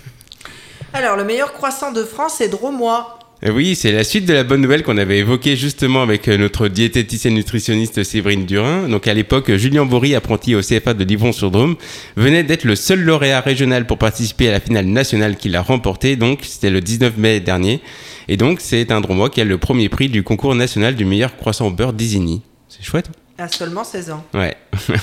Alors, 0.93 1.17
le 1.17 1.23
meilleur 1.23 1.53
croissant 1.53 1.91
de 1.91 2.03
France 2.03 2.41
est 2.41 2.49
Dromois. 2.49 3.19
Euh, 3.43 3.51
oui, 3.51 3.75
c'est 3.75 3.91
la 3.91 4.03
suite 4.03 4.25
de 4.25 4.33
la 4.33 4.43
bonne 4.43 4.61
nouvelle 4.61 4.81
qu'on 4.81 4.97
avait 4.97 5.19
évoquée 5.19 5.55
justement 5.55 6.01
avec 6.01 6.27
euh, 6.27 6.37
notre 6.37 6.69
diététicienne 6.69 7.33
nutritionniste 7.33 8.03
Séverine 8.03 8.45
Durin. 8.45 8.87
Donc 8.87 9.07
à 9.07 9.13
l'époque, 9.13 9.53
Julien 9.55 9.85
Bory, 9.85 10.15
apprenti 10.15 10.55
au 10.55 10.61
CFA 10.61 10.93
de 10.93 11.03
Livron-sur-Drôme, 11.03 11.75
venait 12.15 12.43
d'être 12.43 12.63
le 12.63 12.75
seul 12.75 13.01
lauréat 13.01 13.41
régional 13.41 13.85
pour 13.85 13.97
participer 13.97 14.47
à 14.47 14.53
la 14.53 14.59
finale 14.61 14.85
nationale 14.85 15.35
qu'il 15.35 15.55
a 15.55 15.61
remportée. 15.61 16.15
Donc 16.15 16.39
c'était 16.43 16.69
le 16.69 16.79
19 16.79 17.17
mai 17.17 17.39
dernier. 17.41 17.81
Et 18.29 18.37
donc 18.37 18.61
c'est 18.61 18.89
un 18.91 19.01
Dromois 19.01 19.29
qui 19.29 19.41
a 19.41 19.43
le 19.43 19.57
premier 19.57 19.89
prix 19.89 20.07
du 20.07 20.23
concours 20.23 20.55
national 20.55 20.95
du 20.95 21.03
meilleur 21.03 21.35
croissant 21.35 21.67
au 21.67 21.71
beurre 21.71 21.93
d'Isigny. 21.93 22.41
C'est 22.69 22.83
chouette. 22.83 23.09
À 23.37 23.47
seulement 23.47 23.83
16 23.83 24.11
ans. 24.11 24.23
Ouais. 24.33 24.55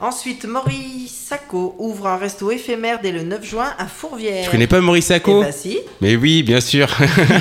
Ensuite, 0.00 0.44
Maurice 0.44 1.26
Sacco 1.28 1.76
ouvre 1.78 2.08
un 2.08 2.16
resto 2.16 2.50
éphémère 2.50 2.98
dès 3.00 3.12
le 3.12 3.22
9 3.22 3.42
juin 3.42 3.72
à 3.78 3.86
Fourvière. 3.86 4.44
Tu 4.44 4.50
connais 4.50 4.66
pas 4.66 4.80
Maurice 4.80 5.06
Sacco? 5.06 5.40
Eh 5.40 5.44
ben, 5.46 5.52
si. 5.52 5.78
Mais 6.00 6.16
oui, 6.16 6.42
bien 6.42 6.60
sûr. 6.60 6.88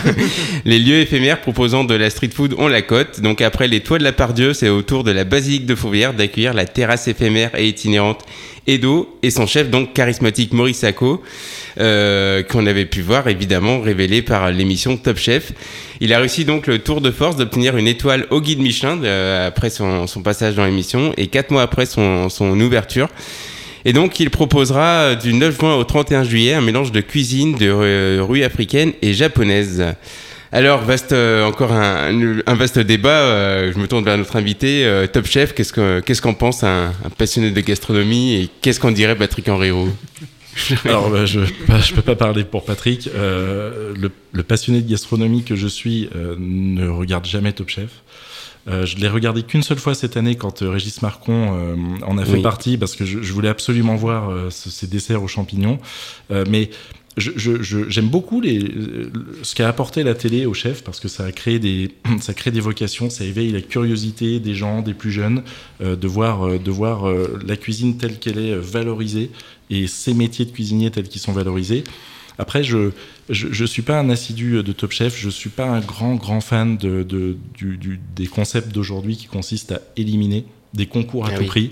les 0.66 0.80
lieux 0.80 1.00
éphémères 1.00 1.42
proposant 1.42 1.84
de 1.84 1.96
la 1.96 2.10
street 2.10 2.30
food 2.34 2.54
ont 2.58 2.68
la 2.68 2.82
cote. 2.82 3.20
Donc 3.20 3.42
après 3.42 3.68
les 3.68 3.82
toits 3.82 3.98
de 3.98 4.04
la 4.04 4.14
Pardieu, 4.14 4.54
c'est 4.54 4.70
au 4.70 4.84
tour 4.84 5.04
de 5.04 5.12
la 5.12 5.24
basilique 5.24 5.66
de 5.66 5.76
Fourvière 5.76 6.14
d'accueillir 6.14 6.54
la 6.54 6.66
terrasse 6.66 7.08
éphémère 7.08 7.54
et 7.56 7.68
itinérante 7.68 8.24
Edo 8.68 9.18
et 9.22 9.30
son 9.30 9.46
chef 9.46 9.70
donc 9.70 9.94
charismatique 9.94 10.54
Maurice 10.54 10.80
Sacco, 10.80 11.22
euh, 11.80 12.44
qu'on 12.44 12.66
avait 12.66 12.86
pu 12.86 13.02
voir 13.02 13.28
évidemment 13.28 13.82
révélé 13.82 14.22
par 14.22 14.52
l'émission 14.52 14.98
Top 14.98 15.18
Chef. 15.18 15.52
Il 16.00 16.14
a 16.14 16.20
réussi 16.20 16.46
donc 16.46 16.68
le 16.68 16.80
tour 16.80 17.02
de 17.02 17.12
force 17.12 17.36
d'obtenir 17.36 17.76
une 17.78 17.88
étoile 17.88 18.26
au 18.30 18.42
guide 18.42 18.60
Michelin 18.60 19.04
euh, 19.04 19.48
après 19.48 19.70
son, 19.70 20.06
passage 20.24 20.56
dans 20.56 20.66
l'émission 20.66 21.14
et 21.18 21.28
quatre 21.28 21.52
mois 21.52 21.64
après 21.64 21.86
son, 21.86 22.30
ouverture. 22.40 23.10
Et 23.86 23.92
donc, 23.92 24.22
il 24.22 24.30
proposera 24.30 24.82
euh, 24.82 25.16
du 25.16 25.34
9 25.34 25.60
juin 25.60 25.76
au 25.76 25.84
31 25.84 26.24
juillet 26.24 26.54
un 26.54 26.62
mélange 26.62 26.94
de 26.94 27.02
cuisine 27.02 27.56
de 27.56 28.20
rue 28.20 28.44
africaine 28.44 28.94
et 29.02 29.14
japonaise. 29.14 29.84
Alors, 30.54 30.84
vaste, 30.84 31.14
euh, 31.14 31.44
encore 31.46 31.72
un, 31.72 32.12
vaste 32.54 32.78
débat. 32.78 33.10
Euh, 33.10 33.74
je 33.74 33.80
me 33.80 33.88
tourne 33.88 34.06
vers 34.06 34.16
notre 34.20 34.36
invité, 34.36 34.86
euh, 34.86 35.08
Top 35.08 35.26
Chef. 35.26 35.56
Qu'est-ce 35.56 35.74
qu'en 35.74 36.02
qu'en 36.22 36.34
pense 36.36 36.64
un, 36.64 36.94
passionné 37.18 37.50
de 37.50 37.60
gastronomie 37.60 38.36
et 38.36 38.50
qu'est-ce 38.62 38.80
qu'en 38.80 38.92
dirait 38.92 39.16
Patrick 39.16 39.50
Henriot 39.50 39.90
Alors, 40.86 41.10
bah, 41.10 41.26
je 41.26 41.40
ne 41.40 41.96
peux 41.96 42.04
pas 42.04 42.16
parler 42.16 42.44
pour 42.44 42.66
Patrick. 42.66 43.10
Le, 43.16 44.44
passionné 44.44 44.84
de 44.84 44.90
gastronomie 44.90 45.44
que 45.44 45.56
je 45.56 45.68
suis 45.68 46.08
ne 46.38 46.88
regarde 46.88 47.26
jamais 47.26 47.52
Top 47.54 47.70
Chef. 47.70 47.90
Euh, 48.70 48.86
je 48.86 48.96
l'ai 48.98 49.10
regardé 49.10 49.44
qu'une 49.44 49.64
seule 49.64 49.80
fois 49.80 49.94
cette 49.94 50.16
année 50.16 50.36
quand 50.36 50.62
euh, 50.62 50.70
Régis 50.70 51.02
Marcon 51.02 51.54
euh, 51.54 51.76
en 52.08 52.18
a 52.18 52.24
fait 52.24 52.36
Oui. 52.36 52.42
partie 52.42 52.78
parce 52.78 52.96
que 52.96 53.04
je, 53.04 53.22
je 53.22 53.34
voulais 53.34 53.50
absolument 53.50 53.96
voir 53.98 54.32
ce- 54.52 54.70
ces 54.70 54.88
desserts 54.88 55.22
aux 55.22 55.28
champignons. 55.28 55.80
Mais 56.30 56.70
j'aime 57.18 58.10
beaucoup 58.10 58.42
euh, 58.42 59.10
ce 59.44 59.54
qu'a 59.54 59.68
apporté 59.68 60.04
la 60.04 60.16
télé 60.16 60.46
au 60.46 60.54
chef 60.54 60.84
parce 60.84 61.00
que 61.00 61.08
ça 61.08 61.26
a 61.26 61.32
créé 61.32 61.60
des, 61.60 61.92
ça 62.22 62.34
crée 62.34 62.52
des 62.52 62.60
vocations, 62.60 63.10
ça 63.10 63.24
éveille 63.24 63.52
la 63.52 63.62
curiosité 63.62 64.40
des 64.40 64.56
gens, 64.56 64.82
des 64.82 64.94
plus 64.94 65.12
jeunes, 65.12 65.44
euh, 65.82 65.96
de 65.96 66.08
voir, 66.08 66.48
euh, 66.48 66.58
de 66.58 66.72
voir 66.72 67.06
la 67.46 67.56
cuisine 67.56 67.98
telle 67.98 68.18
qu'elle 68.18 68.40
est 68.40 68.56
valorisée 68.56 69.30
et 69.70 69.88
ces 69.88 70.14
métiers 70.14 70.46
de 70.46 70.52
cuisinier 70.52 70.90
tels 70.92 71.08
qu'ils 71.08 71.22
sont 71.22 71.34
valorisés. 71.34 71.84
Après, 72.40 72.64
je 72.64 72.90
je 73.30 73.64
suis 73.64 73.84
pas 73.84 74.00
un 74.00 74.10
assidu 74.10 74.64
de 74.64 74.72
Top 74.74 74.92
Chef, 74.92 75.18
je 75.18 75.30
suis 75.30 75.50
pas 75.50 75.66
un 75.66 75.80
grand 75.80 76.16
grand 76.16 76.42
fan 76.42 76.78
de, 76.78 77.06
des 78.16 78.28
concepts 78.28 78.74
d'aujourd'hui 78.74 79.16
qui 79.16 79.28
consistent 79.28 79.74
à 79.74 79.82
éliminer 79.96 80.46
des 80.74 80.86
concours 80.88 81.26
à 81.26 81.30
Ah 81.32 81.36
tout 81.36 81.42
oui. 81.42 81.48
prix. 81.48 81.72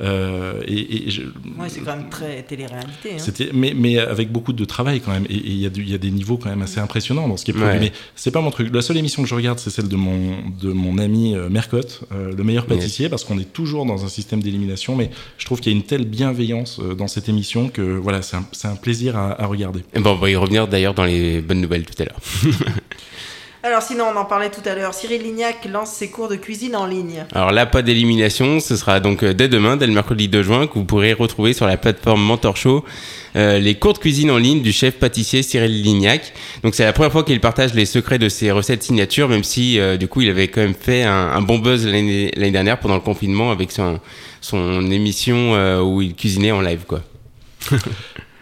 Euh, 0.00 0.60
et, 0.66 1.06
et 1.06 1.10
je- 1.10 1.22
Ouais, 1.22 1.68
c'est 1.68 1.80
quand 1.80 1.94
même 1.96 2.08
très 2.08 2.42
télé-réalité. 2.42 3.10
hein. 3.12 3.18
c'était, 3.18 3.50
mais, 3.52 3.72
mais 3.76 3.98
avec 3.98 4.32
beaucoup 4.32 4.52
de 4.52 4.64
travail 4.64 5.00
quand 5.00 5.12
même. 5.12 5.26
Et 5.28 5.34
il 5.36 5.58
y, 5.58 5.66
a 5.66 5.70
du- 5.70 5.82
il 5.82 5.90
y 5.90 5.94
a 5.94 5.98
des 5.98 6.10
niveaux 6.10 6.38
quand 6.38 6.48
même 6.48 6.62
assez 6.62 6.80
impressionnants 6.80 7.28
dans 7.28 7.36
ce 7.36 7.44
qui 7.44 7.52
est 7.52 7.54
Ouais. 7.54 7.60
produit. 7.60 7.78
Mais 7.78 7.92
c'est 8.16 8.32
pas 8.32 8.40
mon 8.40 8.50
truc. 8.50 8.74
La 8.74 8.82
seule 8.82 8.96
émission 8.96 9.22
que 9.22 9.28
je 9.28 9.34
regarde, 9.36 9.60
c'est 9.60 9.70
celle 9.70 9.86
de 9.88 9.94
mon, 9.94 10.38
de 10.60 10.72
mon 10.72 10.98
ami 10.98 11.36
euh, 11.36 11.48
Mercotte, 11.48 12.00
euh, 12.10 12.32
le 12.36 12.42
meilleur 12.42 12.66
pâtissier, 12.66 13.08
parce 13.08 13.22
qu'on 13.22 13.38
est 13.38 13.52
toujours 13.52 13.86
dans 13.86 14.04
un 14.04 14.08
système 14.08 14.42
d'élimination. 14.42 14.96
Mais 14.96 15.10
je 15.38 15.44
trouve 15.44 15.60
qu'il 15.60 15.70
y 15.72 15.74
a 15.74 15.78
une 15.78 15.84
telle 15.84 16.04
bienveillance 16.06 16.80
euh, 16.80 16.94
dans 16.94 17.06
cette 17.06 17.28
émission 17.28 17.68
que 17.68 17.82
voilà, 17.82 18.22
c'est 18.22 18.36
un, 18.36 18.44
c'est 18.50 18.66
un 18.68 18.76
plaisir 18.76 19.16
à, 19.16 19.40
à 19.40 19.46
regarder. 19.46 19.82
Et 19.94 20.00
bon, 20.00 20.12
on 20.12 20.16
va 20.16 20.30
y 20.30 20.34
revenir 20.36 20.66
d'ailleurs 20.66 20.94
dans 20.94 21.04
les 21.04 21.40
bonnes 21.42 21.60
nouvelles 21.60 21.84
tout 21.84 22.02
à 22.02 22.06
l'heure. 22.06 22.18
Alors 23.64 23.82
sinon, 23.82 24.06
on 24.12 24.18
en 24.18 24.24
parlait 24.24 24.50
tout 24.50 24.66
à 24.68 24.74
l'heure. 24.74 24.92
Cyril 24.92 25.22
Lignac 25.22 25.64
lance 25.66 25.92
ses 25.92 26.10
cours 26.10 26.28
de 26.28 26.36
cuisine 26.36 26.74
en 26.74 26.86
ligne. 26.86 27.24
Alors 27.32 27.52
là, 27.52 27.64
pas 27.64 27.82
d'élimination, 27.82 28.58
ce 28.58 28.76
sera 28.76 28.98
donc 28.98 29.22
euh, 29.22 29.34
dès 29.34 29.48
demain, 29.48 29.76
dès 29.76 29.86
le 29.86 29.92
mercredi 29.92 30.28
2 30.28 30.42
juin, 30.42 30.66
que 30.66 30.74
vous 30.74 30.84
pourrez 30.84 31.12
retrouver 31.12 31.52
sur 31.52 31.66
la 31.66 31.76
plateforme 31.76 32.22
Mentor 32.22 32.56
Show 32.56 32.84
euh, 33.34 33.58
les 33.58 33.76
cours 33.76 33.94
de 33.94 33.98
cuisine 33.98 34.30
en 34.30 34.36
ligne 34.36 34.60
du 34.60 34.72
chef 34.72 34.98
pâtissier 34.98 35.42
Cyril 35.42 35.82
Lignac. 35.82 36.32
Donc 36.62 36.74
c'est 36.74 36.84
la 36.84 36.92
première 36.92 37.12
fois 37.12 37.24
qu'il 37.24 37.40
partage 37.40 37.72
les 37.72 37.86
secrets 37.86 38.18
de 38.18 38.28
ses 38.28 38.50
recettes 38.50 38.82
signature, 38.82 39.28
même 39.28 39.44
si 39.44 39.78
euh, 39.78 39.96
du 39.96 40.06
coup 40.08 40.20
il 40.20 40.28
avait 40.28 40.48
quand 40.48 40.60
même 40.60 40.74
fait 40.74 41.04
un, 41.04 41.12
un 41.12 41.40
bon 41.40 41.58
buzz 41.58 41.86
l'année 41.86 42.30
l'année 42.36 42.50
dernière 42.50 42.78
pendant 42.78 42.94
le 42.94 43.00
confinement 43.00 43.50
avec 43.50 43.72
son, 43.72 44.00
son 44.40 44.90
émission 44.90 45.54
euh, 45.54 45.80
où 45.80 46.02
il 46.02 46.14
cuisinait 46.14 46.52
en 46.52 46.60
live 46.60 46.84
quoi. 46.86 47.00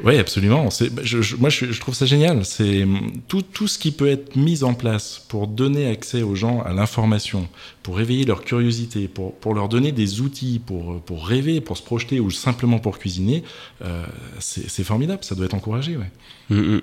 Oui, 0.03 0.17
absolument. 0.17 0.71
C'est, 0.71 0.89
bah, 0.89 1.03
je, 1.05 1.21
je- 1.21 1.37
moi, 1.37 1.51
je, 1.51 1.67
je 1.73 1.81
trouve 1.81 1.95
ça 1.95 2.07
génial. 2.07 2.45
C'est 2.47 2.87
tout, 3.29 3.43
tout 3.43 3.69
ce 3.69 3.79
qui 3.79 3.91
peut 3.93 4.09
être 4.09 4.35
mis 4.35 4.65
en 4.65 4.73
place 4.73 5.25
pour 5.29 5.47
donner 5.47 5.89
accès 5.89 6.23
aux 6.23 6.35
gens 6.35 6.63
à 6.63 6.73
l'information, 6.73 7.49
pour 7.83 8.01
éveiller 8.01 8.25
leur 8.25 8.43
curiosité, 8.43 9.09
pour, 9.09 9.35
pour 9.35 9.55
leur 9.55 9.69
donner 9.69 9.93
des 9.93 10.23
outils 10.23 10.59
pour, 10.65 11.03
pour 11.03 11.27
rêver, 11.27 11.61
pour 11.61 11.77
se 11.77 11.83
projeter 11.83 12.19
ou 12.19 12.31
simplement 12.31 12.79
pour 12.79 12.99
cuisiner, 12.99 13.45
euh, 13.85 14.05
c'est, 14.39 14.71
c'est 14.71 14.85
formidable. 14.85 15.23
Ça 15.23 15.35
doit 15.35 15.45
être 15.45 15.55
encouragé. 15.55 15.97
Ouais. 15.99 16.11
Mm, 16.49 16.77
mm. 16.77 16.81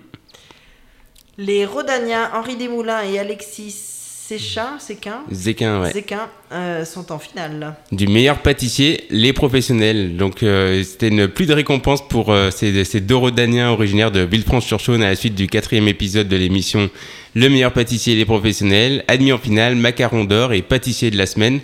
Les 1.40 1.66
Rodaniens 1.66 2.30
Henri 2.34 2.56
Desmoulins 2.56 3.04
et 3.04 3.18
Alexis 3.20 3.97
Séchin, 4.28 4.78
Séquin, 4.78 5.20
Zéquin, 5.32 5.82
ouais. 5.82 5.94
Séquin, 5.94 6.28
euh, 6.52 6.84
sont 6.84 7.14
en 7.14 7.18
finale. 7.18 7.76
du 7.94 8.08
meilleur 8.08 8.40
pâtissier, 8.40 9.06
les 9.10 9.32
professionnels. 9.32 10.18
Donc 10.18 10.44
euh, 10.44 10.84
c'était 10.84 11.08
une 11.08 11.30
plus 11.30 11.46
de 11.46 11.54
récompense 11.54 12.06
pour 12.06 12.34
euh, 12.34 12.52
ces, 12.52 12.84
ces 12.84 13.00
deux 13.00 13.16
Rodaniens 13.16 13.70
originaires 13.70 14.12
de 14.12 14.20
Villefranche-sur-Saône 14.20 15.02
à 15.02 15.08
la 15.08 15.16
suite 15.16 15.34
du 15.34 15.48
quatrième 15.48 15.88
épisode 15.88 16.28
de 16.28 16.36
l'émission 16.36 16.90
Le 17.36 17.48
meilleur 17.48 17.72
pâtissier, 17.72 18.16
les 18.16 18.26
professionnels, 18.26 19.06
admis 19.08 19.32
en 19.32 19.38
finale, 19.38 19.76
macaron 19.78 20.26
d'or 20.26 20.52
et 20.52 20.62
pâtissier 20.62 21.10
de 21.10 21.18
la 21.18 21.26
semaine. 21.26 21.62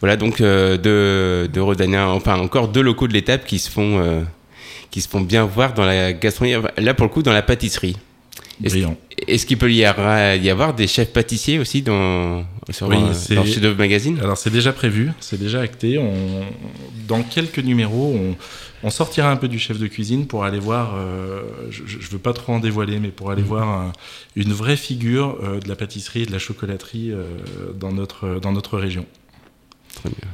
Voilà 0.00 0.16
donc 0.18 0.42
euh, 0.42 0.76
deux, 0.76 1.48
deux 1.48 1.62
Rodaniens, 1.62 2.08
enfin 2.08 2.38
encore 2.38 2.68
deux 2.68 2.82
locaux 2.82 3.08
de 3.08 3.14
l'étape 3.14 3.46
qui 3.46 3.58
se 3.58 3.70
font 3.70 4.00
euh, 4.00 4.20
qui 4.90 5.00
se 5.00 5.08
font 5.08 5.22
bien 5.22 5.46
voir 5.46 5.72
dans 5.72 5.86
la 5.86 6.12
gastronomie. 6.12 6.62
Là 6.76 6.92
pour 6.92 7.06
le 7.06 7.10
coup 7.10 7.22
dans 7.22 7.32
la 7.32 7.40
pâtisserie. 7.40 7.96
Est-ce 8.62 8.74
Brillant. 8.74 8.96
Est-ce 9.28 9.46
qu'il 9.46 9.58
peut 9.58 9.72
y 9.72 9.84
avoir, 9.84 10.34
y 10.36 10.50
avoir 10.50 10.74
des 10.74 10.86
chefs 10.86 11.12
pâtissiers 11.12 11.58
aussi 11.58 11.82
dans, 11.82 12.44
sur, 12.70 12.88
Oui, 12.88 12.96
euh, 12.96 13.12
c'est- 13.12 13.34
dans 13.34 13.44
Chef 13.44 13.60
d'œuvre 13.60 13.78
magazine? 13.78 14.18
Alors 14.20 14.36
c'est 14.36 14.50
déjà 14.50 14.72
prévu, 14.72 15.10
c'est 15.20 15.38
déjà 15.38 15.60
acté. 15.60 15.98
On, 15.98 16.42
dans 17.08 17.22
quelques 17.22 17.58
numéros, 17.58 18.14
on, 18.18 18.36
on 18.84 18.90
sortira 18.90 19.30
un 19.30 19.36
peu 19.36 19.48
du 19.48 19.58
chef 19.58 19.78
de 19.78 19.86
cuisine 19.86 20.26
pour 20.26 20.44
aller 20.44 20.58
voir. 20.58 20.94
euh, 20.96 21.42
je, 21.70 21.82
je 21.86 22.08
veux 22.10 22.18
pas 22.18 22.32
trop 22.32 22.52
en 22.54 22.58
dévoiler, 22.60 22.98
mais 22.98 23.08
pour 23.10 23.30
aller 23.30 23.42
voir 23.42 23.68
un- 23.68 23.92
une 24.36 24.52
vraie 24.52 24.76
figure 24.76 25.38
euh, 25.42 25.60
de 25.60 25.68
la 25.68 25.76
pâtisserie 25.76 26.22
et 26.22 26.26
de 26.26 26.32
la 26.32 26.38
chocolaterie 26.38 27.10
euh, 27.12 27.24
dans 27.74 27.92
notre 27.92 28.40
dans 28.40 28.52
notre 28.52 28.78
région. 28.78 29.06
Très 29.94 30.08
bien. 30.08 30.28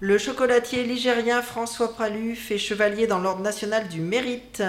Le 0.00 0.18
chocolatier 0.18 0.84
ligérien 0.84 1.40
François 1.40 1.90
Pralu 1.94 2.34
fait 2.36 2.58
chevalier 2.58 3.06
dans 3.06 3.18
l'ordre 3.18 3.42
national 3.42 3.88
du 3.88 4.00
mérite. 4.00 4.62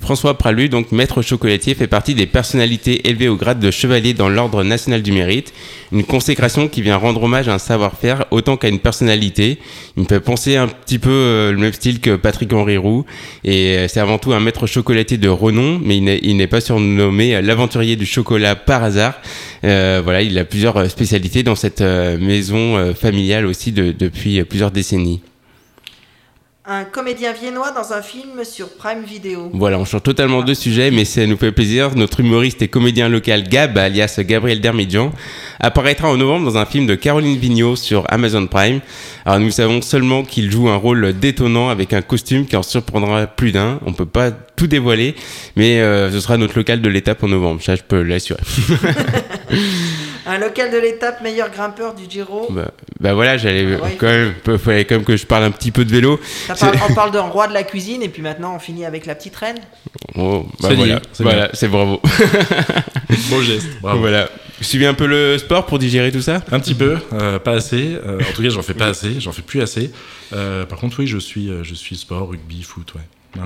François 0.00 0.38
Pralu, 0.38 0.68
donc 0.68 0.92
maître 0.92 1.20
chocolatier, 1.20 1.74
fait 1.74 1.88
partie 1.88 2.14
des 2.14 2.26
personnalités 2.26 3.08
élevées 3.08 3.28
au 3.28 3.34
grade 3.34 3.58
de 3.58 3.72
chevalier 3.72 4.14
dans 4.14 4.28
l'ordre 4.28 4.62
national 4.62 5.02
du 5.02 5.10
mérite. 5.10 5.52
Une 5.90 6.04
consécration 6.04 6.68
qui 6.68 6.80
vient 6.80 6.96
rendre 6.96 7.24
hommage 7.24 7.48
à 7.48 7.54
un 7.54 7.58
savoir-faire 7.58 8.24
autant 8.30 8.56
qu'à 8.56 8.68
une 8.68 8.78
personnalité. 8.78 9.58
Il 9.96 10.04
me 10.04 10.08
fait 10.08 10.20
penser 10.20 10.56
un 10.56 10.68
petit 10.68 11.00
peu 11.00 11.10
euh, 11.10 11.50
le 11.50 11.58
même 11.58 11.72
style 11.72 11.98
que 12.00 12.14
Patrick 12.14 12.52
Henry 12.52 12.76
Roux. 12.76 13.04
Et 13.42 13.76
euh, 13.78 13.88
c'est 13.88 13.98
avant 13.98 14.18
tout 14.18 14.32
un 14.32 14.38
maître 14.38 14.68
chocolatier 14.68 15.16
de 15.18 15.28
renom, 15.28 15.80
mais 15.82 15.96
il 15.96 16.36
n'est- 16.36 16.46
pas 16.46 16.60
surnommé 16.60 17.34
euh, 17.34 17.40
l'aventurier 17.42 17.96
du 17.96 18.06
chocolat 18.06 18.54
par 18.54 18.84
hasard. 18.84 19.14
Euh, 19.64 20.00
voilà, 20.04 20.22
il 20.22 20.38
a 20.38 20.44
plusieurs 20.44 20.88
spécialités 20.88 21.42
dans 21.42 21.56
cette 21.56 21.80
maison 21.80 22.94
familiale 22.94 23.46
aussi 23.46 23.72
de- 23.72 23.90
depuis 23.90 24.44
plusieurs 24.44 24.70
décennies. 24.70 25.20
Un 26.68 26.82
comédien 26.82 27.32
viennois 27.32 27.70
dans 27.70 27.92
un 27.92 28.02
film 28.02 28.42
sur 28.42 28.68
Prime 28.70 29.04
Video. 29.04 29.50
Voilà, 29.54 29.78
on 29.78 29.84
change 29.84 30.02
totalement 30.02 30.42
de 30.42 30.52
sujet, 30.52 30.90
mais 30.90 31.04
ça 31.04 31.24
nous 31.24 31.36
fait 31.36 31.52
plaisir. 31.52 31.94
Notre 31.94 32.18
humoriste 32.18 32.60
et 32.60 32.66
comédien 32.66 33.08
local 33.08 33.44
Gab, 33.48 33.78
alias 33.78 34.18
Gabriel 34.18 34.60
Dermidjian, 34.60 35.12
apparaîtra 35.60 36.10
en 36.10 36.16
novembre 36.16 36.44
dans 36.44 36.58
un 36.58 36.66
film 36.66 36.86
de 36.86 36.96
Caroline 36.96 37.38
Vigneault 37.38 37.76
sur 37.76 38.02
Amazon 38.08 38.48
Prime. 38.48 38.80
Alors 39.24 39.38
nous 39.38 39.52
savons 39.52 39.80
seulement 39.80 40.24
qu'il 40.24 40.50
joue 40.50 40.68
un 40.68 40.74
rôle 40.74 41.16
détonnant 41.16 41.68
avec 41.68 41.92
un 41.92 42.02
costume 42.02 42.46
qui 42.46 42.56
en 42.56 42.64
surprendra 42.64 43.28
plus 43.28 43.52
d'un. 43.52 43.78
On 43.86 43.92
peut 43.92 44.04
pas 44.04 44.32
tout 44.32 44.66
dévoiler, 44.66 45.14
mais 45.54 45.80
euh, 45.80 46.10
ce 46.10 46.18
sera 46.18 46.36
notre 46.36 46.58
local 46.58 46.80
de 46.80 46.88
l'étape 46.88 47.22
en 47.22 47.28
novembre. 47.28 47.62
Ça, 47.62 47.76
je 47.76 47.82
peux 47.82 48.02
l'assurer. 48.02 48.40
Un 50.26 50.38
local 50.38 50.70
de 50.72 50.78
l'étape 50.78 51.20
meilleur 51.22 51.50
grimpeur 51.50 51.94
du 51.94 52.04
Giro. 52.10 52.48
bah, 52.50 52.70
bah 53.00 53.14
voilà, 53.14 53.36
j'allais 53.36 53.76
Ah 53.80 53.84
ouais. 53.84 53.96
quand 53.98 54.06
même, 54.06 54.34
il 54.46 54.58
fallait 54.58 54.84
quand 54.84 54.96
même 54.96 55.04
que 55.04 55.16
je 55.16 55.24
parle 55.26 55.44
un 55.44 55.50
petit 55.52 55.70
peu 55.70 55.84
de 55.84 55.90
vélo. 55.92 56.18
Ça 56.46 56.54
parle- 56.54 56.78
on 56.90 56.94
parle 56.94 57.10
d'un 57.12 57.22
roi 57.22 57.46
de 57.46 57.54
la 57.54 57.62
cuisine 57.62 58.02
et 58.02 58.08
puis 58.08 58.22
maintenant 58.22 58.54
on 58.56 58.58
finit 58.58 58.84
avec 58.84 59.06
la 59.06 59.14
petite 59.14 59.36
reine. 59.36 59.58
Oh, 60.16 60.46
bah 60.60 60.70
voilà, 60.74 61.00
c'est 61.12 61.22
voilà, 61.22 61.50
c'est 61.52 61.68
bravo. 61.68 62.00
Beau 63.30 63.42
geste. 63.42 63.68
Bravo. 63.80 64.00
Voilà. 64.00 64.28
Suivez 64.62 64.86
un 64.86 64.94
peu 64.94 65.06
le 65.06 65.36
sport 65.38 65.66
pour 65.66 65.78
digérer 65.78 66.10
tout 66.10 66.22
ça? 66.22 66.42
Un 66.50 66.58
petit 66.60 66.74
peu, 66.74 66.96
euh, 67.12 67.38
pas 67.38 67.52
assez. 67.52 67.94
Euh, 68.06 68.18
en 68.20 68.32
tout 68.34 68.42
cas, 68.42 68.48
j'en 68.48 68.62
fais 68.62 68.72
pas 68.74 68.86
assez, 68.86 69.20
j'en 69.20 69.32
fais 69.32 69.42
plus 69.42 69.60
assez. 69.60 69.90
Euh, 70.32 70.64
par 70.64 70.78
contre, 70.78 70.98
oui, 71.00 71.06
je 71.06 71.18
suis, 71.18 71.50
je 71.62 71.74
suis 71.74 71.96
sport, 71.96 72.28
rugby, 72.30 72.62
foot, 72.62 72.94
ouais. 72.94 73.42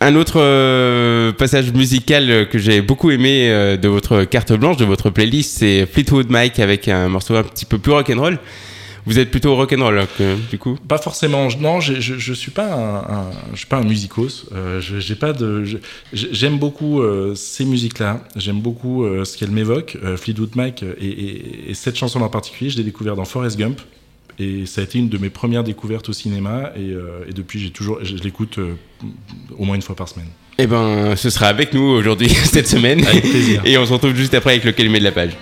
Un 0.00 0.14
autre 0.14 0.38
euh, 0.40 1.32
passage 1.32 1.72
musical 1.72 2.30
euh, 2.30 2.44
que 2.44 2.58
j'ai 2.58 2.82
beaucoup 2.82 3.10
aimé 3.10 3.48
euh, 3.50 3.78
de 3.78 3.88
votre 3.88 4.24
carte 4.24 4.52
blanche, 4.52 4.76
de 4.76 4.84
votre 4.84 5.08
playlist, 5.08 5.56
c'est 5.58 5.86
Fleetwood 5.86 6.28
Mac 6.30 6.58
avec 6.58 6.86
un 6.88 7.08
morceau 7.08 7.34
un 7.34 7.42
petit 7.42 7.64
peu 7.64 7.78
plus 7.78 7.92
rock'n'roll. 7.92 8.38
Vous 9.06 9.18
êtes 9.18 9.30
plutôt 9.30 9.54
rock'n'roll 9.56 9.98
hein, 10.00 10.06
du 10.50 10.58
coup? 10.58 10.76
Pas 10.86 10.98
forcément. 10.98 11.48
Non, 11.60 11.80
je, 11.80 11.94
je, 12.00 12.32
suis 12.34 12.50
pas 12.50 12.74
un, 12.74 13.30
je 13.52 13.58
suis 13.58 13.66
pas 13.66 13.76
un 13.78 13.84
musicos. 13.84 14.46
J'ai 14.80 15.14
pas 15.14 15.32
de. 15.32 15.62
J'aime 16.12 16.58
beaucoup 16.58 17.00
ces 17.36 17.64
musiques-là. 17.64 18.24
J'aime 18.34 18.60
beaucoup 18.60 19.06
ce 19.24 19.38
qu'elles 19.38 19.52
m'évoquent. 19.52 19.96
Fleetwood 20.16 20.56
Mac 20.56 20.82
et, 20.82 21.06
et- 21.06 21.70
et 21.70 21.74
cette 21.74 21.94
chanson 21.96 22.20
en 22.20 22.28
particulier, 22.28 22.68
je 22.68 22.78
l'ai 22.78 22.82
découvert 22.82 23.14
dans 23.14 23.24
Forrest 23.24 23.56
Gump. 23.56 23.80
Et 24.38 24.66
ça 24.66 24.82
a 24.82 24.84
été 24.84 24.98
une 24.98 25.08
de 25.08 25.18
mes 25.18 25.30
premières 25.30 25.64
découvertes 25.64 26.08
au 26.08 26.12
cinéma. 26.12 26.72
Et, 26.76 26.90
euh, 26.90 27.24
et 27.28 27.32
depuis, 27.32 27.58
j'ai 27.58 27.70
toujours, 27.70 27.98
je, 28.02 28.16
je 28.16 28.22
l'écoute 28.22 28.58
euh, 28.58 28.74
au 29.56 29.64
moins 29.64 29.76
une 29.76 29.82
fois 29.82 29.96
par 29.96 30.08
semaine. 30.08 30.28
Eh 30.58 30.66
ben, 30.66 31.16
ce 31.16 31.30
sera 31.30 31.46
avec 31.46 31.74
nous 31.74 31.82
aujourd'hui, 31.82 32.28
cette 32.44 32.68
semaine. 32.68 33.04
Avec 33.06 33.22
plaisir. 33.22 33.62
Et 33.64 33.76
on 33.78 33.86
se 33.86 33.92
retrouve 33.92 34.14
juste 34.14 34.34
après 34.34 34.52
avec 34.52 34.64
le 34.64 34.72
calumet 34.72 34.98
de 34.98 35.04
la 35.04 35.12
page. 35.12 35.32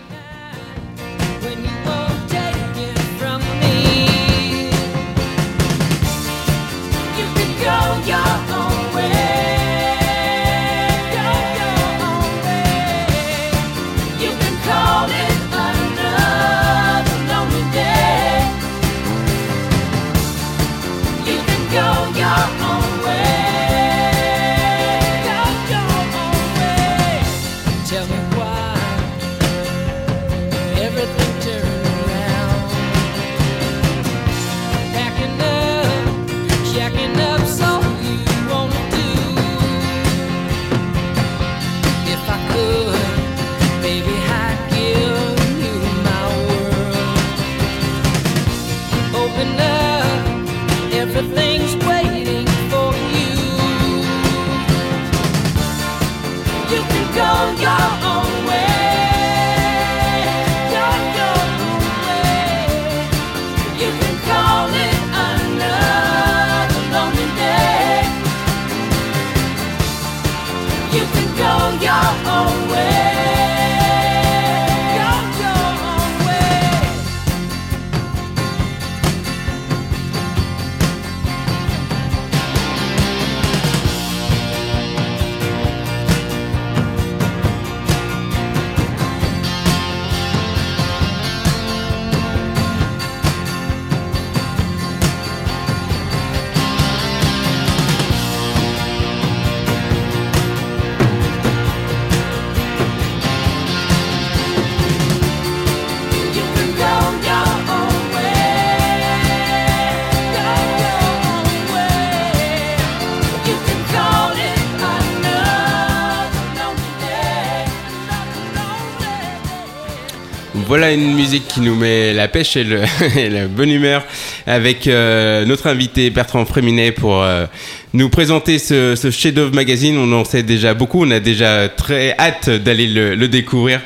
Voilà 120.76 120.90
une 120.90 121.14
musique 121.14 121.46
qui 121.46 121.60
nous 121.60 121.76
met 121.76 122.12
la 122.12 122.26
pêche 122.26 122.56
et, 122.56 122.64
la 122.64 123.46
bonne 123.46 123.70
humeur 123.70 124.04
avec 124.44 124.88
euh, 124.88 125.44
notre 125.44 125.68
invité 125.68 126.10
Bertrand 126.10 126.44
Fréminet 126.44 126.90
pour 126.90 127.22
euh, 127.22 127.46
nous 127.94 128.08
présenter 128.10 128.58
ce, 128.58 128.94
ce 128.96 129.10
chef-d'œuvre 129.10 129.54
magazine. 129.54 129.96
On 129.96 130.12
en 130.12 130.24
sait 130.24 130.42
déjà 130.42 130.74
beaucoup, 130.74 131.04
on 131.04 131.10
a 131.10 131.20
déjà 131.20 131.68
très 131.68 132.14
hâte 132.18 132.50
d'aller 132.50 132.86
le, 132.88 133.14
le 133.14 133.28
découvrir 133.28 133.80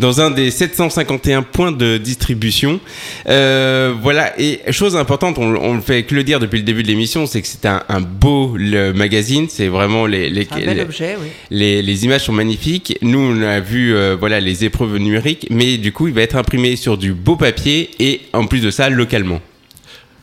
dans 0.00 0.20
un 0.20 0.30
des 0.32 0.50
751 0.50 1.42
points 1.42 1.70
de 1.72 1.98
distribution. 1.98 2.80
Euh, 3.28 3.94
voilà, 4.02 4.38
et 4.40 4.60
chose 4.70 4.96
importante, 4.96 5.38
on, 5.38 5.54
on 5.54 5.74
le 5.74 5.80
fait 5.80 6.02
que 6.02 6.14
le 6.14 6.24
dire 6.24 6.40
depuis 6.40 6.58
le 6.58 6.64
début 6.64 6.82
de 6.82 6.88
l'émission, 6.88 7.26
c'est 7.26 7.40
que 7.40 7.46
c'est 7.48 7.64
un, 7.66 7.82
un 7.88 8.00
beau 8.00 8.54
le 8.58 8.92
magazine, 8.92 9.46
c'est 9.48 9.68
vraiment 9.68 10.06
les, 10.06 10.28
les, 10.30 10.46
Un 10.50 10.56
bel 10.60 10.76
les- 10.76 10.82
objet, 10.82 11.16
oui. 11.20 11.28
les, 11.50 11.80
les 11.80 12.04
images 12.04 12.22
sont 12.24 12.32
magnifiques. 12.32 12.98
Nous, 13.02 13.18
on 13.18 13.40
a 13.42 13.60
vu 13.60 13.94
euh, 13.94 14.16
voilà 14.18 14.40
les 14.40 14.64
épreuves 14.64 14.96
numériques, 14.98 15.46
mais 15.50 15.78
du 15.78 15.92
coup, 15.92 16.08
il 16.08 16.14
va 16.14 16.22
être 16.22 16.36
imprimé 16.36 16.74
sur 16.76 16.98
du 16.98 17.12
beau 17.14 17.36
papier 17.36 17.90
et 18.00 18.20
en 18.32 18.46
plus 18.46 18.60
de 18.60 18.70
ça, 18.72 18.90
localement. 18.90 19.40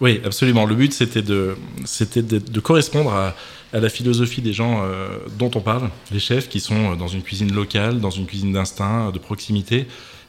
Oui, 0.01 0.19
absolument. 0.25 0.65
Le 0.65 0.75
but, 0.75 0.93
c'était 0.93 1.21
de, 1.21 1.55
c'était 1.85 2.23
de, 2.23 2.39
de 2.39 2.59
correspondre 2.59 3.13
à, 3.13 3.35
à 3.71 3.79
la 3.79 3.87
philosophie 3.89 4.41
des 4.41 4.51
gens 4.53 4.81
euh, 4.83 5.07
dont 5.37 5.51
on 5.55 5.61
parle, 5.61 5.89
les 6.11 6.19
chefs 6.19 6.49
qui 6.49 6.59
sont 6.59 6.95
dans 6.95 7.07
une 7.07 7.21
cuisine 7.21 7.53
locale, 7.53 7.99
dans 7.99 8.09
une 8.09 8.25
cuisine 8.25 8.51
d'instinct, 8.51 9.11
de 9.11 9.19
proximité. 9.19 9.85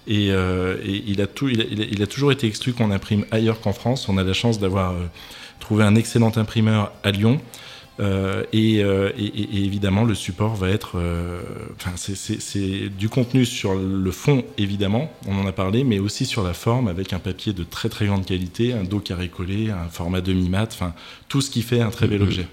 Et, 0.06 0.30
euh, 0.30 0.76
et 0.84 1.02
il, 1.06 1.22
a 1.22 1.26
tout, 1.26 1.48
il, 1.48 1.60
a, 1.60 1.64
il 1.70 1.80
a- 1.80 1.86
il 1.90 2.02
a 2.02 2.06
toujours 2.06 2.32
été 2.32 2.46
exclu 2.46 2.72
qu'on 2.74 2.90
imprime 2.90 3.24
ailleurs 3.30 3.60
qu'en 3.60 3.72
France. 3.72 4.08
On 4.08 4.18
a 4.18 4.24
la 4.24 4.32
chance 4.34 4.58
d'avoir 4.60 4.90
euh, 4.92 5.06
trouvé 5.58 5.84
un 5.84 5.94
excellent 5.94 6.32
imprimeur 6.36 6.92
à 7.02 7.10
Lyon. 7.12 7.40
Euh, 8.00 8.42
et, 8.52 8.82
euh, 8.82 9.10
et- 9.18 9.64
évidemment, 9.64 10.04
le 10.04 10.14
support 10.14 10.54
va 10.56 10.70
être. 10.70 10.92
euh, 10.96 11.40
Enfin, 11.76 11.92
c'est- 11.96 12.88
du 12.88 13.08
contenu 13.08 13.44
sur 13.44 13.74
le 13.74 14.10
fond, 14.12 14.44
évidemment, 14.56 15.12
on 15.26 15.36
en 15.38 15.46
a 15.46 15.52
parlé, 15.52 15.84
mais 15.84 15.98
aussi 15.98 16.24
sur 16.24 16.42
la 16.42 16.54
forme, 16.54 16.88
avec 16.88 17.12
un 17.12 17.18
papier 17.18 17.52
de 17.52 17.64
très 17.64 17.88
très 17.88 18.06
grande 18.06 18.24
qualité, 18.24 18.72
un 18.72 18.84
dos 18.84 19.00
carré 19.00 19.28
collé, 19.28 19.70
un 19.70 19.88
format 19.90 20.20
demi-mat, 20.20 20.68
enfin, 20.72 20.94
tout 21.28 21.40
ce 21.40 21.50
qui 21.50 21.62
fait 21.62 21.80
un 21.80 21.90
très 21.90 22.06
bel 22.06 22.20
Mhm. 22.20 22.26
objet. 22.28 22.46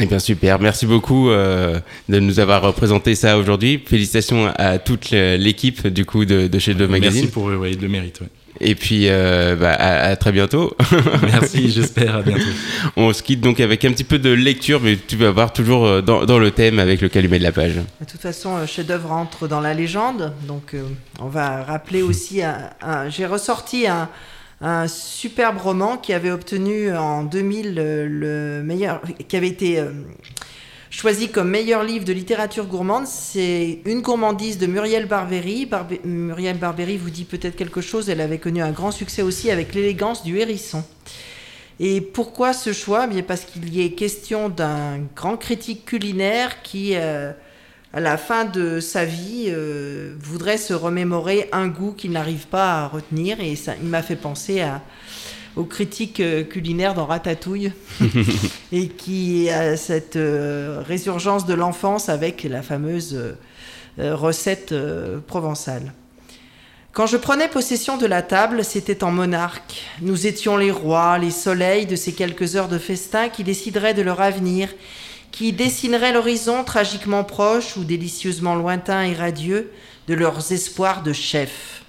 Eh 0.00 0.06
bien 0.06 0.18
super, 0.18 0.58
merci 0.60 0.86
beaucoup 0.86 1.30
euh, 1.30 1.78
de 2.08 2.18
nous 2.18 2.40
avoir 2.40 2.62
représenté 2.62 3.14
ça 3.14 3.38
aujourd'hui. 3.38 3.80
Félicitations 3.86 4.48
à 4.56 4.78
toute 4.78 5.10
l'équipe 5.12 5.86
du 5.86 6.04
coup 6.04 6.24
de, 6.24 6.48
de 6.48 6.58
chez 6.58 6.74
Le 6.74 6.88
Magazine. 6.88 7.20
Merci 7.22 7.32
pour 7.32 7.48
eux, 7.48 7.56
ouais, 7.56 7.72
ils 7.72 7.80
le 7.80 7.88
méritent. 7.88 8.20
ouais. 8.20 8.26
Et 8.60 8.74
puis 8.74 9.08
euh, 9.08 9.56
bah, 9.56 9.72
à, 9.72 10.08
à 10.10 10.16
très 10.16 10.30
bientôt. 10.32 10.76
Merci, 11.22 11.70
j'espère, 11.70 12.16
à 12.16 12.22
bientôt. 12.22 12.42
On 12.96 13.12
se 13.12 13.22
quitte 13.22 13.40
donc 13.40 13.58
avec 13.60 13.84
un 13.84 13.92
petit 13.92 14.04
peu 14.04 14.18
de 14.18 14.30
lecture, 14.30 14.80
mais 14.80 14.96
tu 14.96 15.16
vas 15.16 15.30
voir 15.30 15.52
toujours 15.52 15.86
euh, 15.86 16.00
dans, 16.02 16.24
dans 16.24 16.38
le 16.38 16.50
thème 16.50 16.78
avec 16.78 17.00
le 17.00 17.08
calumet 17.08 17.38
de 17.38 17.44
la 17.44 17.52
page. 17.52 17.74
De 17.74 18.06
toute 18.10 18.20
façon, 18.20 18.58
le 18.58 18.66
chef-d'œuvre 18.66 19.12
entre 19.12 19.48
dans 19.48 19.60
la 19.60 19.74
légende. 19.74 20.32
Donc, 20.46 20.74
euh, 20.74 20.82
on 21.20 21.26
va 21.28 21.62
rappeler 21.64 22.02
aussi. 22.02 22.42
Un, 22.42 22.70
un- 22.80 23.08
J'ai 23.08 23.26
ressorti 23.26 23.86
un, 23.88 24.08
un 24.60 24.86
superbe 24.88 25.58
roman 25.58 25.96
qui 25.96 26.12
avait 26.12 26.30
obtenu 26.30 26.94
en 26.96 27.24
2000 27.24 27.74
euh, 27.78 28.06
le 28.08 28.62
meilleur. 28.64 29.00
qui 29.28 29.36
avait 29.36 29.48
été. 29.48 29.78
euh, 29.80 29.90
Choisi 30.96 31.28
comme 31.28 31.50
meilleur 31.50 31.82
livre 31.82 32.04
de 32.04 32.12
littérature 32.12 32.66
gourmande, 32.66 33.06
c'est 33.08 33.80
Une 33.84 34.00
gourmandise 34.00 34.58
de 34.58 34.66
Muriel 34.66 35.06
Barbery. 35.06 35.66
Barbe- 35.66 35.98
Muriel 36.04 36.56
Barbery 36.56 36.96
vous 36.98 37.10
dit 37.10 37.24
peut-être 37.24 37.56
quelque 37.56 37.80
chose, 37.80 38.08
elle 38.08 38.20
avait 38.20 38.38
connu 38.38 38.62
un 38.62 38.70
grand 38.70 38.92
succès 38.92 39.20
aussi 39.22 39.50
avec 39.50 39.74
l'élégance 39.74 40.22
du 40.22 40.38
hérisson. 40.38 40.84
Et 41.80 42.00
pourquoi 42.00 42.52
ce 42.52 42.72
choix? 42.72 43.06
Eh 43.06 43.12
Bien 43.12 43.22
Parce 43.22 43.44
qu'il 43.44 43.74
y 43.74 43.84
est 43.84 43.90
question 43.90 44.48
d'un 44.48 45.00
grand 45.16 45.36
critique 45.36 45.84
culinaire 45.84 46.62
qui, 46.62 46.92
euh, 46.94 47.32
à 47.92 47.98
la 48.00 48.16
fin 48.16 48.44
de 48.44 48.78
sa 48.78 49.04
vie, 49.04 49.46
euh, 49.48 50.14
voudrait 50.20 50.58
se 50.58 50.74
remémorer 50.74 51.48
un 51.50 51.66
goût 51.66 51.90
qu'il 51.92 52.12
n'arrive 52.12 52.46
pas 52.46 52.82
à 52.84 52.86
retenir. 52.86 53.40
Et 53.40 53.56
ça, 53.56 53.72
il 53.82 53.88
m'a 53.88 54.02
fait 54.02 54.14
penser 54.16 54.60
à, 54.60 54.80
aux 55.56 55.64
critiques 55.64 56.20
euh, 56.20 56.42
culinaires 56.42 56.94
dans 56.94 57.06
Ratatouille, 57.06 57.72
et 58.72 58.88
qui 58.88 59.48
a 59.50 59.76
cette 59.76 60.16
euh, 60.16 60.82
résurgence 60.86 61.46
de 61.46 61.54
l'enfance 61.54 62.08
avec 62.08 62.42
la 62.44 62.62
fameuse 62.62 63.14
euh, 63.98 64.16
recette 64.16 64.74
provençale. 65.26 65.92
Quand 66.92 67.06
je 67.06 67.16
prenais 67.16 67.48
possession 67.48 67.96
de 67.96 68.06
la 68.06 68.22
table, 68.22 68.64
c'était 68.64 69.04
en 69.04 69.10
monarque. 69.10 69.82
Nous 70.00 70.26
étions 70.26 70.56
les 70.56 70.70
rois, 70.70 71.18
les 71.18 71.30
soleils 71.30 71.86
de 71.86 71.96
ces 71.96 72.12
quelques 72.12 72.56
heures 72.56 72.68
de 72.68 72.78
festin 72.78 73.28
qui 73.28 73.44
décideraient 73.44 73.94
de 73.94 74.02
leur 74.02 74.20
avenir, 74.20 74.68
qui 75.30 75.52
dessineraient 75.52 76.12
l'horizon 76.12 76.64
tragiquement 76.64 77.24
proche 77.24 77.76
ou 77.76 77.84
délicieusement 77.84 78.54
lointain 78.56 79.02
et 79.02 79.14
radieux 79.14 79.70
de 80.08 80.14
leurs 80.14 80.52
espoirs 80.52 81.02
de 81.02 81.12
chefs. 81.12 81.83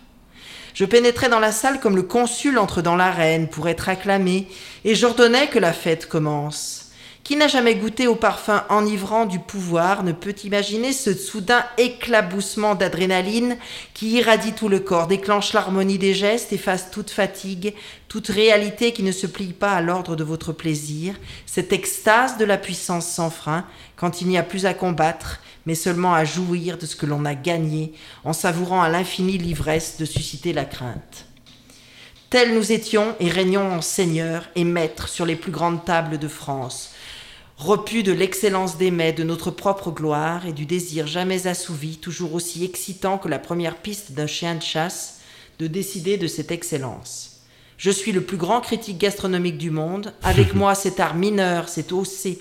Je 0.75 0.83
pénétrais 0.83 1.29
dans 1.29 1.39
la 1.39 1.53
salle 1.53 1.79
comme 1.79 1.95
le 1.95 2.03
consul 2.03 2.57
entre 2.59 2.81
dans 2.81 2.97
l'arène 2.97 3.47
pour 3.47 3.69
être 3.69 3.87
acclamé, 3.87 4.45
et 4.83 4.93
j'ordonnais 4.93 5.47
que 5.47 5.57
la 5.57 5.71
fête 5.71 6.05
commence. 6.05 6.84
Qui 7.25 7.37
n'a 7.37 7.47
jamais 7.47 7.73
goûté 7.73 8.05
au 8.05 8.13
parfum 8.13 8.63
enivrant 8.69 9.25
du 9.25 9.39
pouvoir 9.39 10.03
ne 10.03 10.11
peut 10.11 10.35
imaginer 10.43 10.93
ce 10.93 11.11
soudain 11.15 11.65
éclaboussement 11.79 12.75
d'adrénaline 12.75 13.57
qui 13.95 14.11
irradie 14.11 14.53
tout 14.53 14.69
le 14.69 14.79
corps, 14.79 15.07
déclenche 15.07 15.51
l'harmonie 15.51 15.97
des 15.97 16.13
gestes, 16.13 16.53
efface 16.53 16.91
toute 16.91 17.09
fatigue, 17.09 17.73
toute 18.09 18.27
réalité 18.27 18.93
qui 18.93 19.01
ne 19.01 19.11
se 19.11 19.25
plie 19.25 19.53
pas 19.53 19.71
à 19.71 19.81
l'ordre 19.81 20.15
de 20.15 20.23
votre 20.23 20.53
plaisir, 20.53 21.15
cette 21.47 21.73
extase 21.73 22.37
de 22.37 22.45
la 22.45 22.59
puissance 22.59 23.07
sans 23.07 23.31
frein, 23.31 23.65
quand 23.95 24.21
il 24.21 24.27
n'y 24.27 24.37
a 24.37 24.43
plus 24.43 24.67
à 24.67 24.75
combattre, 24.75 25.39
mais 25.65 25.73
seulement 25.73 26.13
à 26.13 26.25
jouir 26.25 26.77
de 26.77 26.85
ce 26.85 26.95
que 26.95 27.07
l'on 27.07 27.25
a 27.25 27.33
gagné, 27.33 27.93
en 28.23 28.33
savourant 28.33 28.83
à 28.83 28.89
l'infini 28.89 29.39
l'ivresse 29.39 29.97
de 29.97 30.05
susciter 30.05 30.53
la 30.53 30.65
crainte. 30.65 31.25
Tels 32.29 32.53
nous 32.53 32.71
étions 32.71 33.15
et 33.19 33.29
régnions 33.29 33.71
en 33.71 33.81
seigneurs 33.81 34.47
et 34.55 34.63
maîtres 34.63 35.07
sur 35.07 35.25
les 35.25 35.35
plus 35.35 35.51
grandes 35.51 35.85
tables 35.85 36.19
de 36.19 36.27
France, 36.27 36.91
repus 37.57 38.03
de 38.03 38.11
l'excellence 38.11 38.77
des 38.77 38.91
mets, 38.91 39.13
de 39.13 39.23
notre 39.23 39.51
propre 39.51 39.91
gloire 39.91 40.45
et 40.45 40.53
du 40.53 40.65
désir 40.65 41.07
jamais 41.07 41.47
assouvi, 41.47 41.97
toujours 41.97 42.33
aussi 42.33 42.63
excitant 42.63 43.17
que 43.17 43.29
la 43.29 43.39
première 43.39 43.77
piste 43.77 44.11
d'un 44.11 44.27
chien 44.27 44.55
de 44.55 44.61
chasse, 44.61 45.21
de 45.59 45.67
décider 45.67 46.17
de 46.17 46.27
cette 46.27 46.51
excellence. 46.51 47.41
Je 47.77 47.91
suis 47.91 48.11
le 48.11 48.21
plus 48.21 48.37
grand 48.37 48.61
critique 48.61 48.97
gastronomique 48.97 49.57
du 49.57 49.71
monde. 49.71 50.13
Avec 50.23 50.53
moi, 50.55 50.75
cet 50.75 50.99
art 50.99 51.15
mineur 51.15 51.69
s'est 51.69 51.93
haussé 51.93 52.39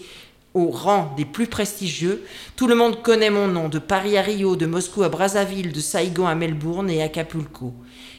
au 0.52 0.70
rang 0.70 1.12
des 1.16 1.24
plus 1.24 1.48
prestigieux. 1.48 2.24
Tout 2.56 2.68
le 2.68 2.76
monde 2.76 3.02
connaît 3.02 3.30
mon 3.30 3.48
nom, 3.48 3.68
de 3.68 3.80
Paris 3.80 4.16
à 4.16 4.22
Rio, 4.22 4.56
de 4.56 4.66
Moscou 4.66 5.02
à 5.02 5.08
Brazzaville, 5.08 5.72
de 5.72 5.80
Saigon 5.80 6.26
à 6.26 6.34
Melbourne 6.34 6.90
et 6.90 7.02
Acapulco. 7.02 7.74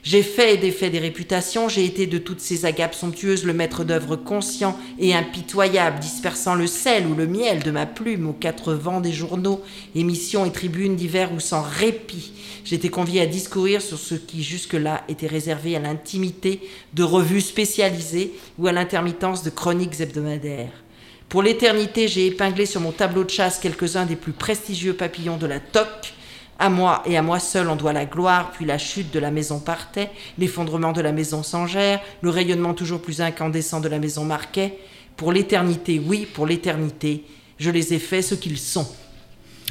J'ai 0.06 0.22
fait 0.22 0.53
et 0.53 0.58
défait 0.58 0.91
des 0.91 0.99
réputations, 0.99 1.68
j'ai 1.68 1.84
été 1.84 2.06
de 2.06 2.20
toutes 2.20 2.39
ces 2.39 2.66
agapes 2.66 2.93
somptueuses 2.93 3.43
le 3.43 3.53
maître 3.53 3.84
d'œuvre 3.84 4.16
conscient 4.16 4.78
et 4.99 5.16
impitoyable, 5.16 5.99
dispersant 5.99 6.53
le 6.53 6.68
sel 6.68 7.08
ou 7.08 7.16
le 7.16 7.26
miel 7.26 7.64
de 7.64 7.72
ma 7.72 7.88
plume 7.88 8.30
aux 8.30 8.34
quatre 8.34 8.76
vents 8.76 9.01
des 9.01 9.12
journaux, 9.12 9.64
émissions 9.95 10.45
et 10.45 10.51
tribunes 10.51 10.95
divers 10.95 11.34
ou 11.34 11.39
sans 11.39 11.64
répit. 11.64 12.34
J'étais 12.64 12.89
convié 12.89 13.20
à 13.22 13.26
discourir 13.26 13.82
sur 13.82 13.97
ce 13.97 14.14
qui 14.14 14.43
jusque-là 14.43 15.03
était 15.10 15.26
réservé 15.26 15.76
à 15.76 15.80
l'intimité 15.80 16.62
de 16.93 17.01
revues 17.01 17.41
spécialisées 17.41 18.32
ou 18.60 18.68
à 18.68 18.72
l'intermittence 18.72 19.41
de 19.41 19.49
chroniques 19.49 19.99
hebdomadaires. 19.99 20.84
Pour 21.30 21.41
l'éternité, 21.41 22.08
j'ai 22.08 22.28
épinglé 22.28 22.68
sur 22.68 22.80
mon 22.80 22.91
tableau 22.91 23.24
de 23.24 23.32
chasse 23.32 23.58
quelques-uns 23.58 24.06
des 24.06 24.16
plus 24.16 24.34
prestigieux 24.34 24.93
papillons 24.93 25.38
de 25.38 25.47
la 25.47 25.60
toque. 25.60 26.14
À 26.58 26.70
moi 26.70 27.03
et 27.06 27.18
à 27.18 27.22
moi 27.22 27.39
seul 27.39 27.68
on 27.68 27.76
doit 27.76 27.93
la 27.93 28.06
gloire, 28.06 28.51
puis 28.51 28.66
la 28.66 28.78
chute 28.78 29.12
de 29.12 29.20
la 29.20 29.30
maison 29.30 29.60
Partais, 29.60 30.10
l'effondrement 30.38 30.93
de 30.93 31.01
la 31.01 31.12
maison 31.12 31.43
Sangère, 31.43 31.99
le 32.22 32.30
rayonnement 32.30 32.74
toujours 32.74 33.01
plus 33.01 33.22
incandescent 33.22 33.82
de 33.82 33.89
la 33.89 33.99
maison 33.99 34.24
Marquet. 34.24 34.78
Pour 35.18 35.32
l'éternité, 35.32 36.01
oui, 36.06 36.26
pour 36.26 36.45
l'éternité, 36.45 37.24
je 37.58 37.72
les 37.72 37.93
ai 37.93 37.99
faits 37.99 38.24
ce 38.24 38.36
qu'ils 38.36 38.58
sont. 38.58 38.88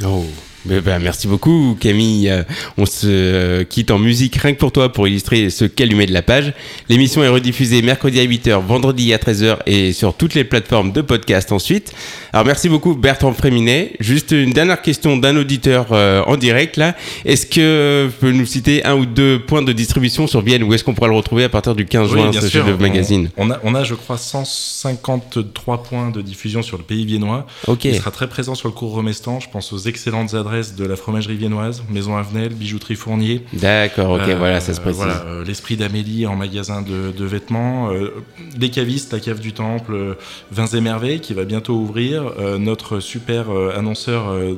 Oh, 0.05 0.25
ben, 0.65 0.81
ben, 0.81 0.99
merci 0.99 1.27
beaucoup 1.29 1.77
Camille. 1.79 2.31
Euh, 2.31 2.43
On 2.79 2.87
se 2.87 3.07
euh, 3.07 3.65
quitte 3.65 3.91
en 3.91 3.99
musique 3.99 4.37
rien 4.37 4.55
que 4.55 4.59
pour 4.59 4.73
toi 4.73 4.93
pour 4.93 5.07
illustrer 5.07 5.51
ce 5.51 5.65
calumet 5.65 6.07
de 6.07 6.13
la 6.13 6.23
page. 6.23 6.53
L'émission 6.89 7.23
est 7.23 7.29
rediffusée 7.29 7.83
mercredi 7.83 8.19
à 8.21 8.25
8h, 8.25 8.65
vendredi 8.65 9.13
à 9.13 9.19
13h 9.19 9.59
et 9.67 9.93
sur 9.93 10.15
toutes 10.15 10.35
les 10.35 10.45
plateformes 10.45 10.93
de 10.93 11.03
podcast 11.03 11.53
ensuite. 11.53 11.93
Alors 12.33 12.47
merci 12.47 12.69
beaucoup 12.69 12.95
Bertrand 12.95 13.33
Fréminet. 13.33 13.93
Juste 14.01 14.31
une 14.33 14.53
dernière 14.53 14.81
question 14.83 15.17
d'un 15.17 15.37
auditeur 15.37 15.89
euh, 15.93 16.23
en 16.27 16.37
direct 16.37 16.77
là. 16.77 16.97
Est-ce 17.25 17.47
que 17.47 18.07
vous 18.07 18.13
pouvez 18.19 18.33
nous 18.33 18.47
citer 18.47 18.85
un 18.85 18.95
ou 18.95 19.07
deux 19.07 19.39
points 19.41 19.63
de 19.63 19.73
distribution 19.73 20.27
sur 20.27 20.41
Vienne? 20.41 20.63
Où 20.63 20.73
est-ce 20.73 20.83
qu'on 20.85 20.95
pourra 20.95 21.09
le 21.09 21.15
retrouver 21.15 21.45
à 21.45 21.49
partir 21.49 21.75
du 21.75 21.85
15 21.85 22.11
Oui, 22.13 22.21
juin 22.21 22.33
ce 22.33 22.41
sûr. 22.41 22.51
chef-d'œuvre 22.51 22.81
magazine? 22.81 23.29
On, 23.37 23.49
on 23.49 23.51
a, 23.53 23.61
on 23.65 23.75
a, 23.75 23.85
je 23.85 23.95
crois, 23.95 24.17
153 24.19 25.83
points 25.83 26.11
de 26.11 26.23
diffusion 26.23 26.63
sur 26.63 26.79
le 26.79 26.85
pays 26.85 27.05
viennois. 27.05 27.47
Ok. 27.67 27.85
Il 27.85 27.95
sera 27.97 28.11
très 28.11 28.29
présent 28.29 28.55
sur 28.55 28.69
le 28.69 28.75
cours 28.75 28.93
Romestan. 28.93 29.41
Je 29.41 29.49
pense 29.51 29.73
aux 29.73 29.79
excellentes 29.79 30.35
adresses 30.35 30.54
de 30.55 30.85
la 30.87 30.97
fromagerie 30.97 31.37
viennoise, 31.37 31.83
Maison 31.91 32.17
Avenel, 32.17 32.55
Bijouterie 32.55 32.95
Fournier. 32.95 33.43
D'accord, 33.53 34.13
ok, 34.13 34.29
Euh, 34.29 34.37
voilà, 34.37 34.61
ça 34.61 34.73
se 34.73 34.81
précise. 34.81 34.97
Voilà, 34.99 35.25
euh, 35.27 35.45
l'esprit 35.45 35.77
d'Amélie 35.77 36.27
en 36.27 36.37
magasin 36.37 36.83
de, 36.83 37.11
de 37.17 37.25
vêtements, 37.25 37.91
euh, 37.91 38.15
les 38.59 38.71
cavistes, 38.71 39.13
la 39.13 39.21
cave 39.21 39.41
du 39.41 39.53
Temple, 39.53 39.93
euh, 39.95 40.15
Vins 40.53 40.67
et 40.67 40.81
Merveilles 40.81 41.21
qui 41.21 41.35
va 41.35 41.45
bientôt 41.45 41.75
ouvrir, 41.75 42.33
euh, 42.39 42.59
notre 42.59 43.01
super 43.01 43.51
euh, 43.51 43.77
annonceur 43.77 44.29
euh, 44.31 44.55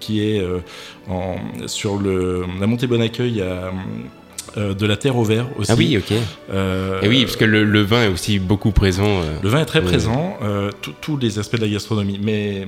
qui 0.00 0.20
est 0.22 0.40
euh, 0.40 0.58
en, 1.08 1.36
sur 1.66 1.98
le, 1.98 2.44
la 2.60 2.66
montée 2.66 2.86
Bon 2.86 3.00
Accueil 3.00 3.40
à, 3.42 3.70
euh, 4.56 4.74
de 4.74 4.86
la 4.86 4.96
terre 4.96 5.16
au 5.16 5.24
verre 5.24 5.46
aussi. 5.58 5.70
Ah 5.70 5.74
oui, 5.76 5.96
ok. 5.98 6.16
Euh, 6.52 7.00
Et 7.02 7.08
oui, 7.08 7.24
parce 7.24 7.36
que 7.36 7.44
le, 7.44 7.64
le 7.64 7.82
vin 7.82 8.04
est 8.04 8.08
aussi 8.08 8.38
beaucoup 8.38 8.70
présent. 8.72 9.04
euh. 9.22 9.38
Le 9.42 9.48
vin 9.48 9.60
est 9.60 9.66
très 9.66 9.82
présent, 9.82 10.36
tous- 11.02 11.16
les 11.18 11.38
aspects 11.38 11.56
de 11.56 11.62
la 11.62 11.68
gastronomie. 11.68 12.18
Mais 12.22 12.66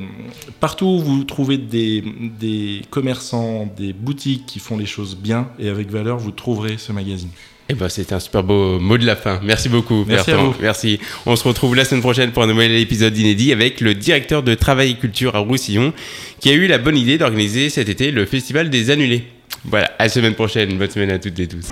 partout 0.61 0.87
où 0.87 0.99
vous 1.01 1.25
trouvez 1.25 1.57
des, 1.59 2.03
des 2.39 2.83
commerçants, 2.91 3.73
des 3.77 3.93
boutiques 3.93 4.47
qui 4.47 4.59
font 4.59 4.77
les 4.77 4.87
choses 4.87 5.17
bien 5.17 5.49
et 5.59 5.69
avec 5.69 5.91
valeur, 5.91 6.19
vous 6.19 6.31
trouverez 6.33 6.77
ce 6.79 6.93
magazine. 6.93 7.29
Eh 7.73 7.75
ben, 7.75 7.89
c'était 7.89 8.15
un 8.15 8.19
super 8.21 8.43
beau 8.43 8.81
mot 8.81 8.99
de 8.99 9.07
la 9.07 9.15
fin. 9.15 9.39
Merci 9.45 9.69
beaucoup, 9.69 10.05
Merci 10.09 10.31
à 10.31 10.35
Bertrand. 10.35 10.51
vous. 10.51 10.57
Merci. 10.61 10.99
On 11.25 11.37
se 11.37 11.45
retrouve 11.47 11.77
la 11.77 11.85
semaine 11.85 12.01
prochaine 12.03 12.33
pour 12.33 12.43
un 12.43 12.49
nouvel 12.49 12.73
épisode 12.73 13.17
inédit 13.17 13.53
avec 13.53 13.81
le 13.81 13.95
directeur 13.95 14.43
de 14.43 14.55
Travail 14.57 14.91
et 14.91 14.95
Culture 14.95 15.37
à 15.37 15.39
Roussillon, 15.39 15.93
qui 16.41 16.51
a 16.51 16.55
eu 16.55 16.67
la 16.67 16.79
bonne 16.79 16.97
idée 16.97 17.17
d'organiser 17.17 17.71
cet 17.71 17.89
été 17.89 18.11
le 18.11 18.27
Festival 18.27 18.71
des 18.71 18.91
Annulés. 18.91 19.23
Voilà, 19.65 19.87
à 20.01 20.05
la 20.05 20.09
semaine 20.09 20.35
prochaine. 20.35 20.77
Bonne 20.79 20.91
semaine 20.91 21.11
à 21.13 21.21
toutes 21.21 21.39
et 21.39 21.47
tous. 21.47 21.65